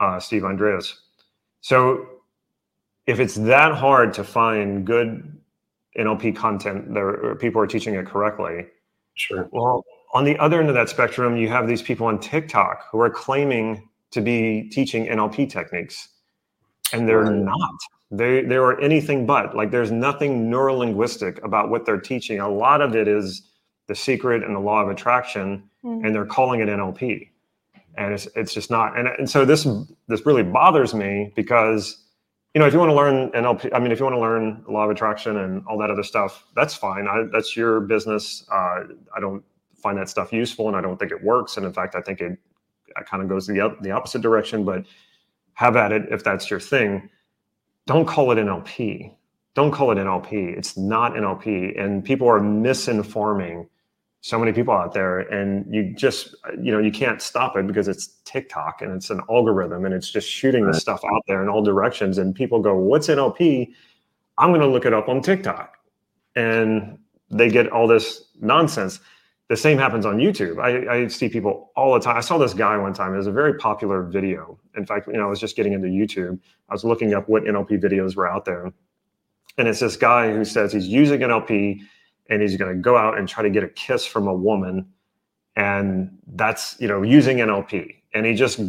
uh, 0.00 0.18
Steve 0.18 0.44
Andreas. 0.44 1.00
So 1.60 2.06
if 3.06 3.20
it's 3.20 3.34
that 3.36 3.72
hard 3.74 4.12
to 4.14 4.24
find 4.24 4.86
good 4.86 5.40
NLP 5.98 6.36
content 6.36 6.92
that 6.94 7.38
people 7.40 7.60
are 7.60 7.66
teaching 7.66 7.94
it 7.94 8.06
correctly, 8.06 8.66
sure. 9.14 9.48
Well, 9.52 9.84
on 10.12 10.24
the 10.24 10.38
other 10.38 10.60
end 10.60 10.68
of 10.68 10.74
that 10.74 10.88
spectrum, 10.88 11.36
you 11.36 11.48
have 11.48 11.66
these 11.66 11.82
people 11.82 12.06
on 12.06 12.18
TikTok 12.18 12.86
who 12.90 13.00
are 13.00 13.10
claiming 13.10 13.88
to 14.10 14.20
be 14.20 14.68
teaching 14.70 15.06
NLP 15.06 15.50
techniques, 15.50 16.08
and 16.92 17.08
they're 17.08 17.22
right. 17.22 17.34
not. 17.34 17.74
They 18.10 18.42
they 18.42 18.56
are 18.56 18.80
anything 18.80 19.26
but. 19.26 19.54
Like 19.54 19.70
there's 19.70 19.90
nothing 19.90 20.50
neurolinguistic 20.50 21.42
about 21.44 21.70
what 21.70 21.86
they're 21.86 22.00
teaching. 22.00 22.40
A 22.40 22.48
lot 22.48 22.80
of 22.80 22.96
it 22.96 23.06
is 23.06 23.42
the 23.86 23.94
secret 23.94 24.44
and 24.44 24.54
the 24.54 24.60
law 24.60 24.82
of 24.82 24.88
attraction, 24.88 25.62
mm. 25.84 26.04
and 26.04 26.14
they're 26.14 26.26
calling 26.26 26.60
it 26.60 26.68
NLP, 26.68 27.28
and 27.96 28.14
it's 28.14 28.26
it's 28.34 28.52
just 28.52 28.70
not. 28.70 28.98
And 28.98 29.08
and 29.08 29.30
so 29.30 29.44
this 29.44 29.66
this 30.08 30.26
really 30.26 30.42
bothers 30.42 30.94
me 30.94 31.32
because 31.36 31.98
you 32.54 32.60
know 32.60 32.66
if 32.66 32.72
you 32.72 32.78
want 32.80 32.90
to 32.90 32.96
learn 32.96 33.30
NLP, 33.30 33.70
I 33.72 33.78
mean 33.78 33.92
if 33.92 34.00
you 34.00 34.04
want 34.04 34.14
to 34.14 34.20
learn 34.20 34.64
law 34.68 34.84
of 34.84 34.90
attraction 34.90 35.36
and 35.36 35.64
all 35.66 35.78
that 35.78 35.90
other 35.90 36.02
stuff, 36.02 36.44
that's 36.56 36.74
fine. 36.74 37.06
I, 37.06 37.24
that's 37.32 37.56
your 37.56 37.80
business. 37.80 38.44
Uh, 38.50 38.84
I 39.16 39.20
don't 39.20 39.44
find 39.76 39.96
that 39.98 40.08
stuff 40.08 40.32
useful, 40.32 40.68
and 40.68 40.76
I 40.76 40.80
don't 40.80 40.98
think 40.98 41.12
it 41.12 41.22
works. 41.22 41.56
And 41.56 41.64
in 41.64 41.72
fact, 41.72 41.94
I 41.94 42.00
think 42.00 42.20
it, 42.20 42.32
it 42.32 43.06
kind 43.06 43.22
of 43.22 43.28
goes 43.28 43.46
the 43.46 43.76
the 43.80 43.90
opposite 43.92 44.20
direction. 44.20 44.64
But 44.64 44.84
have 45.60 45.76
at 45.76 45.92
it 45.92 46.06
if 46.10 46.24
that's 46.24 46.50
your 46.50 46.58
thing. 46.58 47.10
Don't 47.86 48.06
call 48.06 48.32
it 48.32 48.36
NLP. 48.36 49.14
Don't 49.54 49.70
call 49.70 49.90
it 49.90 49.96
NLP. 49.96 50.56
It's 50.56 50.74
not 50.78 51.12
NLP, 51.12 51.78
and 51.78 52.02
people 52.02 52.26
are 52.28 52.40
misinforming 52.40 53.68
so 54.22 54.38
many 54.38 54.52
people 54.52 54.72
out 54.74 54.92
there 54.92 55.20
and 55.20 55.64
you 55.74 55.94
just 55.94 56.34
you 56.62 56.70
know 56.70 56.78
you 56.78 56.92
can't 56.92 57.22
stop 57.22 57.56
it 57.56 57.66
because 57.66 57.88
it's 57.88 58.08
tiktok 58.26 58.82
and 58.82 58.92
it's 58.92 59.08
an 59.08 59.18
algorithm 59.30 59.86
and 59.86 59.94
it's 59.94 60.10
just 60.10 60.28
shooting 60.28 60.66
the 60.66 60.74
stuff 60.74 61.00
out 61.10 61.22
there 61.26 61.42
in 61.42 61.48
all 61.48 61.62
directions 61.62 62.18
and 62.18 62.34
people 62.34 62.60
go 62.60 62.76
what's 62.76 63.08
nlp 63.08 63.72
i'm 64.36 64.50
going 64.50 64.60
to 64.60 64.66
look 64.66 64.84
it 64.84 64.92
up 64.92 65.08
on 65.08 65.22
tiktok 65.22 65.78
and 66.36 66.98
they 67.30 67.48
get 67.48 67.66
all 67.72 67.86
this 67.86 68.24
nonsense 68.42 69.00
the 69.50 69.56
same 69.56 69.78
happens 69.78 70.06
on 70.06 70.18
YouTube. 70.18 70.62
I, 70.62 70.94
I, 70.94 71.06
see 71.08 71.28
people 71.28 71.72
all 71.74 71.92
the 71.94 71.98
time. 71.98 72.16
I 72.16 72.20
saw 72.20 72.38
this 72.38 72.54
guy 72.54 72.76
one 72.76 72.94
time. 72.94 73.14
It 73.14 73.16
was 73.16 73.26
a 73.26 73.32
very 73.32 73.54
popular 73.54 74.04
video. 74.04 74.59
In 74.76 74.86
fact, 74.86 75.06
you 75.06 75.14
know, 75.14 75.26
I 75.26 75.26
was 75.26 75.40
just 75.40 75.56
getting 75.56 75.72
into 75.72 75.88
YouTube. 75.88 76.38
I 76.68 76.74
was 76.74 76.84
looking 76.84 77.14
up 77.14 77.28
what 77.28 77.44
NLP 77.44 77.82
videos 77.82 78.16
were 78.16 78.28
out 78.28 78.44
there. 78.44 78.72
And 79.58 79.68
it's 79.68 79.80
this 79.80 79.96
guy 79.96 80.32
who 80.32 80.44
says 80.44 80.72
he's 80.72 80.86
using 80.86 81.20
NLP 81.20 81.80
and 82.28 82.40
he's 82.40 82.56
going 82.56 82.74
to 82.74 82.80
go 82.80 82.96
out 82.96 83.18
and 83.18 83.28
try 83.28 83.42
to 83.42 83.50
get 83.50 83.64
a 83.64 83.68
kiss 83.68 84.06
from 84.06 84.26
a 84.26 84.34
woman. 84.34 84.86
And 85.56 86.16
that's, 86.34 86.76
you 86.80 86.88
know, 86.88 87.02
using 87.02 87.38
NLP. 87.38 87.96
And 88.14 88.24
he 88.24 88.34
just 88.34 88.60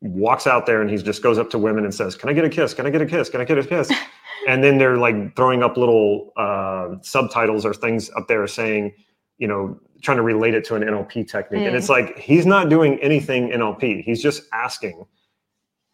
walks 0.00 0.46
out 0.46 0.66
there 0.66 0.82
and 0.82 0.90
he 0.90 0.96
just 0.98 1.22
goes 1.22 1.38
up 1.38 1.50
to 1.50 1.58
women 1.58 1.84
and 1.84 1.94
says, 1.94 2.16
Can 2.16 2.28
I 2.28 2.32
get 2.32 2.44
a 2.44 2.50
kiss? 2.50 2.74
Can 2.74 2.86
I 2.86 2.90
get 2.90 3.00
a 3.00 3.06
kiss? 3.06 3.30
Can 3.30 3.40
I 3.40 3.44
get 3.44 3.58
a 3.58 3.64
kiss? 3.64 3.90
and 4.48 4.62
then 4.62 4.78
they're 4.78 4.98
like 4.98 5.34
throwing 5.36 5.62
up 5.62 5.76
little 5.76 6.32
uh, 6.36 6.96
subtitles 7.00 7.64
or 7.64 7.72
things 7.72 8.10
up 8.16 8.28
there 8.28 8.46
saying, 8.46 8.92
you 9.38 9.48
know, 9.48 9.78
trying 10.02 10.18
to 10.18 10.22
relate 10.22 10.54
it 10.54 10.64
to 10.66 10.74
an 10.74 10.82
NLP 10.82 11.28
technique. 11.28 11.62
Mm. 11.62 11.68
And 11.68 11.76
it's 11.76 11.88
like 11.88 12.18
he's 12.18 12.44
not 12.44 12.68
doing 12.68 12.98
anything 13.00 13.50
NLP. 13.50 14.04
He's 14.04 14.22
just 14.22 14.42
asking 14.52 15.06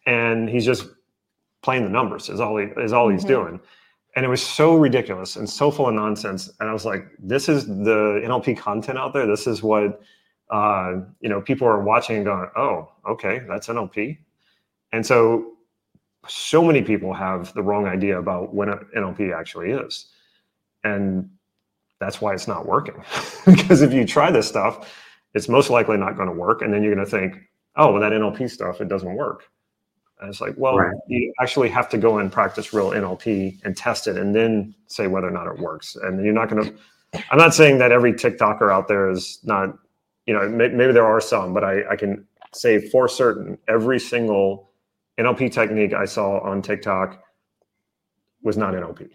and 0.05 0.49
he's 0.49 0.65
just 0.65 0.87
playing 1.61 1.83
the 1.83 1.89
numbers 1.89 2.29
is 2.29 2.39
all 2.39 2.57
he 2.57 2.65
is 2.77 2.93
all 2.93 3.07
mm-hmm. 3.07 3.17
he's 3.17 3.25
doing. 3.25 3.59
And 4.15 4.25
it 4.25 4.27
was 4.27 4.45
so 4.45 4.75
ridiculous 4.75 5.37
and 5.37 5.49
so 5.49 5.71
full 5.71 5.87
of 5.87 5.93
nonsense. 5.93 6.51
And 6.59 6.69
I 6.69 6.73
was 6.73 6.83
like, 6.83 7.07
this 7.17 7.47
is 7.47 7.65
the 7.65 8.21
NLP 8.25 8.57
content 8.57 8.97
out 8.97 9.13
there. 9.13 9.25
This 9.25 9.47
is 9.47 9.63
what 9.63 10.01
uh, 10.49 10.95
you 11.21 11.29
know, 11.29 11.41
people 11.41 11.65
are 11.65 11.81
watching 11.81 12.17
and 12.17 12.25
going, 12.25 12.49
oh, 12.57 12.91
okay, 13.07 13.41
that's 13.47 13.67
NLP. 13.67 14.17
And 14.91 15.05
so 15.05 15.53
so 16.27 16.63
many 16.63 16.81
people 16.81 17.13
have 17.13 17.53
the 17.53 17.63
wrong 17.63 17.87
idea 17.87 18.19
about 18.19 18.53
what 18.53 18.67
NLP 18.93 19.35
actually 19.35 19.71
is. 19.71 20.07
And 20.83 21.29
that's 21.99 22.21
why 22.21 22.33
it's 22.33 22.47
not 22.47 22.67
working. 22.67 23.03
because 23.45 23.81
if 23.81 23.93
you 23.93 24.05
try 24.05 24.29
this 24.29 24.47
stuff, 24.47 24.93
it's 25.33 25.47
most 25.47 25.69
likely 25.69 25.97
not 25.97 26.15
going 26.15 26.27
to 26.27 26.35
work. 26.35 26.61
And 26.61 26.73
then 26.73 26.83
you're 26.83 26.93
going 26.93 27.05
to 27.05 27.09
think, 27.09 27.37
oh, 27.75 27.93
well, 27.93 28.01
that 28.01 28.11
NLP 28.11 28.49
stuff, 28.49 28.81
it 28.81 28.89
doesn't 28.89 29.13
work. 29.15 29.49
And 30.21 30.29
it's 30.29 30.39
like, 30.39 30.53
well, 30.55 30.77
right. 30.77 30.93
you 31.07 31.33
actually 31.41 31.69
have 31.69 31.89
to 31.89 31.97
go 31.97 32.19
and 32.19 32.31
practice 32.31 32.73
real 32.73 32.91
NLP 32.91 33.59
and 33.65 33.75
test 33.75 34.07
it 34.07 34.17
and 34.17 34.35
then 34.35 34.75
say 34.85 35.07
whether 35.07 35.27
or 35.27 35.31
not 35.31 35.47
it 35.47 35.57
works. 35.57 35.95
And 35.95 36.23
you're 36.23 36.33
not 36.33 36.47
going 36.47 36.63
to, 36.63 37.23
I'm 37.31 37.39
not 37.39 37.55
saying 37.55 37.79
that 37.79 37.91
every 37.91 38.13
TikToker 38.13 38.71
out 38.71 38.87
there 38.87 39.09
is 39.09 39.39
not, 39.43 39.75
you 40.27 40.33
know, 40.35 40.47
maybe 40.47 40.93
there 40.93 41.07
are 41.07 41.19
some, 41.19 41.53
but 41.55 41.63
I, 41.63 41.89
I 41.89 41.95
can 41.95 42.25
say 42.53 42.87
for 42.89 43.07
certain 43.07 43.57
every 43.67 43.99
single 43.99 44.71
NLP 45.19 45.51
technique 45.51 45.93
I 45.93 46.05
saw 46.05 46.39
on 46.41 46.61
TikTok 46.61 47.23
was 48.43 48.57
not 48.57 48.75
NLP. 48.75 49.09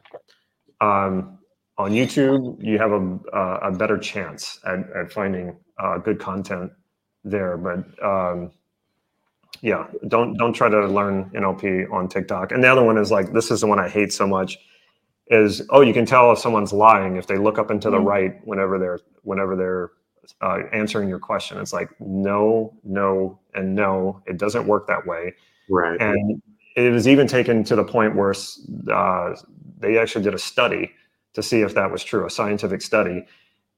Um, 0.80 1.38
on 1.78 1.92
YouTube, 1.92 2.56
you 2.62 2.78
have 2.78 2.90
a, 2.90 3.18
uh, 3.32 3.60
a 3.62 3.70
better 3.70 3.98
chance 3.98 4.58
at, 4.66 4.80
at 4.90 5.12
finding 5.12 5.56
uh, 5.78 5.98
good 5.98 6.18
content 6.18 6.72
there. 7.22 7.56
But 7.56 7.84
um, 8.04 8.50
yeah, 9.62 9.86
don't 10.08 10.34
don't 10.34 10.52
try 10.52 10.68
to 10.68 10.86
learn 10.86 11.30
NLP 11.30 11.90
on 11.92 12.08
TikTok. 12.08 12.52
And 12.52 12.62
the 12.62 12.68
other 12.68 12.82
one 12.82 12.98
is 12.98 13.10
like 13.10 13.32
this 13.32 13.50
is 13.50 13.60
the 13.60 13.66
one 13.66 13.78
I 13.78 13.88
hate 13.88 14.12
so 14.12 14.26
much 14.26 14.58
is 15.28 15.66
oh 15.70 15.80
you 15.80 15.92
can 15.92 16.06
tell 16.06 16.30
if 16.32 16.38
someone's 16.38 16.72
lying 16.72 17.16
if 17.16 17.26
they 17.26 17.36
look 17.36 17.58
up 17.58 17.70
into 17.70 17.90
the 17.90 17.96
mm-hmm. 17.96 18.06
right 18.06 18.46
whenever 18.46 18.78
they're 18.78 19.00
whenever 19.22 19.56
they're 19.56 19.90
uh, 20.40 20.62
answering 20.72 21.08
your 21.08 21.18
question. 21.18 21.58
It's 21.58 21.72
like 21.72 21.90
no, 22.00 22.74
no, 22.84 23.38
and 23.54 23.74
no. 23.74 24.22
It 24.26 24.38
doesn't 24.38 24.66
work 24.66 24.86
that 24.88 25.06
way. 25.06 25.34
Right. 25.68 26.00
And 26.00 26.42
it 26.76 26.92
was 26.92 27.08
even 27.08 27.26
taken 27.26 27.64
to 27.64 27.76
the 27.76 27.84
point 27.84 28.16
where 28.16 28.34
uh, 28.92 29.34
they 29.78 29.98
actually 29.98 30.24
did 30.24 30.34
a 30.34 30.38
study 30.38 30.92
to 31.32 31.42
see 31.42 31.62
if 31.62 31.74
that 31.74 31.90
was 31.90 32.04
true, 32.04 32.26
a 32.26 32.30
scientific 32.30 32.82
study. 32.82 33.26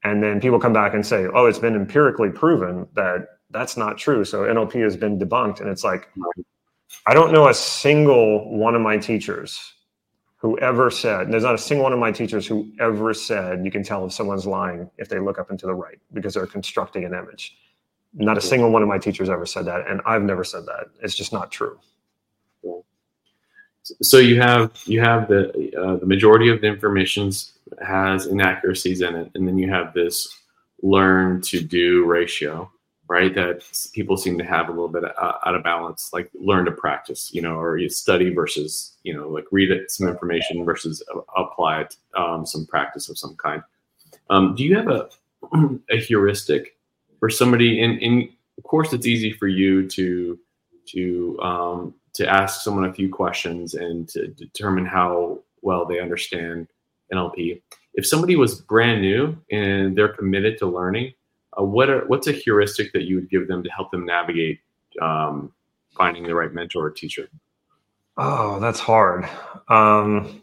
And 0.04 0.22
then 0.22 0.40
people 0.40 0.60
come 0.60 0.72
back 0.72 0.94
and 0.94 1.04
say, 1.04 1.26
oh, 1.34 1.46
it's 1.46 1.58
been 1.58 1.74
empirically 1.74 2.30
proven 2.30 2.86
that 2.94 3.37
that's 3.50 3.76
not 3.76 3.98
true. 3.98 4.24
So 4.24 4.42
NLP 4.42 4.82
has 4.82 4.96
been 4.96 5.18
debunked. 5.18 5.60
And 5.60 5.68
it's 5.68 5.84
like, 5.84 6.08
I 7.06 7.14
don't 7.14 7.32
know 7.32 7.48
a 7.48 7.54
single 7.54 8.56
one 8.56 8.74
of 8.74 8.82
my 8.82 8.96
teachers 8.98 9.74
who 10.36 10.58
ever 10.60 10.90
said, 10.90 11.32
there's 11.32 11.42
not 11.42 11.54
a 11.54 11.58
single 11.58 11.84
one 11.84 11.92
of 11.92 11.98
my 11.98 12.12
teachers 12.12 12.46
who 12.46 12.70
ever 12.78 13.12
said 13.12 13.64
you 13.64 13.70
can 13.70 13.82
tell 13.82 14.06
if 14.06 14.12
someone's 14.12 14.46
lying 14.46 14.88
if 14.98 15.08
they 15.08 15.18
look 15.18 15.38
up 15.38 15.50
into 15.50 15.66
the 15.66 15.74
right 15.74 15.98
because 16.12 16.34
they're 16.34 16.46
constructing 16.46 17.04
an 17.04 17.14
image. 17.14 17.56
Not 18.14 18.38
a 18.38 18.40
single 18.40 18.70
one 18.70 18.82
of 18.82 18.88
my 18.88 18.98
teachers 18.98 19.28
ever 19.28 19.46
said 19.46 19.64
that. 19.66 19.86
And 19.88 20.00
I've 20.06 20.22
never 20.22 20.44
said 20.44 20.64
that. 20.66 20.86
It's 21.02 21.14
just 21.14 21.32
not 21.32 21.50
true 21.50 21.78
so 24.02 24.18
you 24.18 24.40
have 24.40 24.72
you 24.86 25.00
have 25.00 25.28
the 25.28 25.48
uh, 25.76 25.96
the 25.96 26.06
majority 26.06 26.48
of 26.48 26.60
the 26.60 26.66
information 26.66 27.30
has 27.84 28.26
inaccuracies 28.26 29.00
in 29.00 29.14
it, 29.14 29.30
and 29.34 29.46
then 29.46 29.58
you 29.58 29.70
have 29.70 29.94
this 29.94 30.28
learn 30.82 31.40
to 31.42 31.60
do 31.60 32.04
ratio, 32.04 32.70
right? 33.08 33.34
That 33.34 33.62
people 33.94 34.16
seem 34.16 34.38
to 34.38 34.44
have 34.44 34.68
a 34.68 34.72
little 34.72 34.88
bit 34.88 35.04
uh, 35.04 35.32
out 35.44 35.54
of 35.54 35.64
balance, 35.64 36.10
like 36.12 36.30
learn 36.34 36.66
to 36.66 36.72
practice, 36.72 37.32
you 37.32 37.42
know, 37.42 37.58
or 37.58 37.78
you 37.78 37.88
study 37.88 38.32
versus 38.32 38.96
you 39.02 39.14
know, 39.14 39.28
like 39.28 39.44
read 39.50 39.70
it 39.70 39.90
some 39.90 40.08
information 40.08 40.64
versus 40.64 41.02
apply 41.36 41.82
it 41.82 41.96
um, 42.16 42.46
some 42.46 42.66
practice 42.66 43.08
of 43.08 43.18
some 43.18 43.34
kind. 43.36 43.62
Um, 44.30 44.54
do 44.54 44.64
you 44.64 44.76
have 44.76 44.88
a 44.88 45.08
a 45.90 45.96
heuristic 45.96 46.76
for 47.18 47.30
somebody? 47.30 47.80
In 47.80 48.28
of 48.58 48.64
course, 48.64 48.92
it's 48.92 49.06
easy 49.06 49.32
for 49.32 49.48
you 49.48 49.88
to 49.88 50.38
to 50.88 51.40
um, 51.40 51.94
to 52.14 52.28
ask 52.28 52.62
someone 52.62 52.84
a 52.84 52.92
few 52.92 53.08
questions 53.08 53.74
and 53.74 54.08
to 54.08 54.28
determine 54.28 54.84
how 54.84 55.40
well 55.62 55.86
they 55.86 56.00
understand 56.00 56.68
NLP. 57.12 57.62
If 57.94 58.06
somebody 58.06 58.36
was 58.36 58.60
brand 58.60 59.00
new 59.00 59.36
and 59.50 59.96
they're 59.96 60.12
committed 60.12 60.58
to 60.58 60.66
learning, 60.66 61.14
uh, 61.58 61.64
what 61.64 61.90
are, 61.90 62.06
what's 62.06 62.26
a 62.26 62.32
heuristic 62.32 62.92
that 62.92 63.04
you 63.04 63.16
would 63.16 63.30
give 63.30 63.48
them 63.48 63.62
to 63.62 63.70
help 63.70 63.90
them 63.90 64.04
navigate 64.04 64.60
um, 65.00 65.52
finding 65.96 66.24
the 66.24 66.34
right 66.34 66.52
mentor 66.52 66.86
or 66.86 66.90
teacher? 66.90 67.28
Oh, 68.16 68.58
that's 68.60 68.80
hard. 68.80 69.24
Um, 69.68 70.42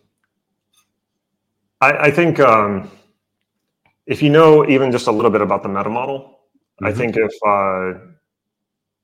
I, 1.82 1.92
I, 1.92 2.12
think 2.12 2.40
um, 2.40 2.90
if 4.06 4.24
you 4.24 4.30
know 4.30 4.68
even 4.68 4.92
just 4.92 5.08
a 5.08 5.12
little 5.12 5.32
bit 5.32 5.42
about 5.42 5.62
the 5.64 5.70
meta 5.70 5.90
model, 5.90 6.40
mm-hmm. 6.82 6.86
I 6.86 6.94
think 6.94 7.18
if 7.18 7.32
uh, 7.46 8.00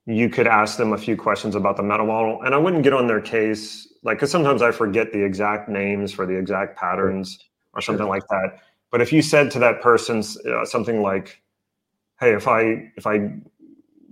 you 0.05 0.29
could 0.29 0.47
ask 0.47 0.77
them 0.77 0.93
a 0.93 0.97
few 0.97 1.15
questions 1.15 1.55
about 1.55 1.77
the 1.77 1.83
meta 1.83 2.03
model 2.03 2.41
and 2.43 2.55
i 2.55 2.57
wouldn't 2.57 2.83
get 2.83 2.93
on 2.93 3.07
their 3.07 3.21
case 3.21 3.93
like 4.03 4.17
because 4.17 4.31
sometimes 4.31 4.61
i 4.61 4.71
forget 4.71 5.11
the 5.13 5.23
exact 5.23 5.69
names 5.69 6.11
for 6.11 6.25
the 6.25 6.35
exact 6.35 6.77
patterns 6.77 7.37
or 7.73 7.81
something 7.81 8.07
like 8.07 8.23
that 8.29 8.59
but 8.89 8.99
if 8.99 9.13
you 9.13 9.21
said 9.21 9.51
to 9.51 9.59
that 9.59 9.79
person 9.81 10.23
uh, 10.49 10.65
something 10.65 11.01
like 11.01 11.41
hey 12.21 12.33
if 12.33 12.47
i 12.47 12.89
if 12.95 13.05
i 13.05 13.29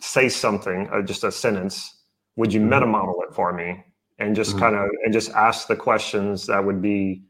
say 0.01 0.27
something 0.27 0.89
uh, 0.91 1.01
just 1.01 1.23
a 1.23 1.31
sentence 1.31 2.01
would 2.35 2.51
you 2.51 2.59
mm-hmm. 2.59 2.69
meta 2.69 2.85
model 2.85 3.21
it 3.27 3.33
for 3.33 3.53
me 3.53 3.83
and 4.19 4.35
just 4.35 4.51
mm-hmm. 4.51 4.59
kind 4.59 4.75
of 4.75 4.89
and 5.03 5.13
just 5.13 5.31
ask 5.31 5.67
the 5.67 5.75
questions 5.75 6.45
that 6.47 6.63
would 6.63 6.81
be 6.81 7.23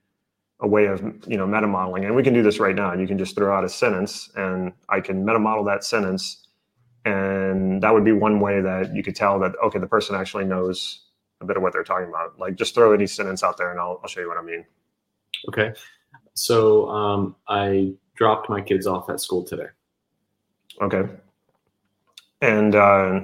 a 0.62 0.68
way 0.68 0.88
of 0.88 1.02
you 1.28 1.38
know 1.38 1.46
meta 1.46 1.68
modeling 1.68 2.06
and 2.06 2.16
we 2.16 2.24
can 2.24 2.34
do 2.34 2.42
this 2.42 2.60
right 2.60 2.76
now 2.76 2.94
you 2.94 3.08
can 3.08 3.18
just 3.18 3.36
throw 3.36 3.56
out 3.56 3.64
a 3.64 3.70
sentence 3.70 4.32
and 4.36 4.74
i 4.90 5.00
can 5.00 5.24
meta 5.24 5.40
model 5.40 5.64
that 5.64 5.84
sentence 5.84 6.48
and 7.06 7.82
that 7.82 7.94
would 7.94 8.04
be 8.04 8.12
one 8.12 8.40
way 8.40 8.60
that 8.62 8.94
you 8.94 9.04
could 9.04 9.16
tell 9.16 9.40
that 9.40 9.54
okay 9.64 9.80
the 9.80 9.88
person 9.88 10.16
actually 10.16 10.46
knows 10.46 11.06
a 11.42 11.46
bit 11.46 11.58
of 11.58 11.64
what 11.64 11.74
they're 11.74 11.84
talking 11.84 12.10
about. 12.10 12.38
Like 12.40 12.56
just 12.56 12.76
throw 12.76 12.94
any 12.94 13.08
sentence 13.08 13.44
out 13.44 13.58
there 13.58 13.72
and 13.72 13.80
I'll, 13.80 14.00
I'll 14.02 14.10
show 14.10 14.22
you 14.22 14.28
what 14.28 14.38
I 14.38 14.42
mean. 14.42 14.66
Okay. 15.48 15.74
So 16.34 16.90
um, 16.90 17.36
I 17.48 17.94
dropped 18.16 18.50
my 18.50 18.62
kids 18.62 18.88
off 18.88 19.10
at 19.10 19.22
school 19.22 19.44
today. 19.44 19.68
Okay. 20.82 21.04
And 22.42 22.76
uh, 22.76 23.22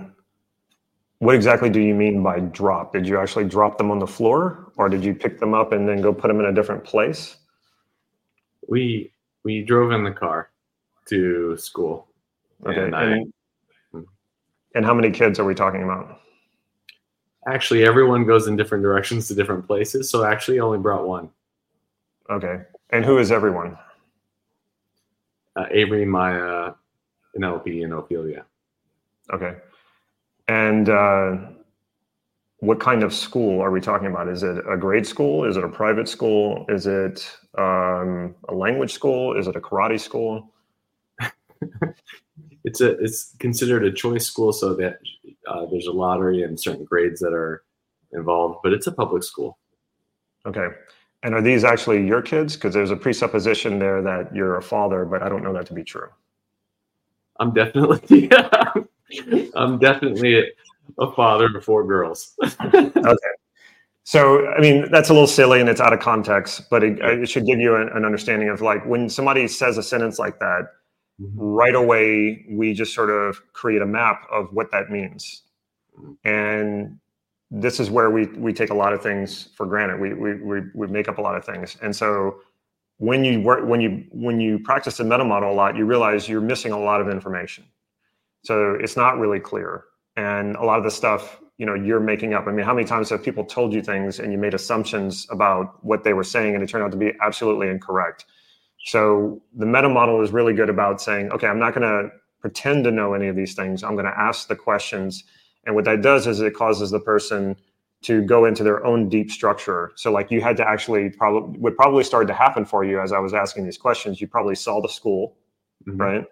what 1.20 1.36
exactly 1.36 1.70
do 1.70 1.80
you 1.80 1.96
mean 1.96 2.22
by 2.22 2.40
drop? 2.40 2.92
Did 2.94 3.08
you 3.08 3.18
actually 3.18 3.46
drop 3.46 3.78
them 3.78 3.92
on 3.92 4.00
the 4.00 4.08
floor 4.08 4.72
or 4.78 4.90
did 4.90 5.04
you 5.04 5.14
pick 5.16 5.40
them 5.40 5.54
up 5.54 5.72
and 5.72 5.88
then 5.88 6.02
go 6.02 6.14
put 6.14 6.28
them 6.28 6.40
in 6.40 6.46
a 6.48 6.54
different 6.54 6.84
place? 6.84 7.38
We 8.68 9.12
we 9.44 9.64
drove 9.64 9.92
in 9.92 10.04
the 10.04 10.12
car 10.12 10.50
to 11.08 11.56
school. 11.58 12.08
Okay. 12.66 12.84
And 12.84 12.96
I- 12.96 13.04
And, 13.12 13.34
and 14.74 14.86
how 14.86 14.94
many 14.94 15.12
kids 15.12 15.40
are 15.40 15.46
we 15.46 15.56
talking 15.56 15.84
about? 15.84 16.20
Actually, 17.48 17.86
everyone 17.86 18.26
goes 18.26 18.48
in 18.48 18.56
different 18.58 18.82
directions 18.84 19.28
to 19.28 19.36
different 19.36 19.68
places. 19.68 20.10
So 20.10 20.26
actually, 20.26 20.60
I 20.60 20.64
only 20.64 20.80
brought 20.80 21.08
one. 21.08 21.30
Okay. 22.30 22.64
And 22.90 23.06
who 23.06 23.20
is 23.20 23.32
everyone? 23.32 23.78
Uh, 25.56 25.68
Avery, 25.70 26.06
Maya, 26.06 26.74
Penelope, 27.36 27.84
and 27.84 27.94
Ophelia. 27.94 28.46
Okay. 29.32 29.56
And 30.48 30.90
uh, 30.90 31.38
what 32.60 32.80
kind 32.80 33.04
of 33.04 33.14
school 33.14 33.62
are 33.62 33.72
we 33.72 33.82
talking 33.82 34.08
about? 34.08 34.28
Is 34.28 34.44
it 34.44 34.64
a 34.70 34.78
grade 34.78 35.06
school? 35.06 35.46
Is 35.46 35.58
it 35.58 35.64
a 35.64 35.70
private 35.70 36.08
school? 36.08 36.66
Is 36.70 36.88
it 36.88 37.30
um, 37.58 38.36
a 38.50 38.54
language 38.54 38.94
school? 38.94 39.38
Is 39.38 39.48
it 39.48 39.56
a 39.56 39.62
karate 39.62 40.00
school? 40.00 40.52
It's 42.68 42.82
a 42.82 42.98
it's 42.98 43.36
considered 43.38 43.84
a 43.84 43.92
choice 43.92 44.26
school, 44.26 44.52
so 44.52 44.74
that 44.74 44.98
uh, 45.48 45.68
there's 45.68 45.86
a 45.86 45.92
lottery 45.92 46.42
and 46.42 46.60
certain 46.60 46.84
grades 46.84 47.20
that 47.20 47.32
are 47.32 47.64
involved. 48.12 48.58
But 48.64 48.74
it's 48.74 48.88
a 48.88 48.92
public 48.92 49.22
school. 49.22 49.60
Okay. 50.48 50.70
And 51.22 51.36
are 51.36 51.44
these 51.44 51.64
actually 51.64 52.06
your 52.08 52.24
kids? 52.24 52.56
Because 52.56 52.74
there's 52.74 52.90
a 52.90 52.96
presupposition 52.96 53.78
there 53.78 54.02
that 54.02 54.36
you're 54.36 54.58
a 54.58 54.64
father, 54.64 55.06
but 55.06 55.22
I 55.22 55.30
don't 55.30 55.44
know 55.44 55.54
that 55.54 55.68
to 55.68 55.74
be 55.74 55.84
true. 55.84 56.10
I'm 57.40 57.54
definitely 57.54 58.30
I'm 59.56 59.80
definitely 59.80 60.44
a, 61.00 61.12
father 61.12 61.56
of 61.56 61.64
four 61.64 61.86
girls. 61.86 62.38
Okay. 62.62 63.34
So, 64.08 64.48
I 64.50 64.62
mean, 64.62 64.92
that's 64.92 65.10
a 65.10 65.14
little 65.14 65.28
silly 65.28 65.60
and 65.60 65.68
it's 65.68 65.82
out 65.82 65.92
of 65.92 66.00
context, 66.00 66.70
but 66.70 66.84
it, 66.84 67.02
uh, 67.02 67.22
it 67.22 67.28
should 67.28 67.48
give 67.48 67.60
you 67.60 67.76
an, 67.76 67.90
an 67.90 68.06
understanding 68.06 68.50
of 68.50 68.62
like 68.62 68.86
when 68.86 69.10
somebody 69.10 69.48
says 69.48 69.80
a 69.80 69.84
sentence 69.84 70.20
like 70.20 70.40
that, 70.40 70.68
mm-hmm. 71.20 71.40
right 71.40 71.74
away 71.74 72.46
we 72.50 72.74
just 72.74 72.94
sort 72.94 73.10
of 73.10 73.42
create 73.54 73.82
a 73.82 73.86
map 73.86 74.28
of 74.32 74.54
what 74.54 74.72
that 74.72 74.92
means 74.92 75.44
and 76.24 77.00
this 77.52 77.80
is 77.80 77.90
where 77.90 78.10
we 78.10 78.26
we 78.28 78.52
take 78.52 78.70
a 78.70 78.74
lot 78.74 78.94
of 78.94 79.02
things 79.02 79.50
for 79.56 79.66
granted 79.66 80.00
we 80.00 80.14
we 80.14 80.36
we, 80.36 80.62
we 80.74 80.88
make 80.88 81.08
up 81.08 81.18
a 81.18 81.22
lot 81.22 81.36
of 81.36 81.46
things 81.46 81.78
and 81.82 81.96
so 81.96 82.40
when 82.98 83.24
you 83.24 83.42
work 83.42 83.68
when 83.68 83.82
you 83.82 84.06
when 84.12 84.40
you 84.40 84.60
practice 84.60 84.98
the 84.98 85.04
meta 85.04 85.24
model 85.24 85.52
a 85.52 85.54
lot 85.54 85.76
you 85.76 85.86
realize 85.86 86.30
you're 86.30 86.42
missing 86.42 86.72
a 86.72 86.80
lot 86.80 87.02
of 87.02 87.10
information 87.10 87.64
so 88.44 88.76
it's 88.80 88.96
not 88.96 89.18
really 89.18 89.40
clear 89.40 89.84
and 90.16 90.56
a 90.56 90.64
lot 90.64 90.78
of 90.78 90.84
the 90.84 90.92
stuff 90.92 91.40
you 91.58 91.66
know 91.66 91.74
you're 91.74 92.00
making 92.00 92.34
up 92.34 92.48
i 92.48 92.52
mean 92.52 92.66
how 92.66 92.74
many 92.74 92.88
times 92.88 93.10
have 93.10 93.24
people 93.24 93.44
told 93.44 93.74
you 93.74 93.82
things 93.82 94.20
and 94.20 94.32
you 94.32 94.38
made 94.38 94.54
assumptions 94.54 95.28
about 95.30 95.84
what 95.84 96.04
they 96.04 96.14
were 96.14 96.24
saying 96.24 96.56
and 96.56 96.64
it 96.64 96.70
turned 96.70 96.84
out 96.84 96.92
to 96.92 96.98
be 96.98 97.12
absolutely 97.22 97.68
incorrect 97.68 98.26
so 98.86 99.42
the 99.56 99.66
meta 99.66 99.90
model 99.90 100.22
is 100.22 100.32
really 100.32 100.54
good 100.54 100.70
about 100.70 101.02
saying, 101.02 101.32
okay, 101.32 101.48
I'm 101.48 101.58
not 101.58 101.74
going 101.74 101.90
to 101.90 102.12
pretend 102.40 102.84
to 102.84 102.92
know 102.92 103.16
any 103.16 103.28
of 103.28 103.36
these 103.36 103.56
things. 103.56 103.84
I'm 103.84 103.94
going 103.94 104.06
to 104.06 104.18
ask 104.18 104.48
the 104.48 104.56
questions. 104.56 105.24
And 105.66 105.74
what 105.74 105.86
that 105.86 106.04
does 106.04 106.28
is 106.28 106.40
it 106.40 106.54
causes 106.54 106.92
the 106.92 107.00
person 107.00 107.56
to 108.04 108.22
go 108.22 108.46
into 108.46 108.64
their 108.64 108.86
own 108.86 109.10
deep 109.10 109.32
structure. 109.32 109.92
So 109.96 110.12
like 110.12 110.30
you 110.30 110.42
had 110.42 110.58
to 110.58 110.68
actually 110.68 111.10
probably 111.10 111.60
what 111.60 111.76
probably 111.76 112.04
started 112.04 112.28
to 112.28 112.34
happen 112.34 112.66
for 112.66 112.84
you 112.84 113.00
as 113.02 113.12
I 113.12 113.20
was 113.20 113.34
asking 113.34 113.66
these 113.66 113.78
questions, 113.78 114.22
you 114.22 114.28
probably 114.28 114.56
saw 114.56 114.82
the 114.82 114.90
school, 114.90 115.38
Mhm. 115.88 116.00
right? 116.00 116.26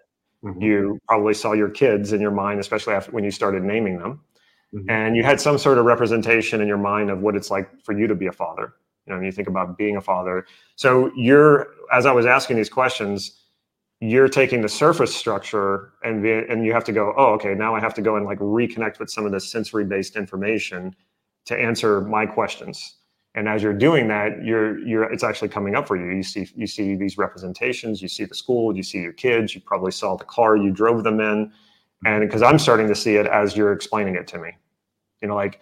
Mhm. 0.44 0.62
You 0.62 0.98
probably 1.08 1.34
saw 1.34 1.52
your 1.52 1.70
kids 1.70 2.12
in 2.12 2.20
your 2.20 2.30
mind, 2.30 2.60
especially 2.60 2.94
after 2.94 3.10
when 3.12 3.24
you 3.24 3.30
started 3.30 3.64
naming 3.64 3.98
them. 3.98 4.20
Mhm. 4.74 4.84
And 4.88 5.16
you 5.16 5.24
had 5.24 5.40
some 5.40 5.58
sort 5.58 5.78
of 5.78 5.84
representation 5.84 6.60
in 6.60 6.68
your 6.68 6.78
mind 6.78 7.10
of 7.10 7.22
what 7.22 7.34
it's 7.34 7.50
like 7.50 7.68
for 7.84 7.92
you 7.92 8.06
to 8.06 8.14
be 8.14 8.26
a 8.26 8.32
father. 8.32 8.74
You 9.06 9.12
know, 9.12 9.16
when 9.18 9.26
you 9.26 9.32
think 9.32 9.48
about 9.48 9.76
being 9.76 9.96
a 9.96 10.00
father. 10.00 10.46
So 10.76 11.10
you're, 11.14 11.68
as 11.92 12.06
I 12.06 12.12
was 12.12 12.24
asking 12.24 12.56
these 12.56 12.70
questions, 12.70 13.40
you're 14.00 14.28
taking 14.28 14.60
the 14.60 14.68
surface 14.68 15.14
structure 15.14 15.92
and 16.02 16.22
be, 16.22 16.32
and 16.32 16.64
you 16.64 16.72
have 16.72 16.84
to 16.84 16.92
go, 16.92 17.14
oh, 17.16 17.32
okay, 17.34 17.54
now 17.54 17.74
I 17.74 17.80
have 17.80 17.94
to 17.94 18.02
go 18.02 18.16
and 18.16 18.26
like 18.26 18.38
reconnect 18.38 18.98
with 18.98 19.10
some 19.10 19.26
of 19.26 19.32
the 19.32 19.40
sensory 19.40 19.84
based 19.84 20.16
information 20.16 20.94
to 21.46 21.58
answer 21.58 22.00
my 22.00 22.26
questions. 22.26 22.96
And 23.34 23.48
as 23.48 23.62
you're 23.62 23.72
doing 23.74 24.06
that, 24.08 24.44
you're 24.44 24.78
you're 24.78 25.04
it's 25.12 25.24
actually 25.24 25.48
coming 25.48 25.74
up 25.74 25.88
for 25.88 25.96
you. 25.96 26.08
You 26.14 26.22
see 26.22 26.48
you 26.54 26.66
see 26.66 26.94
these 26.94 27.18
representations, 27.18 28.00
you 28.00 28.08
see 28.08 28.24
the 28.24 28.34
school, 28.34 28.76
you 28.76 28.82
see 28.82 28.98
your 28.98 29.12
kids, 29.12 29.54
you 29.54 29.60
probably 29.60 29.90
saw 29.90 30.16
the 30.16 30.24
car 30.24 30.56
you 30.56 30.70
drove 30.70 31.02
them 31.02 31.20
in, 31.20 31.52
and 32.06 32.20
because 32.20 32.42
I'm 32.42 32.58
starting 32.58 32.86
to 32.88 32.94
see 32.94 33.16
it 33.16 33.26
as 33.26 33.56
you're 33.56 33.72
explaining 33.72 34.14
it 34.14 34.28
to 34.28 34.38
me, 34.38 34.50
you 35.20 35.28
know, 35.28 35.34
like 35.34 35.60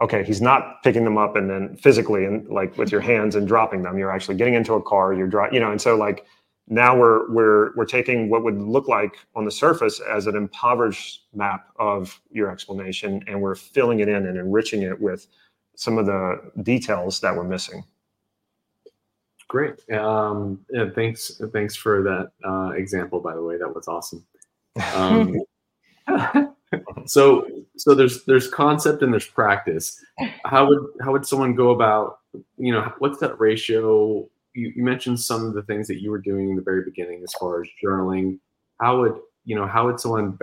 okay, 0.00 0.22
he's 0.22 0.40
not 0.40 0.80
picking 0.84 1.02
them 1.02 1.18
up 1.18 1.34
and 1.34 1.50
then 1.50 1.76
physically 1.76 2.24
and 2.24 2.48
like 2.48 2.76
with 2.78 2.92
your 2.92 3.00
hands 3.12 3.34
and 3.34 3.48
dropping 3.48 3.82
them. 3.82 3.98
You're 3.98 4.12
actually 4.12 4.36
getting 4.36 4.54
into 4.54 4.74
a 4.74 4.82
car. 4.82 5.12
You're 5.12 5.26
dri 5.26 5.48
you 5.52 5.60
know, 5.60 5.72
and 5.72 5.80
so 5.80 5.96
like 5.96 6.24
now 6.70 6.96
we're 6.96 7.30
we're 7.30 7.74
we're 7.74 7.86
taking 7.86 8.28
what 8.28 8.44
would 8.44 8.60
look 8.60 8.88
like 8.88 9.16
on 9.34 9.44
the 9.44 9.50
surface 9.50 10.00
as 10.00 10.26
an 10.26 10.36
impoverished 10.36 11.24
map 11.34 11.68
of 11.78 12.20
your 12.30 12.50
explanation, 12.50 13.22
and 13.26 13.40
we're 13.40 13.54
filling 13.54 14.00
it 14.00 14.08
in 14.08 14.26
and 14.26 14.36
enriching 14.36 14.82
it 14.82 15.00
with 15.00 15.26
some 15.76 15.96
of 15.96 16.06
the 16.06 16.52
details 16.62 17.20
that 17.20 17.34
we're 17.34 17.44
missing. 17.44 17.84
Great. 19.48 19.88
Um, 19.90 20.60
yeah, 20.70 20.90
thanks. 20.94 21.40
Thanks 21.52 21.74
for 21.74 22.02
that 22.02 22.32
uh, 22.46 22.72
example. 22.72 23.20
By 23.20 23.34
the 23.34 23.42
way, 23.42 23.56
that 23.56 23.74
was 23.74 23.88
awesome. 23.88 24.26
Um, 24.94 25.40
so, 27.06 27.48
so 27.76 27.94
there's 27.94 28.24
there's 28.24 28.48
concept 28.48 29.02
and 29.02 29.10
there's 29.10 29.26
practice. 29.26 30.04
How 30.44 30.68
would 30.68 30.80
how 31.00 31.12
would 31.12 31.26
someone 31.26 31.54
go 31.54 31.70
about? 31.70 32.18
You 32.58 32.72
know, 32.72 32.92
what's 32.98 33.20
that 33.20 33.40
ratio? 33.40 34.28
You, 34.58 34.72
you 34.76 34.82
mentioned 34.82 35.20
some 35.20 35.44
of 35.44 35.54
the 35.54 35.62
things 35.62 35.86
that 35.88 36.00
you 36.02 36.10
were 36.10 36.18
doing 36.18 36.50
in 36.50 36.56
the 36.56 36.62
very 36.62 36.82
beginning, 36.82 37.22
as 37.22 37.32
far 37.38 37.62
as 37.62 37.68
journaling. 37.82 38.38
How 38.80 39.00
would 39.00 39.16
you 39.44 39.54
know? 39.54 39.66
How 39.66 39.86
would 39.86 40.00
someone 40.00 40.38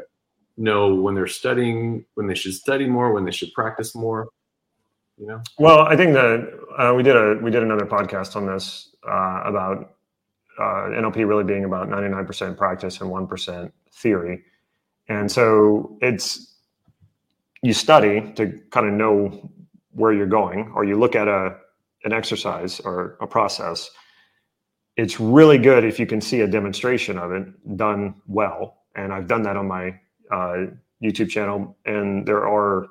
know 0.57 0.95
when 0.95 1.15
they're 1.15 1.27
studying, 1.27 2.05
when 2.15 2.27
they 2.27 2.35
should 2.35 2.53
study 2.53 2.87
more, 2.87 3.13
when 3.13 3.25
they 3.25 3.31
should 3.31 3.53
practice 3.53 3.93
more? 3.95 4.29
You 5.17 5.27
know. 5.27 5.41
Well, 5.59 5.81
I 5.81 5.95
think 5.95 6.13
that 6.13 6.49
uh, 6.77 6.93
we 6.93 7.03
did 7.03 7.15
a 7.15 7.39
we 7.41 7.51
did 7.51 7.63
another 7.63 7.85
podcast 7.85 8.35
on 8.35 8.45
this 8.45 8.95
uh, 9.07 9.41
about 9.45 9.95
uh, 10.59 10.89
NLP 11.01 11.27
really 11.27 11.43
being 11.43 11.65
about 11.65 11.89
99% 11.89 12.57
practice 12.57 13.01
and 13.01 13.09
1% 13.11 13.71
theory. 13.91 14.43
And 15.09 15.29
so 15.31 15.97
it's 16.01 16.55
you 17.61 17.73
study 17.73 18.31
to 18.35 18.59
kind 18.71 18.87
of 18.87 18.93
know 18.93 19.51
where 19.91 20.13
you're 20.13 20.27
going, 20.27 20.71
or 20.75 20.83
you 20.83 20.97
look 20.97 21.15
at 21.15 21.27
a 21.27 21.57
an 22.05 22.13
exercise 22.13 22.79
or 22.79 23.17
a 23.19 23.27
process. 23.27 23.89
It's 24.97 25.19
really 25.19 25.57
good 25.57 25.83
if 25.83 25.99
you 25.99 26.05
can 26.05 26.21
see 26.21 26.41
a 26.41 26.47
demonstration 26.47 27.17
of 27.17 27.31
it 27.31 27.77
done 27.77 28.15
well. 28.27 28.83
And 28.95 29.13
I've 29.13 29.27
done 29.27 29.41
that 29.43 29.57
on 29.57 29.67
my 29.67 29.99
uh, 30.31 30.67
YouTube 31.03 31.29
channel, 31.29 31.75
and 31.85 32.25
there 32.25 32.47
are 32.47 32.87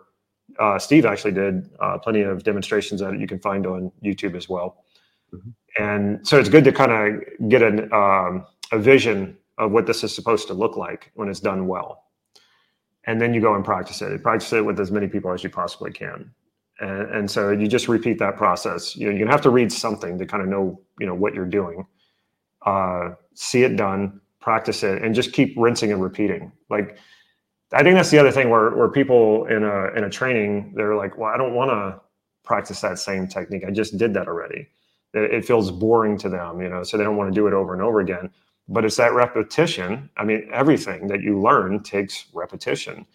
uh, 0.60 0.78
Steve 0.78 1.06
actually 1.06 1.32
did 1.32 1.70
uh, 1.80 1.98
plenty 1.98 2.20
of 2.20 2.44
demonstrations 2.44 3.00
that 3.00 3.18
you 3.18 3.26
can 3.26 3.38
find 3.40 3.66
on 3.66 3.90
YouTube 4.04 4.36
as 4.36 4.48
well. 4.48 4.84
Mhm. 5.32 5.54
And 5.78 6.28
so 6.28 6.38
it's 6.38 6.48
good 6.48 6.64
to 6.64 6.72
kind 6.72 6.92
of 6.92 7.48
get 7.48 7.62
an, 7.62 7.92
um, 7.92 8.46
a 8.70 8.78
vision 8.78 9.36
of 9.58 9.72
what 9.72 9.86
this 9.86 10.04
is 10.04 10.14
supposed 10.14 10.46
to 10.48 10.54
look 10.54 10.76
like 10.76 11.10
when 11.14 11.28
it's 11.28 11.40
done 11.40 11.66
well. 11.66 12.04
And 13.06 13.20
then 13.20 13.34
you 13.34 13.40
go 13.40 13.54
and 13.54 13.64
practice 13.64 14.00
it. 14.02 14.22
Practice 14.22 14.52
it 14.52 14.64
with 14.64 14.78
as 14.78 14.90
many 14.90 15.08
people 15.08 15.32
as 15.32 15.42
you 15.42 15.50
possibly 15.50 15.92
can. 15.92 16.30
And, 16.80 17.14
and 17.14 17.30
so 17.30 17.50
you 17.50 17.68
just 17.68 17.88
repeat 17.88 18.18
that 18.18 18.36
process. 18.36 18.96
You 18.96 19.12
know, 19.12 19.18
gonna 19.18 19.30
have 19.30 19.42
to 19.42 19.50
read 19.50 19.72
something 19.72 20.18
to 20.18 20.26
kind 20.26 20.42
of 20.42 20.48
know, 20.48 20.80
you 20.98 21.06
know, 21.06 21.14
what 21.14 21.34
you're 21.34 21.46
doing. 21.46 21.86
Uh, 22.66 23.10
see 23.34 23.62
it 23.62 23.76
done, 23.76 24.20
practice 24.40 24.82
it, 24.82 25.02
and 25.02 25.14
just 25.14 25.32
keep 25.32 25.54
rinsing 25.56 25.92
and 25.92 26.02
repeating. 26.02 26.52
Like 26.70 26.98
I 27.72 27.82
think 27.82 27.96
that's 27.96 28.10
the 28.10 28.18
other 28.18 28.30
thing 28.30 28.50
where 28.50 28.70
where 28.70 28.88
people 28.88 29.46
in 29.46 29.64
a 29.64 29.86
in 29.96 30.04
a 30.04 30.10
training 30.10 30.72
they're 30.76 30.96
like, 30.96 31.18
well, 31.18 31.32
I 31.32 31.36
don't 31.36 31.54
want 31.54 31.70
to 31.70 32.00
practice 32.44 32.80
that 32.82 32.98
same 32.98 33.26
technique. 33.26 33.64
I 33.66 33.70
just 33.70 33.98
did 33.98 34.14
that 34.14 34.28
already. 34.28 34.68
It, 35.12 35.34
it 35.34 35.44
feels 35.44 35.70
boring 35.70 36.16
to 36.18 36.28
them, 36.28 36.60
you 36.60 36.68
know, 36.68 36.82
so 36.82 36.96
they 36.96 37.04
don't 37.04 37.16
want 37.16 37.32
to 37.32 37.34
do 37.34 37.46
it 37.46 37.52
over 37.52 37.72
and 37.72 37.82
over 37.82 38.00
again. 38.00 38.30
But 38.68 38.84
it's 38.84 38.96
that 38.96 39.12
repetition. 39.12 40.08
I 40.16 40.24
mean, 40.24 40.48
everything 40.52 41.08
that 41.08 41.22
you 41.22 41.40
learn 41.40 41.82
takes 41.82 42.26
repetition, 42.32 43.06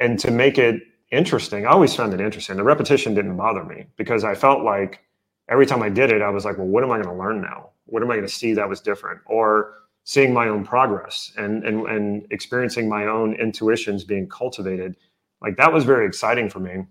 and 0.00 0.18
to 0.18 0.30
make 0.30 0.58
it 0.58 0.82
interesting, 1.10 1.66
I 1.66 1.70
always 1.70 1.94
found 1.94 2.14
it 2.14 2.20
interesting. 2.20 2.56
The 2.56 2.64
repetition 2.64 3.14
didn't 3.14 3.36
bother 3.36 3.64
me 3.64 3.86
because 3.96 4.24
I 4.24 4.34
felt 4.34 4.62
like 4.62 5.00
every 5.48 5.66
time 5.66 5.82
I 5.82 5.88
did 5.88 6.10
it, 6.12 6.22
I 6.22 6.30
was 6.30 6.44
like, 6.44 6.58
well, 6.58 6.66
what 6.66 6.84
am 6.84 6.90
I 6.90 6.96
going 6.96 7.08
to 7.08 7.22
learn 7.22 7.40
now? 7.40 7.70
What 7.86 8.02
am 8.02 8.10
I 8.10 8.14
going 8.14 8.26
to 8.26 8.32
see 8.32 8.54
that 8.54 8.68
was 8.68 8.80
different? 8.80 9.20
Or 9.26 9.74
seeing 10.04 10.32
my 10.32 10.48
own 10.48 10.64
progress 10.64 11.32
and 11.36 11.64
and 11.64 11.86
and 11.86 12.26
experiencing 12.30 12.88
my 12.88 13.06
own 13.06 13.34
intuitions 13.34 14.04
being 14.04 14.26
cultivated 14.26 14.96
like 15.42 15.54
that 15.58 15.70
was 15.70 15.84
very 15.84 16.06
exciting 16.06 16.48
for 16.48 16.60
me 16.60 16.86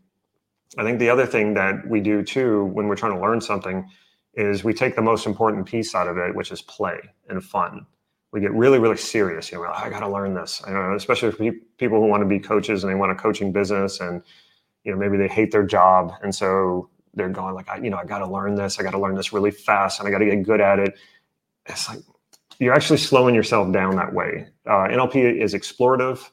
I 0.78 0.84
think 0.84 1.00
the 1.00 1.10
other 1.10 1.26
thing 1.26 1.54
that 1.54 1.88
we 1.88 2.02
do 2.02 2.24
too 2.24 2.66
when 2.66 2.88
we're 2.88 2.96
trying 2.96 3.14
to 3.14 3.22
learn 3.22 3.40
something 3.40 3.90
is 4.34 4.64
we 4.64 4.74
take 4.74 4.96
the 4.96 5.02
most 5.02 5.26
important 5.26 5.66
piece 5.66 5.96
out 5.96 6.08
of 6.08 6.18
it, 6.18 6.36
which 6.36 6.52
is 6.52 6.62
play 6.62 7.00
and 7.30 7.44
fun. 7.44 7.86
We 8.38 8.42
get 8.42 8.54
really, 8.54 8.78
really 8.78 8.98
serious. 8.98 9.52
You 9.52 9.58
know, 9.58 9.72
I 9.74 9.90
got 9.90 10.02
to 10.02 10.08
learn 10.08 10.36
this. 10.36 10.62
I 10.64 10.70
know, 10.70 10.94
especially 10.94 11.32
for 11.32 11.52
people 11.80 12.00
who 12.00 12.06
want 12.06 12.22
to 12.22 12.28
be 12.28 12.38
coaches 12.38 12.84
and 12.84 12.92
they 12.92 12.96
want 12.96 13.12
a 13.12 13.16
coaching 13.16 13.52
business, 13.52 14.00
and 14.00 14.22
you 14.84 14.92
know, 14.92 14.98
maybe 15.00 15.18
they 15.18 15.28
hate 15.28 15.52
their 15.52 15.66
job, 15.66 16.14
and 16.22 16.36
so 16.36 16.88
they're 17.16 17.30
going 17.30 17.56
like, 17.56 17.68
I, 17.68 17.78
you 17.78 17.90
know, 17.90 17.98
I 17.98 18.06
got 18.06 18.20
to 18.20 18.28
learn 18.28 18.54
this. 18.54 18.80
I 18.80 18.84
got 18.84 18.92
to 18.92 19.00
learn 19.00 19.16
this 19.16 19.34
really 19.34 19.50
fast, 19.50 20.00
and 20.00 20.08
I 20.08 20.12
got 20.12 20.20
to 20.20 20.26
get 20.26 20.44
good 20.44 20.62
at 20.62 20.78
it. 20.78 20.94
It's 21.66 21.90
like 21.90 21.98
you're 22.60 22.76
actually 22.76 22.98
slowing 22.98 23.34
yourself 23.34 23.74
down 23.74 23.96
that 23.96 24.14
way. 24.14 24.46
Uh, 24.68 24.88
NLP 24.88 25.42
is 25.42 25.56
explorative. 25.56 26.30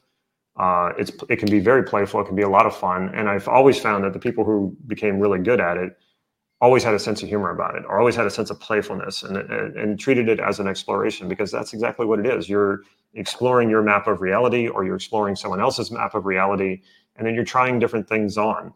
Uh, 0.57 0.91
it's 0.99 1.11
it 1.27 1.37
can 1.37 1.49
be 1.49 1.59
very 1.59 1.81
playful. 1.81 2.21
It 2.21 2.25
can 2.25 2.35
be 2.35 2.43
a 2.43 2.49
lot 2.49 2.67
of 2.67 2.77
fun, 2.77 3.09
and 3.15 3.27
I've 3.27 3.47
always 3.47 3.79
found 3.79 4.03
that 4.03 4.13
the 4.13 4.19
people 4.19 4.43
who 4.43 4.77
became 4.85 5.19
really 5.19 5.39
good 5.39 5.59
at 5.59 5.77
it 5.77 5.97
always 6.61 6.83
had 6.83 6.93
a 6.93 6.99
sense 6.99 7.21
of 7.21 7.29
humor 7.29 7.49
about 7.49 7.75
it, 7.75 7.83
or 7.87 7.99
always 7.99 8.15
had 8.15 8.25
a 8.25 8.29
sense 8.29 8.49
of 8.49 8.59
playfulness, 8.59 9.23
and 9.23 9.37
and, 9.37 9.75
and 9.75 9.99
treated 9.99 10.29
it 10.29 10.39
as 10.39 10.59
an 10.59 10.67
exploration 10.67 11.27
because 11.27 11.51
that's 11.51 11.73
exactly 11.73 12.05
what 12.05 12.19
it 12.19 12.25
is. 12.25 12.49
You're 12.49 12.81
exploring 13.13 13.69
your 13.69 13.81
map 13.81 14.07
of 14.07 14.21
reality, 14.21 14.67
or 14.67 14.83
you're 14.85 14.95
exploring 14.95 15.35
someone 15.35 15.61
else's 15.61 15.91
map 15.91 16.15
of 16.15 16.25
reality, 16.25 16.81
and 17.15 17.27
then 17.27 17.35
you're 17.35 17.45
trying 17.45 17.79
different 17.79 18.07
things 18.07 18.37
on. 18.37 18.73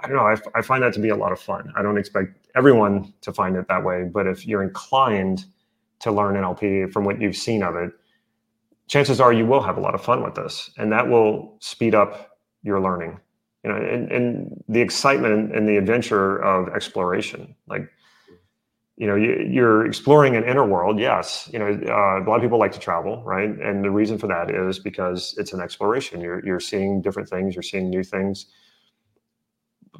I 0.00 0.06
don't 0.06 0.16
know. 0.16 0.26
I, 0.26 0.36
I 0.54 0.62
find 0.62 0.82
that 0.82 0.92
to 0.94 1.00
be 1.00 1.08
a 1.08 1.16
lot 1.16 1.32
of 1.32 1.40
fun. 1.40 1.72
I 1.76 1.82
don't 1.82 1.98
expect 1.98 2.46
everyone 2.56 3.12
to 3.22 3.32
find 3.32 3.56
it 3.56 3.66
that 3.68 3.84
way, 3.84 4.04
but 4.04 4.26
if 4.26 4.46
you're 4.46 4.62
inclined 4.62 5.44
to 6.00 6.12
learn 6.12 6.36
NLP 6.36 6.92
from 6.92 7.04
what 7.04 7.20
you've 7.20 7.36
seen 7.36 7.62
of 7.62 7.74
it, 7.74 7.90
chances 8.86 9.20
are 9.20 9.32
you 9.32 9.44
will 9.44 9.60
have 9.60 9.76
a 9.76 9.80
lot 9.80 9.94
of 9.94 10.02
fun 10.02 10.22
with 10.22 10.34
this, 10.34 10.70
and 10.78 10.92
that 10.92 11.08
will 11.08 11.56
speed 11.60 11.94
up 11.94 12.38
your 12.62 12.80
learning. 12.80 13.18
You 13.64 13.70
know, 13.70 13.76
and, 13.76 14.10
and 14.12 14.64
the 14.68 14.80
excitement 14.80 15.54
and 15.54 15.68
the 15.68 15.76
adventure 15.76 16.38
of 16.38 16.68
exploration, 16.68 17.56
like 17.66 17.90
you 18.98 19.06
know 19.06 19.14
you, 19.14 19.62
are 19.64 19.86
exploring 19.86 20.36
an 20.36 20.44
inner 20.44 20.66
world 20.66 20.98
yes. 20.98 21.48
You 21.52 21.60
know 21.60 21.66
uh, 21.66 22.22
a 22.22 22.26
lot 22.28 22.36
of 22.36 22.42
people 22.42 22.58
like 22.58 22.72
to 22.72 22.80
travel 22.80 23.22
right? 23.24 23.48
And 23.48 23.84
the 23.84 23.90
reason 23.90 24.18
for 24.18 24.26
that 24.26 24.50
is 24.50 24.78
because 24.78 25.34
it's 25.38 25.52
an 25.52 25.60
exploration. 25.60 26.20
You're, 26.20 26.44
you're 26.44 26.60
seeing 26.60 27.00
different 27.00 27.28
things. 27.28 27.54
You're 27.54 27.62
seeing 27.62 27.90
new 27.90 28.02
things. 28.02 28.46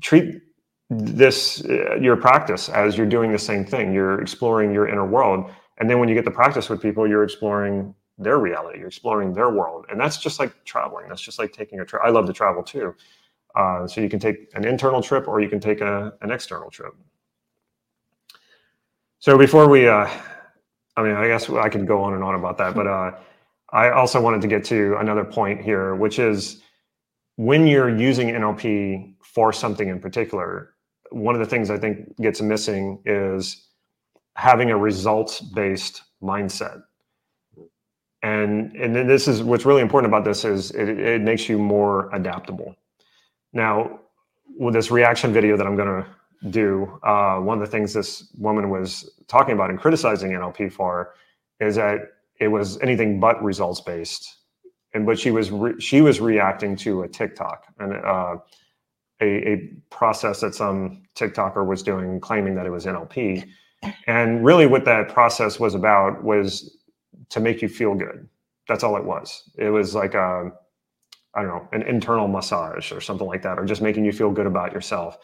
Treat 0.00 0.42
this 0.90 1.64
uh, 1.64 1.96
your 1.96 2.16
practice 2.16 2.68
as 2.68 2.96
you're 2.96 3.06
doing 3.06 3.30
the 3.30 3.38
same 3.38 3.64
thing. 3.64 3.92
You're 3.92 4.20
exploring 4.20 4.72
your 4.72 4.88
inner 4.88 5.06
world. 5.06 5.50
And 5.78 5.88
then 5.88 6.00
when 6.00 6.08
you 6.08 6.14
get 6.16 6.24
the 6.24 6.32
practice 6.32 6.68
with 6.68 6.82
people 6.82 7.08
you're 7.08 7.24
exploring 7.24 7.94
their 8.18 8.38
reality. 8.38 8.78
You're 8.78 8.88
exploring 8.88 9.32
their 9.32 9.50
world. 9.50 9.86
And 9.90 10.00
that's 10.00 10.18
just 10.18 10.40
like 10.40 10.64
traveling. 10.64 11.06
That's 11.08 11.22
just 11.22 11.38
like 11.38 11.52
taking 11.52 11.78
a 11.78 11.84
trip 11.84 12.02
i 12.04 12.10
love 12.10 12.26
to 12.26 12.32
travel 12.32 12.64
too 12.64 12.94
uh, 13.58 13.86
so 13.86 14.00
you 14.00 14.08
can 14.08 14.18
take 14.18 14.36
an 14.54 14.64
internal 14.64 15.02
trip 15.02 15.28
or 15.28 15.40
you 15.40 15.48
can 15.48 15.60
take 15.60 15.80
a, 15.80 16.12
an 16.22 16.30
external 16.30 16.70
trip. 16.70 16.94
So 19.18 19.36
before 19.36 19.68
we 19.68 19.88
uh, 19.88 20.08
i 20.96 21.02
mean 21.02 21.14
i 21.14 21.26
guess 21.26 21.50
i 21.50 21.68
could 21.68 21.86
go 21.86 22.02
on 22.02 22.14
and 22.14 22.24
on 22.24 22.34
about 22.34 22.58
that 22.58 22.74
but 22.74 22.86
uh, 22.86 23.12
i 23.70 23.90
also 23.90 24.20
wanted 24.20 24.40
to 24.40 24.48
get 24.48 24.64
to 24.64 24.96
another 24.98 25.24
point 25.24 25.60
here 25.60 25.94
which 25.94 26.18
is 26.18 26.62
when 27.36 27.66
you're 27.66 27.94
using 27.96 28.28
nlp 28.28 29.14
for 29.22 29.52
something 29.52 29.88
in 29.88 30.00
particular 30.00 30.74
one 31.10 31.34
of 31.34 31.40
the 31.40 31.46
things 31.46 31.70
i 31.70 31.78
think 31.78 32.16
gets 32.18 32.40
missing 32.40 33.00
is 33.04 33.68
having 34.38 34.70
a 34.70 34.76
results 34.76 35.40
based 35.40 36.02
mindset. 36.22 36.82
And 38.22 38.74
and 38.76 38.94
then 38.94 39.06
this 39.08 39.26
is 39.28 39.42
what's 39.42 39.64
really 39.64 39.82
important 39.82 40.12
about 40.12 40.24
this 40.24 40.44
is 40.44 40.70
it, 40.72 40.88
it 40.88 41.22
makes 41.22 41.48
you 41.48 41.58
more 41.58 42.08
adaptable 42.14 42.74
now 43.52 44.00
with 44.58 44.74
this 44.74 44.90
reaction 44.90 45.32
video 45.32 45.56
that 45.56 45.66
i'm 45.66 45.76
going 45.76 46.02
to 46.02 46.06
do 46.50 46.98
uh, 47.02 47.36
one 47.38 47.60
of 47.60 47.64
the 47.64 47.70
things 47.70 47.92
this 47.92 48.28
woman 48.38 48.70
was 48.70 49.10
talking 49.26 49.54
about 49.54 49.70
and 49.70 49.78
criticizing 49.78 50.32
nlp 50.32 50.72
for 50.72 51.14
is 51.60 51.76
that 51.76 51.98
it 52.40 52.48
was 52.48 52.80
anything 52.80 53.18
but 53.18 53.42
results 53.42 53.80
based 53.80 54.36
and 54.94 55.06
but 55.06 55.18
she 55.18 55.30
was 55.30 55.50
re- 55.50 55.80
she 55.80 56.00
was 56.00 56.20
reacting 56.20 56.76
to 56.76 57.02
a 57.02 57.08
tiktok 57.08 57.64
and 57.80 57.94
uh, 57.94 58.36
a, 59.20 59.52
a 59.52 59.70
process 59.90 60.40
that 60.40 60.54
some 60.54 61.02
tiktoker 61.16 61.66
was 61.66 61.82
doing 61.82 62.20
claiming 62.20 62.54
that 62.54 62.66
it 62.66 62.70
was 62.70 62.86
nlp 62.86 63.44
and 64.06 64.44
really, 64.44 64.66
what 64.66 64.84
that 64.86 65.08
process 65.08 65.60
was 65.60 65.74
about 65.74 66.22
was 66.24 66.76
to 67.30 67.40
make 67.40 67.62
you 67.62 67.68
feel 67.68 67.94
good. 67.94 68.28
That's 68.66 68.82
all 68.82 68.96
it 68.96 69.04
was. 69.04 69.50
It 69.56 69.70
was 69.70 69.94
like 69.94 70.14
a, 70.14 70.50
I 71.34 71.42
don't 71.42 71.50
know, 71.50 71.68
an 71.72 71.82
internal 71.82 72.28
massage 72.28 72.90
or 72.92 73.00
something 73.00 73.26
like 73.26 73.42
that, 73.42 73.58
or 73.58 73.64
just 73.64 73.82
making 73.82 74.04
you 74.04 74.12
feel 74.12 74.30
good 74.30 74.46
about 74.46 74.72
yourself. 74.72 75.18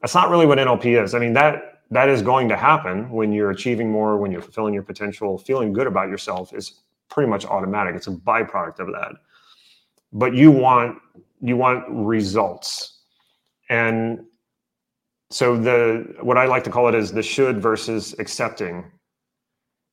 That's 0.00 0.14
not 0.14 0.30
really 0.30 0.46
what 0.46 0.58
NLP 0.58 1.02
is. 1.02 1.14
I 1.14 1.18
mean, 1.18 1.32
that 1.34 1.80
that 1.90 2.08
is 2.08 2.22
going 2.22 2.48
to 2.48 2.56
happen 2.56 3.10
when 3.10 3.32
you're 3.32 3.50
achieving 3.50 3.90
more, 3.90 4.18
when 4.18 4.30
you're 4.30 4.42
fulfilling 4.42 4.74
your 4.74 4.82
potential. 4.82 5.38
Feeling 5.38 5.72
good 5.72 5.86
about 5.86 6.08
yourself 6.08 6.52
is 6.52 6.82
pretty 7.08 7.30
much 7.30 7.46
automatic. 7.46 7.94
It's 7.94 8.06
a 8.06 8.12
byproduct 8.12 8.80
of 8.80 8.88
that. 8.88 9.12
But 10.12 10.34
you 10.34 10.50
want 10.50 10.98
you 11.40 11.56
want 11.56 11.84
results. 11.88 13.00
And 13.70 14.24
so 15.30 15.56
the 15.56 16.14
what 16.20 16.38
I 16.38 16.46
like 16.46 16.64
to 16.64 16.70
call 16.70 16.88
it 16.88 16.94
is 16.94 17.12
the 17.12 17.22
should 17.22 17.60
versus 17.60 18.14
accepting. 18.18 18.90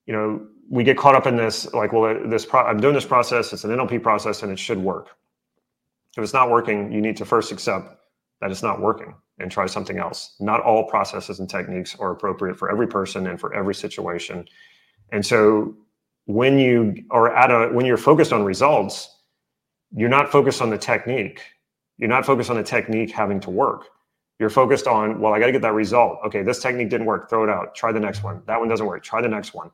You 0.05 0.13
know, 0.13 0.47
we 0.69 0.83
get 0.83 0.97
caught 0.97 1.15
up 1.15 1.27
in 1.27 1.35
this 1.35 1.73
like, 1.73 1.93
well, 1.93 2.17
this 2.27 2.45
pro- 2.45 2.63
I'm 2.63 2.79
doing 2.79 2.93
this 2.93 3.05
process. 3.05 3.53
It's 3.53 3.63
an 3.63 3.71
NLP 3.71 4.01
process, 4.01 4.43
and 4.43 4.51
it 4.51 4.59
should 4.59 4.77
work. 4.77 5.09
If 6.15 6.23
it's 6.23 6.33
not 6.33 6.49
working, 6.49 6.91
you 6.91 7.01
need 7.01 7.17
to 7.17 7.25
first 7.25 7.51
accept 7.51 7.97
that 8.41 8.51
it's 8.51 8.63
not 8.63 8.81
working 8.81 9.15
and 9.39 9.51
try 9.51 9.65
something 9.65 9.97
else. 9.97 10.35
Not 10.39 10.61
all 10.61 10.85
processes 10.85 11.39
and 11.39 11.49
techniques 11.49 11.95
are 11.99 12.11
appropriate 12.11 12.57
for 12.57 12.71
every 12.71 12.87
person 12.87 13.27
and 13.27 13.39
for 13.39 13.53
every 13.53 13.75
situation. 13.75 14.47
And 15.11 15.25
so 15.25 15.75
when 16.25 16.57
you 16.57 16.95
are 17.11 17.35
at 17.35 17.51
a 17.51 17.71
when 17.73 17.85
you're 17.85 17.97
focused 17.97 18.33
on 18.33 18.43
results, 18.43 19.09
you're 19.91 20.09
not 20.09 20.31
focused 20.31 20.61
on 20.61 20.69
the 20.69 20.77
technique. 20.77 21.41
You're 21.97 22.09
not 22.09 22.25
focused 22.25 22.49
on 22.49 22.55
the 22.55 22.63
technique 22.63 23.11
having 23.11 23.39
to 23.41 23.49
work 23.49 23.87
you're 24.39 24.49
focused 24.49 24.87
on, 24.87 25.19
well, 25.19 25.33
I 25.33 25.39
got 25.39 25.45
to 25.45 25.51
get 25.51 25.61
that 25.61 25.73
result. 25.73 26.19
Okay, 26.25 26.43
this 26.43 26.59
technique 26.59 26.89
didn't 26.89 27.05
work. 27.05 27.29
Throw 27.29 27.43
it 27.43 27.49
out. 27.49 27.73
Try 27.73 27.91
the 27.91 27.99
next 27.99 28.23
one. 28.23 28.41
That 28.47 28.59
one 28.59 28.67
doesn't 28.67 28.85
work. 28.85 29.03
Try 29.03 29.21
the 29.21 29.29
next 29.29 29.53
one. 29.53 29.71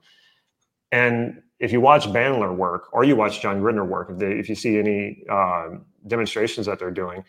And 0.92 1.42
if 1.62 1.72
you 1.72 1.80
watch 1.80 2.08
Bandler 2.08 2.54
work 2.56 2.90
or 2.92 3.04
you 3.04 3.16
watch 3.16 3.40
John 3.40 3.62
Grinder 3.62 3.86
work, 3.86 4.10
if, 4.10 4.18
they, 4.18 4.32
if 4.32 4.50
you 4.50 4.56
see 4.56 4.80
any 4.80 5.24
uh, 5.30 5.70
demonstrations 6.08 6.66
that 6.66 6.80
they're 6.80 6.90
doing, 6.92 7.24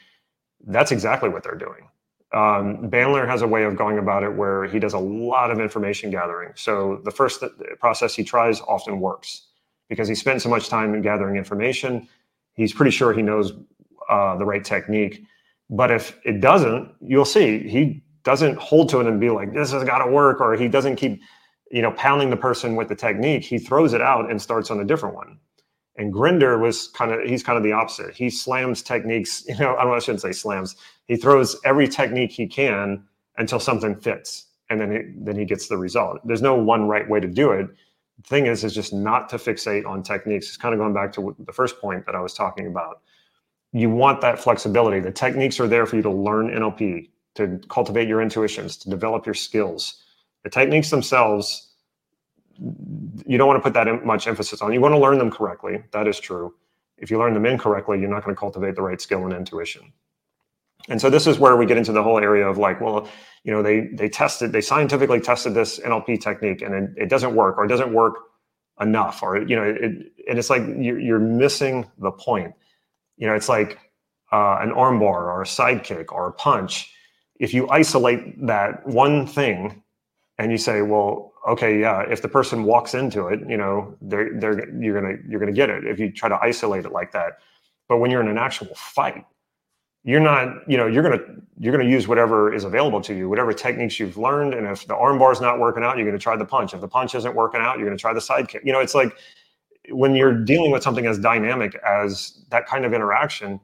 that's 0.66 0.90
exactly 0.90 1.28
what 1.28 1.42
they're 1.42 1.54
doing. 1.54 1.88
Um, 2.32 2.90
Bandler 2.90 3.28
has 3.28 3.42
a 3.42 3.46
way 3.46 3.64
of 3.64 3.76
going 3.76 3.98
about 3.98 4.22
it 4.22 4.34
where 4.34 4.64
he 4.64 4.78
does 4.78 4.94
a 4.94 4.98
lot 4.98 5.50
of 5.50 5.60
information 5.60 6.10
gathering. 6.10 6.52
So 6.54 7.02
the 7.04 7.10
first 7.10 7.40
th- 7.40 7.52
process 7.78 8.14
he 8.14 8.24
tries 8.24 8.62
often 8.62 9.00
works 9.00 9.48
because 9.90 10.08
he 10.08 10.14
spent 10.14 10.40
so 10.40 10.48
much 10.48 10.70
time 10.70 10.94
in 10.94 11.02
gathering 11.02 11.36
information. 11.36 12.08
He's 12.54 12.72
pretty 12.72 12.90
sure 12.90 13.12
he 13.12 13.20
knows 13.20 13.52
uh, 14.08 14.38
the 14.38 14.46
right 14.46 14.64
technique. 14.64 15.24
But 15.68 15.90
if 15.90 16.18
it 16.24 16.40
doesn't, 16.40 16.90
you'll 17.02 17.26
see 17.26 17.68
he 17.68 18.02
doesn't 18.22 18.56
hold 18.56 18.88
to 18.90 19.00
it 19.00 19.06
and 19.06 19.20
be 19.20 19.28
like, 19.28 19.52
this 19.52 19.72
has 19.72 19.84
got 19.84 19.98
to 19.98 20.10
work, 20.10 20.40
or 20.40 20.54
he 20.54 20.68
doesn't 20.68 20.96
keep, 20.96 21.20
you 21.72 21.82
know, 21.82 21.92
pounding 21.92 22.30
the 22.30 22.36
person 22.36 22.76
with 22.76 22.88
the 22.88 22.94
technique. 22.94 23.44
He 23.44 23.58
throws 23.58 23.94
it 23.94 24.02
out 24.02 24.30
and 24.30 24.40
starts 24.40 24.70
on 24.70 24.80
a 24.80 24.84
different 24.84 25.16
one. 25.16 25.38
And 25.96 26.12
Grinder 26.12 26.58
was 26.58 26.88
kind 26.88 27.12
of 27.12 27.28
he's 27.28 27.42
kind 27.42 27.56
of 27.58 27.64
the 27.64 27.72
opposite. 27.72 28.14
He 28.14 28.30
slams 28.30 28.82
techniques, 28.82 29.44
you 29.48 29.58
know, 29.58 29.74
I 29.76 29.82
don't 29.82 29.90
know, 29.90 29.96
I 29.96 30.00
shouldn't 30.00 30.22
say 30.22 30.32
slams. 30.32 30.76
He 31.06 31.16
throws 31.16 31.56
every 31.64 31.88
technique 31.88 32.32
he 32.32 32.46
can 32.46 33.04
until 33.38 33.60
something 33.60 33.96
fits. 33.96 34.46
And 34.70 34.80
then 34.80 34.92
it, 34.92 35.24
then 35.24 35.38
he 35.38 35.44
gets 35.44 35.68
the 35.68 35.78
result. 35.78 36.20
There's 36.26 36.42
no 36.42 36.54
one 36.54 36.88
right 36.88 37.08
way 37.08 37.20
to 37.20 37.28
do 37.28 37.52
it. 37.52 37.68
The 38.18 38.22
thing 38.24 38.46
is, 38.46 38.64
is 38.64 38.74
just 38.74 38.92
not 38.92 39.28
to 39.30 39.36
fixate 39.36 39.86
on 39.86 40.02
techniques. 40.02 40.48
It's 40.48 40.56
kind 40.56 40.74
of 40.74 40.78
going 40.78 40.94
back 40.94 41.12
to 41.14 41.36
the 41.40 41.52
first 41.52 41.80
point 41.80 42.06
that 42.06 42.14
I 42.14 42.20
was 42.20 42.34
talking 42.34 42.68
about 42.68 43.02
you 43.72 43.90
want 43.90 44.20
that 44.20 44.38
flexibility. 44.38 45.00
The 45.00 45.10
techniques 45.10 45.58
are 45.58 45.66
there 45.66 45.86
for 45.86 45.96
you 45.96 46.02
to 46.02 46.10
learn 46.10 46.50
NLP, 46.50 47.08
to 47.34 47.60
cultivate 47.68 48.06
your 48.06 48.20
intuitions, 48.20 48.76
to 48.78 48.90
develop 48.90 49.26
your 49.26 49.34
skills. 49.34 50.04
The 50.44 50.50
techniques 50.50 50.90
themselves, 50.90 51.70
you 52.58 53.38
don't 53.38 53.48
want 53.48 53.58
to 53.58 53.62
put 53.62 53.74
that 53.74 54.04
much 54.04 54.26
emphasis 54.26 54.62
on. 54.62 54.72
You 54.72 54.80
want 54.80 54.94
to 54.94 54.98
learn 54.98 55.18
them 55.18 55.30
correctly. 55.30 55.82
That 55.92 56.08
is 56.08 56.20
true. 56.20 56.54
If 56.98 57.10
you 57.10 57.18
learn 57.18 57.34
them 57.34 57.46
incorrectly, 57.46 58.00
you're 58.00 58.10
not 58.10 58.24
going 58.24 58.34
to 58.34 58.40
cultivate 58.40 58.76
the 58.76 58.82
right 58.82 59.00
skill 59.00 59.24
and 59.24 59.32
intuition. 59.32 59.92
And 60.88 61.00
so 61.00 61.10
this 61.10 61.26
is 61.26 61.38
where 61.38 61.56
we 61.56 61.66
get 61.66 61.78
into 61.78 61.92
the 61.92 62.02
whole 62.02 62.18
area 62.18 62.48
of 62.48 62.58
like, 62.58 62.80
well, 62.80 63.08
you 63.44 63.52
know, 63.52 63.62
they 63.62 63.88
they 63.92 64.08
tested, 64.08 64.52
they 64.52 64.60
scientifically 64.60 65.20
tested 65.20 65.54
this 65.54 65.80
NLP 65.80 66.20
technique, 66.20 66.62
and 66.62 66.74
it, 66.74 67.04
it 67.04 67.08
doesn't 67.08 67.34
work, 67.34 67.58
or 67.58 67.64
it 67.64 67.68
doesn't 67.68 67.92
work 67.92 68.16
enough, 68.80 69.22
or 69.22 69.38
you 69.42 69.56
know, 69.56 69.64
it, 69.64 69.82
and 70.28 70.38
it's 70.38 70.50
like 70.50 70.62
you're, 70.78 71.00
you're 71.00 71.20
missing 71.20 71.86
the 71.98 72.12
point 72.12 72.52
you 73.18 73.28
know, 73.28 73.34
it's 73.34 73.48
like 73.48 73.78
uh, 74.32 74.58
an 74.60 74.70
armbar 74.72 75.02
or 75.02 75.42
a 75.42 75.46
sidekick 75.46 76.12
or 76.12 76.28
a 76.28 76.32
punch. 76.32 76.92
If 77.38 77.54
you 77.54 77.68
isolate 77.70 78.46
that 78.46 78.86
one 78.86 79.26
thing 79.26 79.82
and 80.42 80.50
you 80.50 80.58
say, 80.58 80.82
well, 80.82 81.32
okay, 81.48 81.78
yeah, 81.78 82.02
if 82.02 82.20
the 82.20 82.28
person 82.28 82.64
walks 82.64 82.94
into 82.94 83.28
it, 83.28 83.40
you 83.48 83.56
know, 83.56 83.96
they're, 84.02 84.30
they're, 84.40 84.74
you're 84.76 85.00
gonna 85.00 85.16
you're 85.28 85.38
gonna 85.38 85.52
get 85.52 85.70
it 85.70 85.86
if 85.86 86.00
you 86.00 86.10
try 86.10 86.28
to 86.28 86.38
isolate 86.42 86.84
it 86.84 86.92
like 86.92 87.12
that. 87.12 87.38
But 87.88 87.98
when 87.98 88.10
you're 88.10 88.20
in 88.20 88.28
an 88.28 88.38
actual 88.38 88.74
fight, 88.74 89.24
you're 90.02 90.20
not, 90.20 90.68
you 90.68 90.76
know, 90.76 90.86
you're 90.86 91.04
gonna 91.04 91.22
you're 91.58 91.76
gonna 91.76 91.88
use 91.88 92.08
whatever 92.08 92.52
is 92.52 92.64
available 92.64 93.00
to 93.02 93.14
you, 93.14 93.28
whatever 93.28 93.52
techniques 93.52 94.00
you've 94.00 94.16
learned. 94.18 94.52
And 94.54 94.66
if 94.66 94.86
the 94.86 94.96
arm 94.96 95.18
bar 95.18 95.30
is 95.30 95.40
not 95.40 95.60
working 95.60 95.84
out, 95.84 95.96
you're 95.96 96.06
gonna 96.06 96.18
try 96.18 96.36
the 96.36 96.44
punch. 96.44 96.74
If 96.74 96.80
the 96.80 96.88
punch 96.88 97.14
isn't 97.14 97.34
working 97.34 97.60
out, 97.60 97.78
you're 97.78 97.86
gonna 97.86 97.96
try 97.96 98.12
the 98.12 98.20
side 98.20 98.48
kick. 98.48 98.62
You 98.64 98.72
know, 98.72 98.80
it's 98.80 98.94
like 98.94 99.16
when 99.90 100.16
you're 100.16 100.34
dealing 100.34 100.72
with 100.72 100.82
something 100.82 101.06
as 101.06 101.18
dynamic 101.20 101.76
as 101.86 102.44
that 102.50 102.66
kind 102.66 102.84
of 102.84 102.92
interaction, 102.92 103.60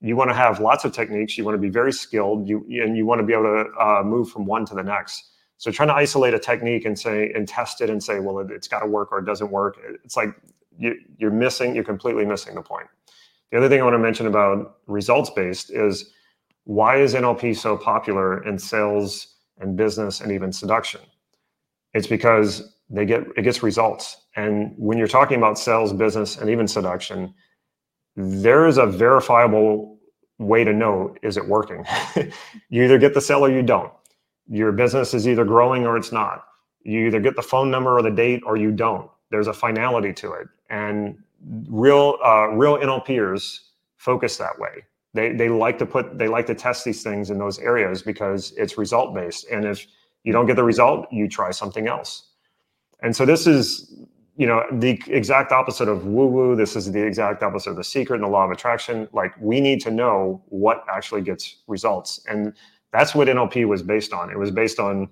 you 0.00 0.16
want 0.16 0.30
to 0.30 0.34
have 0.34 0.60
lots 0.60 0.84
of 0.84 0.92
techniques. 0.92 1.36
You 1.36 1.44
want 1.44 1.56
to 1.56 1.60
be 1.60 1.70
very 1.70 1.92
skilled. 1.92 2.48
You 2.48 2.64
and 2.68 2.96
you 2.96 3.04
want 3.04 3.20
to 3.20 3.26
be 3.26 3.32
able 3.32 3.64
to 3.64 3.70
uh, 3.80 4.02
move 4.04 4.30
from 4.30 4.46
one 4.46 4.64
to 4.66 4.74
the 4.74 4.82
next. 4.82 5.29
So 5.60 5.70
trying 5.70 5.88
to 5.88 5.94
isolate 5.94 6.32
a 6.32 6.38
technique 6.38 6.86
and 6.86 6.98
say 6.98 7.30
and 7.34 7.46
test 7.46 7.82
it 7.82 7.90
and 7.90 8.02
say, 8.02 8.18
well, 8.18 8.38
it, 8.38 8.48
has 8.48 8.66
got 8.66 8.78
to 8.78 8.86
work 8.86 9.12
or 9.12 9.18
it 9.18 9.26
doesn't 9.26 9.50
work. 9.50 9.78
It's 10.02 10.16
like 10.16 10.34
you, 10.78 10.94
you're 11.18 11.30
missing. 11.30 11.74
You're 11.74 11.84
completely 11.84 12.24
missing 12.24 12.54
the 12.54 12.62
point. 12.62 12.86
The 13.52 13.58
other 13.58 13.68
thing 13.68 13.78
I 13.78 13.84
want 13.84 13.92
to 13.92 13.98
mention 13.98 14.26
about 14.26 14.78
results 14.86 15.28
based 15.28 15.70
is 15.70 16.12
why 16.64 16.96
is 16.96 17.12
NLP 17.14 17.54
so 17.58 17.76
popular 17.76 18.42
in 18.48 18.58
sales 18.58 19.34
and 19.58 19.76
business 19.76 20.22
and 20.22 20.32
even 20.32 20.50
seduction? 20.50 21.02
It's 21.92 22.06
because 22.06 22.74
they 22.88 23.04
get 23.04 23.24
it 23.36 23.42
gets 23.42 23.62
results. 23.62 24.16
And 24.36 24.72
when 24.78 24.96
you're 24.96 25.08
talking 25.08 25.36
about 25.36 25.58
sales, 25.58 25.92
business, 25.92 26.38
and 26.38 26.48
even 26.48 26.68
seduction, 26.68 27.34
there 28.16 28.66
is 28.66 28.78
a 28.78 28.86
verifiable 28.86 29.98
way 30.38 30.64
to 30.64 30.72
know 30.72 31.14
is 31.22 31.36
it 31.36 31.46
working. 31.46 31.84
you 32.70 32.82
either 32.82 32.96
get 32.96 33.12
the 33.12 33.20
sale 33.20 33.44
or 33.44 33.50
you 33.50 33.60
don't. 33.60 33.92
Your 34.50 34.72
business 34.72 35.14
is 35.14 35.28
either 35.28 35.44
growing 35.44 35.86
or 35.86 35.96
it's 35.96 36.10
not. 36.10 36.44
You 36.82 37.06
either 37.06 37.20
get 37.20 37.36
the 37.36 37.42
phone 37.42 37.70
number 37.70 37.96
or 37.96 38.02
the 38.02 38.10
date 38.10 38.42
or 38.44 38.56
you 38.56 38.72
don't. 38.72 39.08
There's 39.30 39.46
a 39.46 39.52
finality 39.52 40.12
to 40.14 40.32
it, 40.32 40.48
and 40.70 41.16
real 41.68 42.18
uh, 42.24 42.48
real 42.48 42.76
NLPers 42.78 43.60
focus 43.96 44.36
that 44.38 44.58
way. 44.58 44.84
They 45.14 45.32
they 45.32 45.48
like 45.48 45.78
to 45.78 45.86
put 45.86 46.18
they 46.18 46.26
like 46.26 46.46
to 46.46 46.54
test 46.54 46.84
these 46.84 47.02
things 47.02 47.30
in 47.30 47.38
those 47.38 47.60
areas 47.60 48.02
because 48.02 48.52
it's 48.56 48.76
result 48.76 49.14
based. 49.14 49.46
And 49.52 49.64
if 49.64 49.86
you 50.24 50.32
don't 50.32 50.46
get 50.46 50.56
the 50.56 50.64
result, 50.64 51.06
you 51.12 51.28
try 51.28 51.52
something 51.52 51.86
else. 51.86 52.30
And 53.02 53.14
so 53.14 53.24
this 53.24 53.46
is 53.46 53.94
you 54.36 54.46
know 54.46 54.64
the 54.72 55.00
exact 55.06 55.52
opposite 55.52 55.88
of 55.88 56.06
woo 56.06 56.26
woo. 56.26 56.56
This 56.56 56.74
is 56.74 56.90
the 56.90 57.06
exact 57.06 57.44
opposite 57.44 57.70
of 57.70 57.76
the 57.76 57.84
secret 57.84 58.16
and 58.16 58.24
the 58.24 58.28
law 58.28 58.44
of 58.46 58.50
attraction. 58.50 59.08
Like 59.12 59.32
we 59.40 59.60
need 59.60 59.80
to 59.82 59.92
know 59.92 60.42
what 60.48 60.84
actually 60.92 61.22
gets 61.22 61.62
results, 61.68 62.24
and 62.28 62.52
that's 62.92 63.14
what 63.14 63.28
NLP 63.28 63.66
was 63.66 63.82
based 63.82 64.12
on. 64.12 64.30
It 64.30 64.38
was 64.38 64.50
based 64.50 64.78
on 64.78 65.08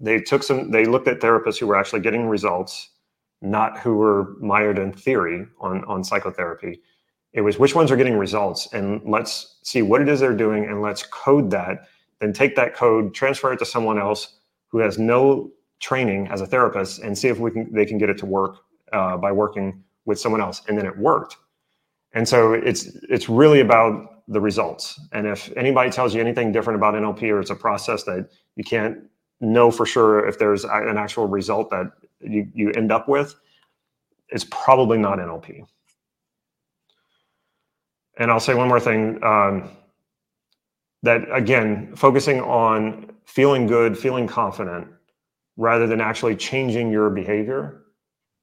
they 0.00 0.20
took 0.20 0.42
some 0.42 0.70
they 0.70 0.84
looked 0.84 1.08
at 1.08 1.20
therapists 1.20 1.58
who 1.58 1.66
were 1.66 1.76
actually 1.76 2.00
getting 2.00 2.26
results, 2.26 2.90
not 3.42 3.78
who 3.78 3.96
were 3.96 4.36
mired 4.40 4.78
in 4.78 4.92
theory 4.92 5.46
on 5.60 5.84
on 5.84 6.04
psychotherapy 6.04 6.80
it 7.34 7.42
was 7.42 7.58
which 7.58 7.74
ones 7.74 7.90
are 7.90 7.96
getting 7.96 8.16
results, 8.16 8.72
and 8.72 9.02
let's 9.04 9.58
see 9.62 9.82
what 9.82 10.00
it 10.00 10.08
is 10.08 10.20
they're 10.20 10.36
doing, 10.36 10.64
and 10.66 10.80
let's 10.80 11.04
code 11.04 11.50
that. 11.50 11.88
Then 12.20 12.32
take 12.32 12.56
that 12.56 12.74
code, 12.74 13.12
transfer 13.12 13.52
it 13.52 13.58
to 13.58 13.66
someone 13.66 13.98
else 13.98 14.38
who 14.68 14.78
has 14.78 14.98
no 14.98 15.50
training 15.80 16.28
as 16.28 16.40
a 16.40 16.46
therapist, 16.46 17.00
and 17.00 17.18
see 17.18 17.28
if 17.28 17.38
we 17.38 17.50
can 17.50 17.72
they 17.72 17.84
can 17.86 17.98
get 17.98 18.08
it 18.08 18.18
to 18.18 18.26
work 18.26 18.58
uh, 18.92 19.16
by 19.16 19.32
working 19.32 19.82
with 20.06 20.18
someone 20.20 20.40
else. 20.40 20.62
And 20.68 20.78
then 20.78 20.86
it 20.86 20.96
worked. 20.96 21.36
And 22.12 22.28
so 22.28 22.52
it's 22.52 22.86
it's 23.10 23.28
really 23.28 23.60
about 23.60 24.13
the 24.28 24.40
results. 24.40 25.00
And 25.12 25.26
if 25.26 25.52
anybody 25.56 25.90
tells 25.90 26.14
you 26.14 26.20
anything 26.20 26.52
different 26.52 26.78
about 26.78 26.94
NLP 26.94 27.22
or 27.30 27.40
it's 27.40 27.50
a 27.50 27.54
process 27.54 28.04
that 28.04 28.28
you 28.56 28.64
can't 28.64 28.98
know 29.40 29.70
for 29.70 29.84
sure 29.84 30.26
if 30.26 30.38
there's 30.38 30.64
an 30.64 30.96
actual 30.96 31.26
result 31.26 31.70
that 31.70 31.92
you, 32.20 32.48
you 32.54 32.70
end 32.72 32.90
up 32.90 33.08
with, 33.08 33.34
it's 34.30 34.44
probably 34.50 34.98
not 34.98 35.18
NLP 35.18 35.66
and 38.18 38.30
I'll 38.30 38.40
say 38.40 38.54
one 38.54 38.68
more 38.68 38.80
thing. 38.80 39.22
Um, 39.22 39.70
that 41.02 41.22
again, 41.32 41.94
focusing 41.94 42.40
on 42.40 43.10
feeling 43.26 43.66
good, 43.66 43.98
feeling 43.98 44.26
confident, 44.26 44.88
rather 45.56 45.86
than 45.86 46.00
actually 46.00 46.36
changing 46.36 46.90
your 46.90 47.10
behavior. 47.10 47.82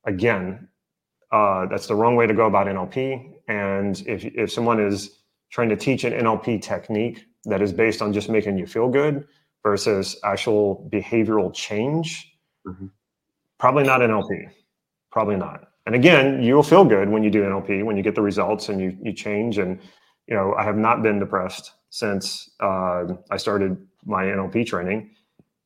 Again, 0.05 0.67
uh, 1.31 1.65
that's 1.67 1.87
the 1.87 1.95
wrong 1.95 2.15
way 2.15 2.27
to 2.27 2.33
go 2.33 2.45
about 2.45 2.67
NLP. 2.67 3.33
And 3.47 4.01
if 4.05 4.25
if 4.25 4.51
someone 4.51 4.79
is 4.79 5.20
trying 5.51 5.69
to 5.69 5.75
teach 5.75 6.03
an 6.03 6.13
NLP 6.13 6.61
technique 6.61 7.25
that 7.45 7.61
is 7.61 7.71
based 7.73 8.01
on 8.01 8.13
just 8.13 8.29
making 8.29 8.57
you 8.57 8.65
feel 8.65 8.89
good 8.89 9.27
versus 9.63 10.19
actual 10.23 10.89
behavioral 10.91 11.53
change, 11.53 12.33
mm-hmm. 12.65 12.87
probably 13.59 13.83
not 13.83 14.01
NLP. 14.01 14.49
Probably 15.11 15.35
not 15.35 15.71
and 15.85 15.95
again, 15.95 16.41
you 16.41 16.55
will 16.55 16.63
feel 16.63 16.85
good 16.85 17.09
when 17.09 17.23
you 17.23 17.29
do 17.29 17.43
NLP, 17.43 17.83
when 17.83 17.97
you 17.97 18.03
get 18.03 18.15
the 18.15 18.21
results 18.21 18.69
and 18.69 18.79
you 18.79 18.97
you 19.01 19.13
change. 19.13 19.57
And 19.57 19.79
you 20.27 20.35
know, 20.35 20.53
I 20.53 20.63
have 20.63 20.77
not 20.77 21.01
been 21.01 21.19
depressed 21.19 21.73
since 21.89 22.49
uh, 22.59 23.05
I 23.29 23.37
started 23.37 23.77
my 24.05 24.25
NLP 24.25 24.65
training, 24.65 25.11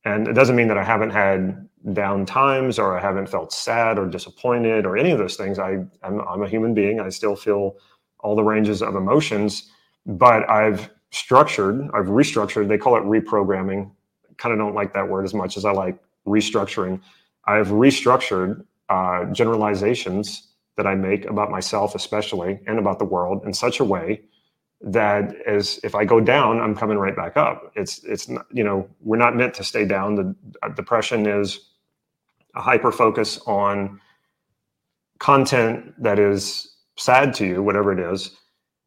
and 0.04 0.26
it 0.26 0.32
doesn't 0.32 0.56
mean 0.56 0.68
that 0.68 0.78
I 0.78 0.84
haven't 0.84 1.10
had 1.10 1.68
down 1.92 2.26
times 2.26 2.78
or 2.78 2.98
I 2.98 3.00
haven't 3.00 3.28
felt 3.28 3.52
sad 3.52 3.98
or 3.98 4.06
disappointed 4.06 4.86
or 4.86 4.96
any 4.96 5.10
of 5.10 5.18
those 5.18 5.36
things. 5.36 5.58
I 5.58 5.84
I'm, 6.02 6.20
I'm 6.20 6.42
a 6.42 6.48
human 6.48 6.72
being. 6.72 6.98
I 6.98 7.10
still 7.10 7.36
feel 7.36 7.76
all 8.20 8.34
the 8.34 8.42
ranges 8.42 8.82
of 8.82 8.96
emotions, 8.96 9.70
but 10.06 10.48
I've 10.48 10.90
structured, 11.10 11.80
I've 11.94 12.06
restructured. 12.06 12.68
They 12.68 12.78
call 12.78 12.96
it 12.96 13.02
reprogramming. 13.02 13.90
Kind 14.38 14.52
of 14.52 14.58
don't 14.58 14.74
like 14.74 14.94
that 14.94 15.08
word 15.08 15.24
as 15.24 15.34
much 15.34 15.56
as 15.56 15.64
I 15.64 15.72
like 15.72 15.98
restructuring. 16.26 17.00
I've 17.46 17.68
restructured 17.68 18.64
uh, 18.88 19.24
generalizations 19.26 20.48
that 20.76 20.86
I 20.86 20.94
make 20.94 21.24
about 21.26 21.50
myself, 21.50 21.94
especially, 21.94 22.60
and 22.66 22.78
about 22.78 22.98
the 22.98 23.04
world 23.04 23.44
in 23.44 23.52
such 23.54 23.80
a 23.80 23.84
way 23.84 24.22
that 24.82 25.34
as 25.46 25.80
if 25.82 25.94
I 25.94 26.04
go 26.04 26.20
down, 26.20 26.60
I'm 26.60 26.74
coming 26.74 26.98
right 26.98 27.16
back 27.16 27.36
up. 27.36 27.72
It's 27.74 28.04
it's 28.04 28.28
not, 28.28 28.46
you 28.52 28.62
know 28.62 28.88
we're 29.00 29.16
not 29.16 29.34
meant 29.34 29.54
to 29.54 29.64
stay 29.64 29.86
down. 29.86 30.14
The 30.16 30.34
uh, 30.62 30.68
depression 30.68 31.26
is 31.26 31.60
a 32.54 32.60
hyper 32.60 32.92
focus 32.92 33.40
on 33.46 34.00
content 35.18 35.94
that 36.02 36.18
is 36.18 36.76
sad 36.96 37.34
to 37.34 37.46
you, 37.46 37.62
whatever 37.62 37.92
it 37.92 38.12
is, 38.12 38.36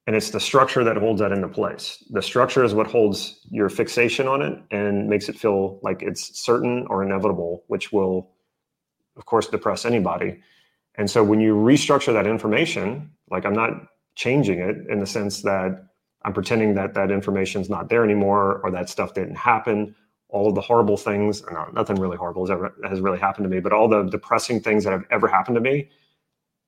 and 0.10 0.18
it's 0.18 0.32
the 0.32 0.41
structure 0.41 0.84
that 0.84 0.97
holds 0.97 1.22
that 1.22 1.32
into 1.32 1.47
place. 1.47 2.03
The 2.10 2.24
structure 2.24 2.66
is 2.66 2.74
what 2.74 2.88
holds 2.88 3.41
your 3.51 3.70
fixation 3.70 4.28
on 4.28 4.41
it 4.41 4.60
and 4.72 5.07
makes 5.07 5.30
it 5.30 5.39
feel 5.39 5.80
like 5.84 6.01
it's 6.01 6.41
certain 6.41 6.88
or 6.89 7.03
inevitable, 7.03 7.64
which 7.68 7.93
will 7.93 8.32
of 9.18 9.26
course, 9.26 9.47
depress 9.47 9.86
anybody. 9.86 10.41
And 10.95 11.10
so 11.12 11.24
when 11.24 11.41
you 11.41 11.55
restructure 11.55 12.14
that 12.14 12.26
information, 12.26 13.12
like 13.30 13.45
I'm 13.45 13.53
not 13.53 13.72
changing 14.16 14.60
it 14.60 14.78
in 14.89 14.99
the 14.99 15.05
sense 15.05 15.43
that 15.43 15.86
I'm 16.24 16.34
pretending 16.34 16.76
that 16.76 16.95
that 16.95 17.12
information 17.12 17.62
is 17.62 17.70
not 17.70 17.89
there 17.89 18.03
anymore 18.03 18.62
or 18.64 18.72
that 18.72 18.89
stuff 18.89 19.14
didn't 19.14 19.36
happen. 19.38 19.95
All 20.30 20.49
of 20.49 20.55
the 20.55 20.62
horrible 20.62 20.97
things, 20.97 21.43
no, 21.51 21.68
nothing 21.74 21.97
really 21.97 22.18
horrible 22.18 22.43
has 22.45 22.51
ever 22.51 22.74
has 22.89 23.01
really 23.01 23.20
happened 23.20 23.45
to 23.45 23.49
me, 23.49 23.60
but 23.60 23.74
all 23.74 23.89
the 23.89 24.03
depressing 24.03 24.62
things 24.62 24.86
that 24.86 24.91
have 24.91 25.05
ever 25.12 25.28
happened 25.28 25.55
to 25.55 25.62
me, 25.62 25.89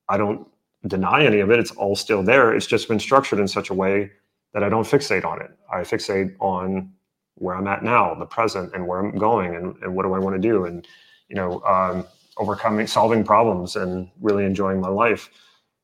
I 0.08 0.18
don't 0.18 0.48
deny 0.86 1.24
any 1.24 1.40
of 1.40 1.50
it. 1.50 1.58
It's 1.58 1.70
all 1.72 1.96
still 1.96 2.22
there. 2.22 2.54
It's 2.54 2.66
just 2.66 2.88
been 2.88 3.00
structured 3.00 3.38
in 3.38 3.48
such 3.48 3.70
a 3.70 3.74
way 3.74 4.10
that 4.54 4.62
I 4.62 4.68
don't 4.68 4.84
fixate 4.84 5.24
on 5.24 5.40
it. 5.40 5.50
I 5.72 5.80
fixate 5.80 6.34
on 6.40 6.92
where 7.36 7.56
I'm 7.56 7.66
at 7.66 7.82
now, 7.82 8.14
the 8.14 8.26
present, 8.26 8.74
and 8.74 8.86
where 8.86 8.98
I'm 9.00 9.16
going, 9.16 9.54
and, 9.54 9.74
and 9.82 9.94
what 9.94 10.04
do 10.04 10.12
I 10.12 10.18
want 10.18 10.36
to 10.36 10.40
do, 10.40 10.66
and 10.66 10.86
you 11.28 11.36
know, 11.36 11.62
um, 11.62 12.04
overcoming 12.36 12.86
solving 12.86 13.24
problems 13.24 13.76
and 13.76 14.10
really 14.20 14.44
enjoying 14.44 14.80
my 14.80 14.88
life 14.88 15.30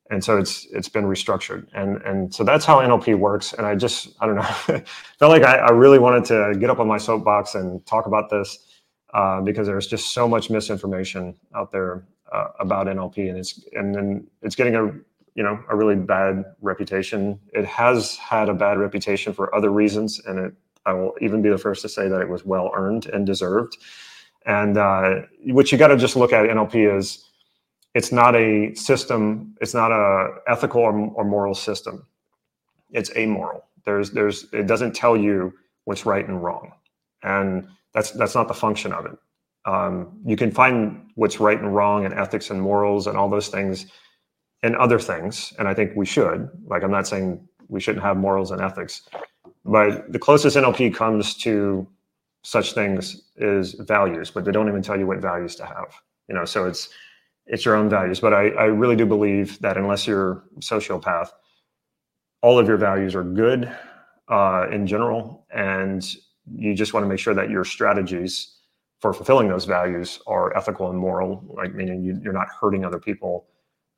and 0.09 0.23
so 0.23 0.37
it's 0.37 0.65
it's 0.71 0.89
been 0.89 1.05
restructured 1.05 1.67
and 1.73 2.01
and 2.01 2.33
so 2.33 2.43
that's 2.43 2.65
how 2.65 2.79
nlp 2.79 3.15
works 3.17 3.53
and 3.53 3.65
i 3.65 3.75
just 3.75 4.09
i 4.19 4.25
don't 4.25 4.35
know 4.35 4.41
felt 5.19 5.31
like 5.31 5.43
I, 5.43 5.57
I, 5.57 5.71
really 5.71 5.99
wanted 5.99 6.25
to 6.25 6.57
get 6.59 6.69
up 6.69 6.79
on 6.79 6.87
my 6.87 6.97
soapbox 6.97 7.55
and 7.55 7.85
talk 7.85 8.07
about 8.07 8.29
this 8.29 8.65
uh, 9.13 9.41
because 9.41 9.67
there's 9.67 9.87
just 9.87 10.13
so 10.13 10.27
much 10.27 10.49
misinformation 10.49 11.35
out 11.55 11.71
there 11.71 12.05
uh, 12.31 12.47
about 12.59 12.87
nlp 12.87 13.17
and 13.29 13.37
it's 13.37 13.63
and 13.73 13.93
then 13.95 14.27
it's 14.41 14.55
getting 14.55 14.75
a 14.75 14.85
you 15.35 15.43
know 15.43 15.59
a 15.69 15.75
really 15.75 15.95
bad 15.95 16.43
reputation 16.61 17.39
it 17.53 17.65
has 17.65 18.17
had 18.17 18.49
a 18.49 18.53
bad 18.53 18.77
reputation 18.77 19.33
for 19.33 19.53
other 19.55 19.69
reasons 19.69 20.19
and 20.25 20.39
it 20.39 20.53
i 20.85 20.93
will 20.93 21.13
even 21.21 21.41
be 21.41 21.49
the 21.49 21.57
first 21.57 21.81
to 21.81 21.89
say 21.89 22.07
that 22.07 22.21
it 22.21 22.29
was 22.29 22.45
well 22.45 22.71
earned 22.75 23.05
and 23.07 23.25
deserved 23.25 23.77
and 24.45 24.77
uh, 24.77 25.21
what 25.45 25.71
you 25.71 25.77
got 25.77 25.87
to 25.89 25.97
just 25.97 26.15
look 26.15 26.33
at 26.33 26.49
NLP 26.49 26.97
is 26.97 27.25
it's 27.93 28.11
not 28.11 28.35
a 28.35 28.73
system, 28.75 29.55
it's 29.61 29.73
not 29.73 29.91
a 29.91 30.35
ethical 30.47 30.81
or, 30.81 30.93
or 31.15 31.23
moral 31.23 31.53
system. 31.55 32.05
It's 32.91 33.15
amoral. 33.15 33.65
There's 33.85 34.11
there's 34.11 34.45
it 34.53 34.67
doesn't 34.67 34.93
tell 34.95 35.17
you 35.17 35.53
what's 35.85 36.05
right 36.05 36.27
and 36.27 36.43
wrong, 36.43 36.71
and 37.23 37.67
that's 37.93 38.11
that's 38.11 38.35
not 38.35 38.47
the 38.47 38.53
function 38.53 38.93
of 38.93 39.05
it. 39.05 39.17
Um, 39.65 40.19
you 40.25 40.35
can 40.35 40.51
find 40.51 41.08
what's 41.21 41.39
right 41.39 41.59
and 41.59 41.75
wrong 41.75 42.05
and 42.05 42.13
ethics 42.15 42.49
and 42.51 42.61
morals 42.61 43.07
and 43.07 43.17
all 43.17 43.29
those 43.29 43.49
things 43.49 43.87
and 44.63 44.75
other 44.77 44.99
things, 44.99 45.53
and 45.59 45.67
I 45.67 45.75
think 45.75 45.93
we 45.95 46.05
should. 46.05 46.49
Like 46.67 46.83
I'm 46.83 46.91
not 46.91 47.07
saying 47.07 47.47
we 47.69 47.81
shouldn't 47.81 48.05
have 48.05 48.17
morals 48.17 48.51
and 48.51 48.61
ethics, 48.61 49.03
but 49.65 50.11
the 50.13 50.19
closest 50.19 50.57
NLP 50.57 50.95
comes 50.95 51.35
to 51.39 51.87
such 52.43 52.73
things 52.73 53.23
is 53.37 53.73
values, 53.75 54.31
but 54.31 54.45
they 54.45 54.51
don't 54.53 54.69
even 54.69 54.83
tell 54.83 54.99
you 54.99 55.07
what 55.07 55.19
values 55.19 55.55
to 55.57 55.65
have. 55.65 55.93
You 56.29 56.35
know, 56.35 56.45
so 56.45 56.67
it's 56.67 56.89
it's 57.47 57.65
your 57.65 57.75
own 57.75 57.89
values. 57.89 58.19
But 58.21 58.33
I, 58.33 58.49
I 58.51 58.65
really 58.65 58.97
do 58.97 59.05
believe 59.07 59.59
that 59.61 59.77
unless 59.77 60.07
you're 60.07 60.43
sociopath, 60.61 61.29
all 62.43 62.59
of 62.59 62.67
your 62.67 62.77
values 62.77 63.15
are 63.15 63.23
good. 63.25 63.71
uh, 64.29 64.67
in 64.71 64.87
general, 64.87 65.45
and 65.53 66.15
you 66.55 66.73
just 66.73 66.93
want 66.93 67.03
to 67.03 67.07
make 67.07 67.19
sure 67.19 67.33
that 67.33 67.49
your 67.49 67.63
strategies 67.65 68.58
for 68.99 69.13
fulfilling 69.13 69.47
those 69.47 69.65
values 69.65 70.19
are 70.27 70.55
ethical 70.57 70.89
and 70.89 70.99
moral, 70.99 71.43
like 71.49 71.73
meaning 71.73 72.03
you, 72.03 72.29
are 72.29 72.33
not 72.33 72.47
hurting 72.59 72.83
other 72.85 72.99
people 72.99 73.47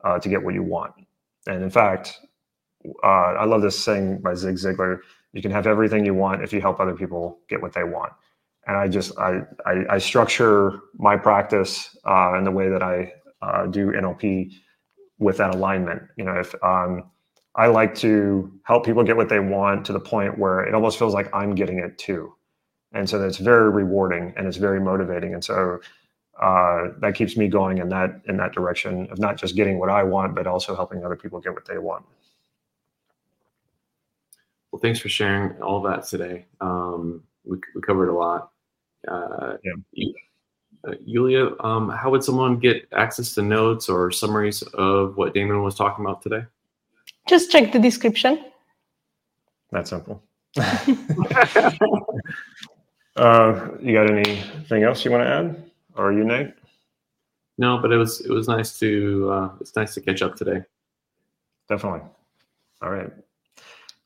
uh, 0.04 0.20
to 0.20 0.30
get 0.30 0.44
what 0.44 0.54
you 0.54 0.64
want. 0.64 0.94
And 1.48 1.64
in 1.64 1.70
fact, 1.70 2.20
uh, 3.04 3.08
I 3.08 3.46
love 3.46 3.62
this 3.62 3.78
saying 3.84 4.22
by 4.22 4.36
Zig 4.36 4.56
Ziglar: 4.56 5.00
"You 5.34 5.42
can 5.42 5.52
have 5.52 5.68
everything 5.68 6.06
you 6.06 6.14
want 6.14 6.44
if 6.44 6.54
you 6.54 6.62
help 6.62 6.80
other 6.80 6.96
people 6.96 7.40
get 7.50 7.62
what 7.62 7.74
they 7.74 7.84
want." 7.84 8.14
And 8.68 8.78
I 8.78 8.88
just 8.88 9.18
I 9.18 9.42
I, 9.66 9.86
I 9.92 9.98
structure 9.98 10.80
my 10.96 11.18
practice 11.18 11.98
uh, 12.06 12.36
in 12.38 12.44
the 12.44 12.52
way 12.52 12.70
that 12.70 12.84
I 12.84 13.14
uh, 13.42 13.68
do 13.68 13.92
NLP 13.92 14.54
with 15.20 15.38
that 15.38 15.56
alignment. 15.56 16.04
You 16.18 16.26
know, 16.26 16.40
if 16.40 16.54
um, 16.64 17.10
I 17.56 17.68
like 17.68 17.96
to 17.96 18.52
help 18.64 18.86
people 18.86 19.04
get 19.04 19.18
what 19.18 19.30
they 19.30 19.40
want 19.40 19.86
to 19.86 19.94
the 19.94 20.00
point 20.00 20.38
where 20.38 20.62
it 20.62 20.74
almost 20.74 21.00
feels 21.00 21.14
like 21.14 21.30
I'm 21.34 21.56
getting 21.56 21.80
it 21.80 21.98
too 21.98 22.34
and 22.94 23.10
so 23.10 23.20
that's 23.20 23.38
very 23.38 23.70
rewarding 23.70 24.34
and 24.36 24.48
it's 24.48 24.58
very 24.58 24.80
motivating 24.80 25.34
and 25.34 25.44
so 25.44 25.80
uh, 26.42 26.88
that 27.00 27.14
keeps 27.14 27.38
me 27.38 27.48
going 27.48 27.78
in 27.78 27.90
that 27.90 28.22
in 28.26 28.38
that 28.38 28.52
direction 28.54 29.08
of 29.12 29.20
not 29.20 29.38
just 29.38 29.56
getting 29.56 29.80
what 29.80 29.90
i 29.90 30.04
want 30.04 30.36
but 30.36 30.48
also 30.48 30.76
helping 30.76 31.04
other 31.06 31.16
people 31.16 31.40
get 31.40 31.54
what 31.54 31.66
they 31.66 31.78
want 31.78 32.06
well 34.72 34.80
thanks 34.80 35.00
for 35.00 35.10
sharing 35.10 35.60
all 35.62 35.82
that 35.82 36.04
today 36.06 36.46
um, 36.62 37.24
we, 37.44 37.58
we 37.76 37.82
covered 37.82 38.10
a 38.10 38.14
lot 38.14 38.52
uh, 39.08 39.58
yeah. 39.64 40.06
Uh, 40.88 40.94
Yulia, 41.06 41.50
um, 41.60 41.90
how 41.90 42.10
would 42.10 42.24
someone 42.24 42.58
get 42.58 42.88
access 42.94 43.36
to 43.36 43.42
notes 43.42 43.88
or 43.88 44.10
summaries 44.10 44.64
of 44.74 45.16
what 45.16 45.34
Damon 45.34 45.62
was 45.64 45.76
talking 45.76 46.04
about 46.04 46.24
today? 46.24 46.44
Just 47.28 47.52
check 47.52 47.72
the 47.72 47.80
description. 47.80 48.44
That's 49.72 49.92
simple. 49.92 50.24
Uh, 53.16 53.70
you 53.82 53.94
got 53.94 54.10
anything 54.10 54.84
else 54.84 55.04
you 55.04 55.12
want 55.12 55.24
to 55.24 55.30
add, 55.30 55.72
or 55.96 56.14
you, 56.14 56.24
Nate? 56.24 56.54
No, 57.58 57.78
but 57.78 57.92
it 57.92 57.98
was 57.98 58.22
it 58.22 58.32
was 58.32 58.48
nice 58.48 58.80
to 58.80 59.30
uh, 59.32 59.50
it's 59.60 59.76
nice 59.76 59.94
to 59.96 60.02
catch 60.02 60.22
up 60.22 60.36
today. 60.36 60.62
Definitely. 61.68 62.02
All 62.82 62.90
right. 62.90 63.12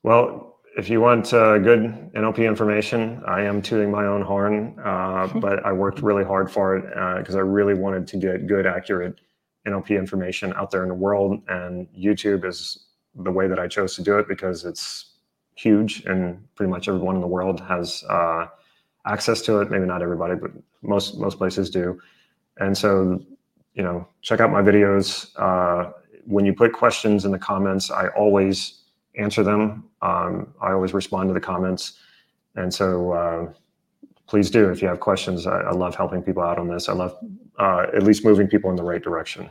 Well, 0.03 0.55
if 0.77 0.89
you 0.89 0.99
want 0.99 1.33
uh, 1.33 1.57
good 1.59 2.11
NLP 2.13 2.45
information, 2.45 3.23
I 3.25 3.41
am 3.43 3.61
tooting 3.61 3.89
my 3.89 4.05
own 4.05 4.21
horn, 4.21 4.77
uh, 4.83 5.27
but 5.39 5.65
I 5.65 5.71
worked 5.71 6.01
really 6.01 6.23
hard 6.23 6.51
for 6.51 6.75
it 6.75 7.19
because 7.19 7.35
uh, 7.35 7.39
I 7.39 7.41
really 7.41 7.73
wanted 7.73 8.07
to 8.07 8.17
get 8.17 8.47
good, 8.47 8.65
accurate 8.65 9.19
NLP 9.65 9.97
information 9.97 10.53
out 10.53 10.71
there 10.71 10.83
in 10.83 10.89
the 10.89 10.95
world. 10.95 11.41
And 11.47 11.87
YouTube 11.97 12.45
is 12.45 12.87
the 13.15 13.31
way 13.31 13.47
that 13.47 13.59
I 13.59 13.67
chose 13.67 13.95
to 13.95 14.03
do 14.03 14.19
it 14.19 14.27
because 14.27 14.65
it's 14.65 15.13
huge, 15.55 16.03
and 16.05 16.45
pretty 16.55 16.69
much 16.69 16.89
everyone 16.89 17.15
in 17.15 17.21
the 17.21 17.27
world 17.27 17.61
has 17.61 18.03
uh, 18.09 18.47
access 19.05 19.41
to 19.43 19.59
it. 19.61 19.71
Maybe 19.71 19.85
not 19.85 20.01
everybody, 20.01 20.35
but 20.35 20.51
most 20.81 21.17
most 21.17 21.37
places 21.37 21.69
do. 21.69 21.99
And 22.57 22.77
so, 22.77 23.23
you 23.73 23.83
know, 23.83 24.07
check 24.21 24.39
out 24.39 24.51
my 24.51 24.61
videos. 24.61 25.29
Uh, 25.37 25.91
when 26.25 26.45
you 26.45 26.53
put 26.53 26.73
questions 26.73 27.25
in 27.25 27.31
the 27.31 27.39
comments, 27.39 27.91
I 27.91 28.07
always 28.09 28.81
answer 29.17 29.43
them. 29.43 29.85
Um, 30.01 30.53
I 30.61 30.71
always 30.71 30.93
respond 30.93 31.29
to 31.29 31.33
the 31.33 31.39
comments, 31.39 31.93
and 32.55 32.73
so 32.73 33.11
uh, 33.11 33.53
please 34.27 34.49
do 34.49 34.69
if 34.69 34.81
you 34.81 34.87
have 34.87 34.99
questions. 34.99 35.47
I, 35.47 35.61
I, 35.61 35.71
love 35.71 35.95
helping 35.95 36.21
people 36.21 36.43
out 36.43 36.57
on 36.57 36.67
this. 36.67 36.89
I 36.89 36.93
love 36.93 37.17
uh, 37.59 37.85
at 37.95 38.03
least 38.03 38.25
moving 38.25 38.47
people 38.47 38.69
in 38.69 38.75
the 38.75 38.83
right 38.83 39.01
direction. 39.01 39.49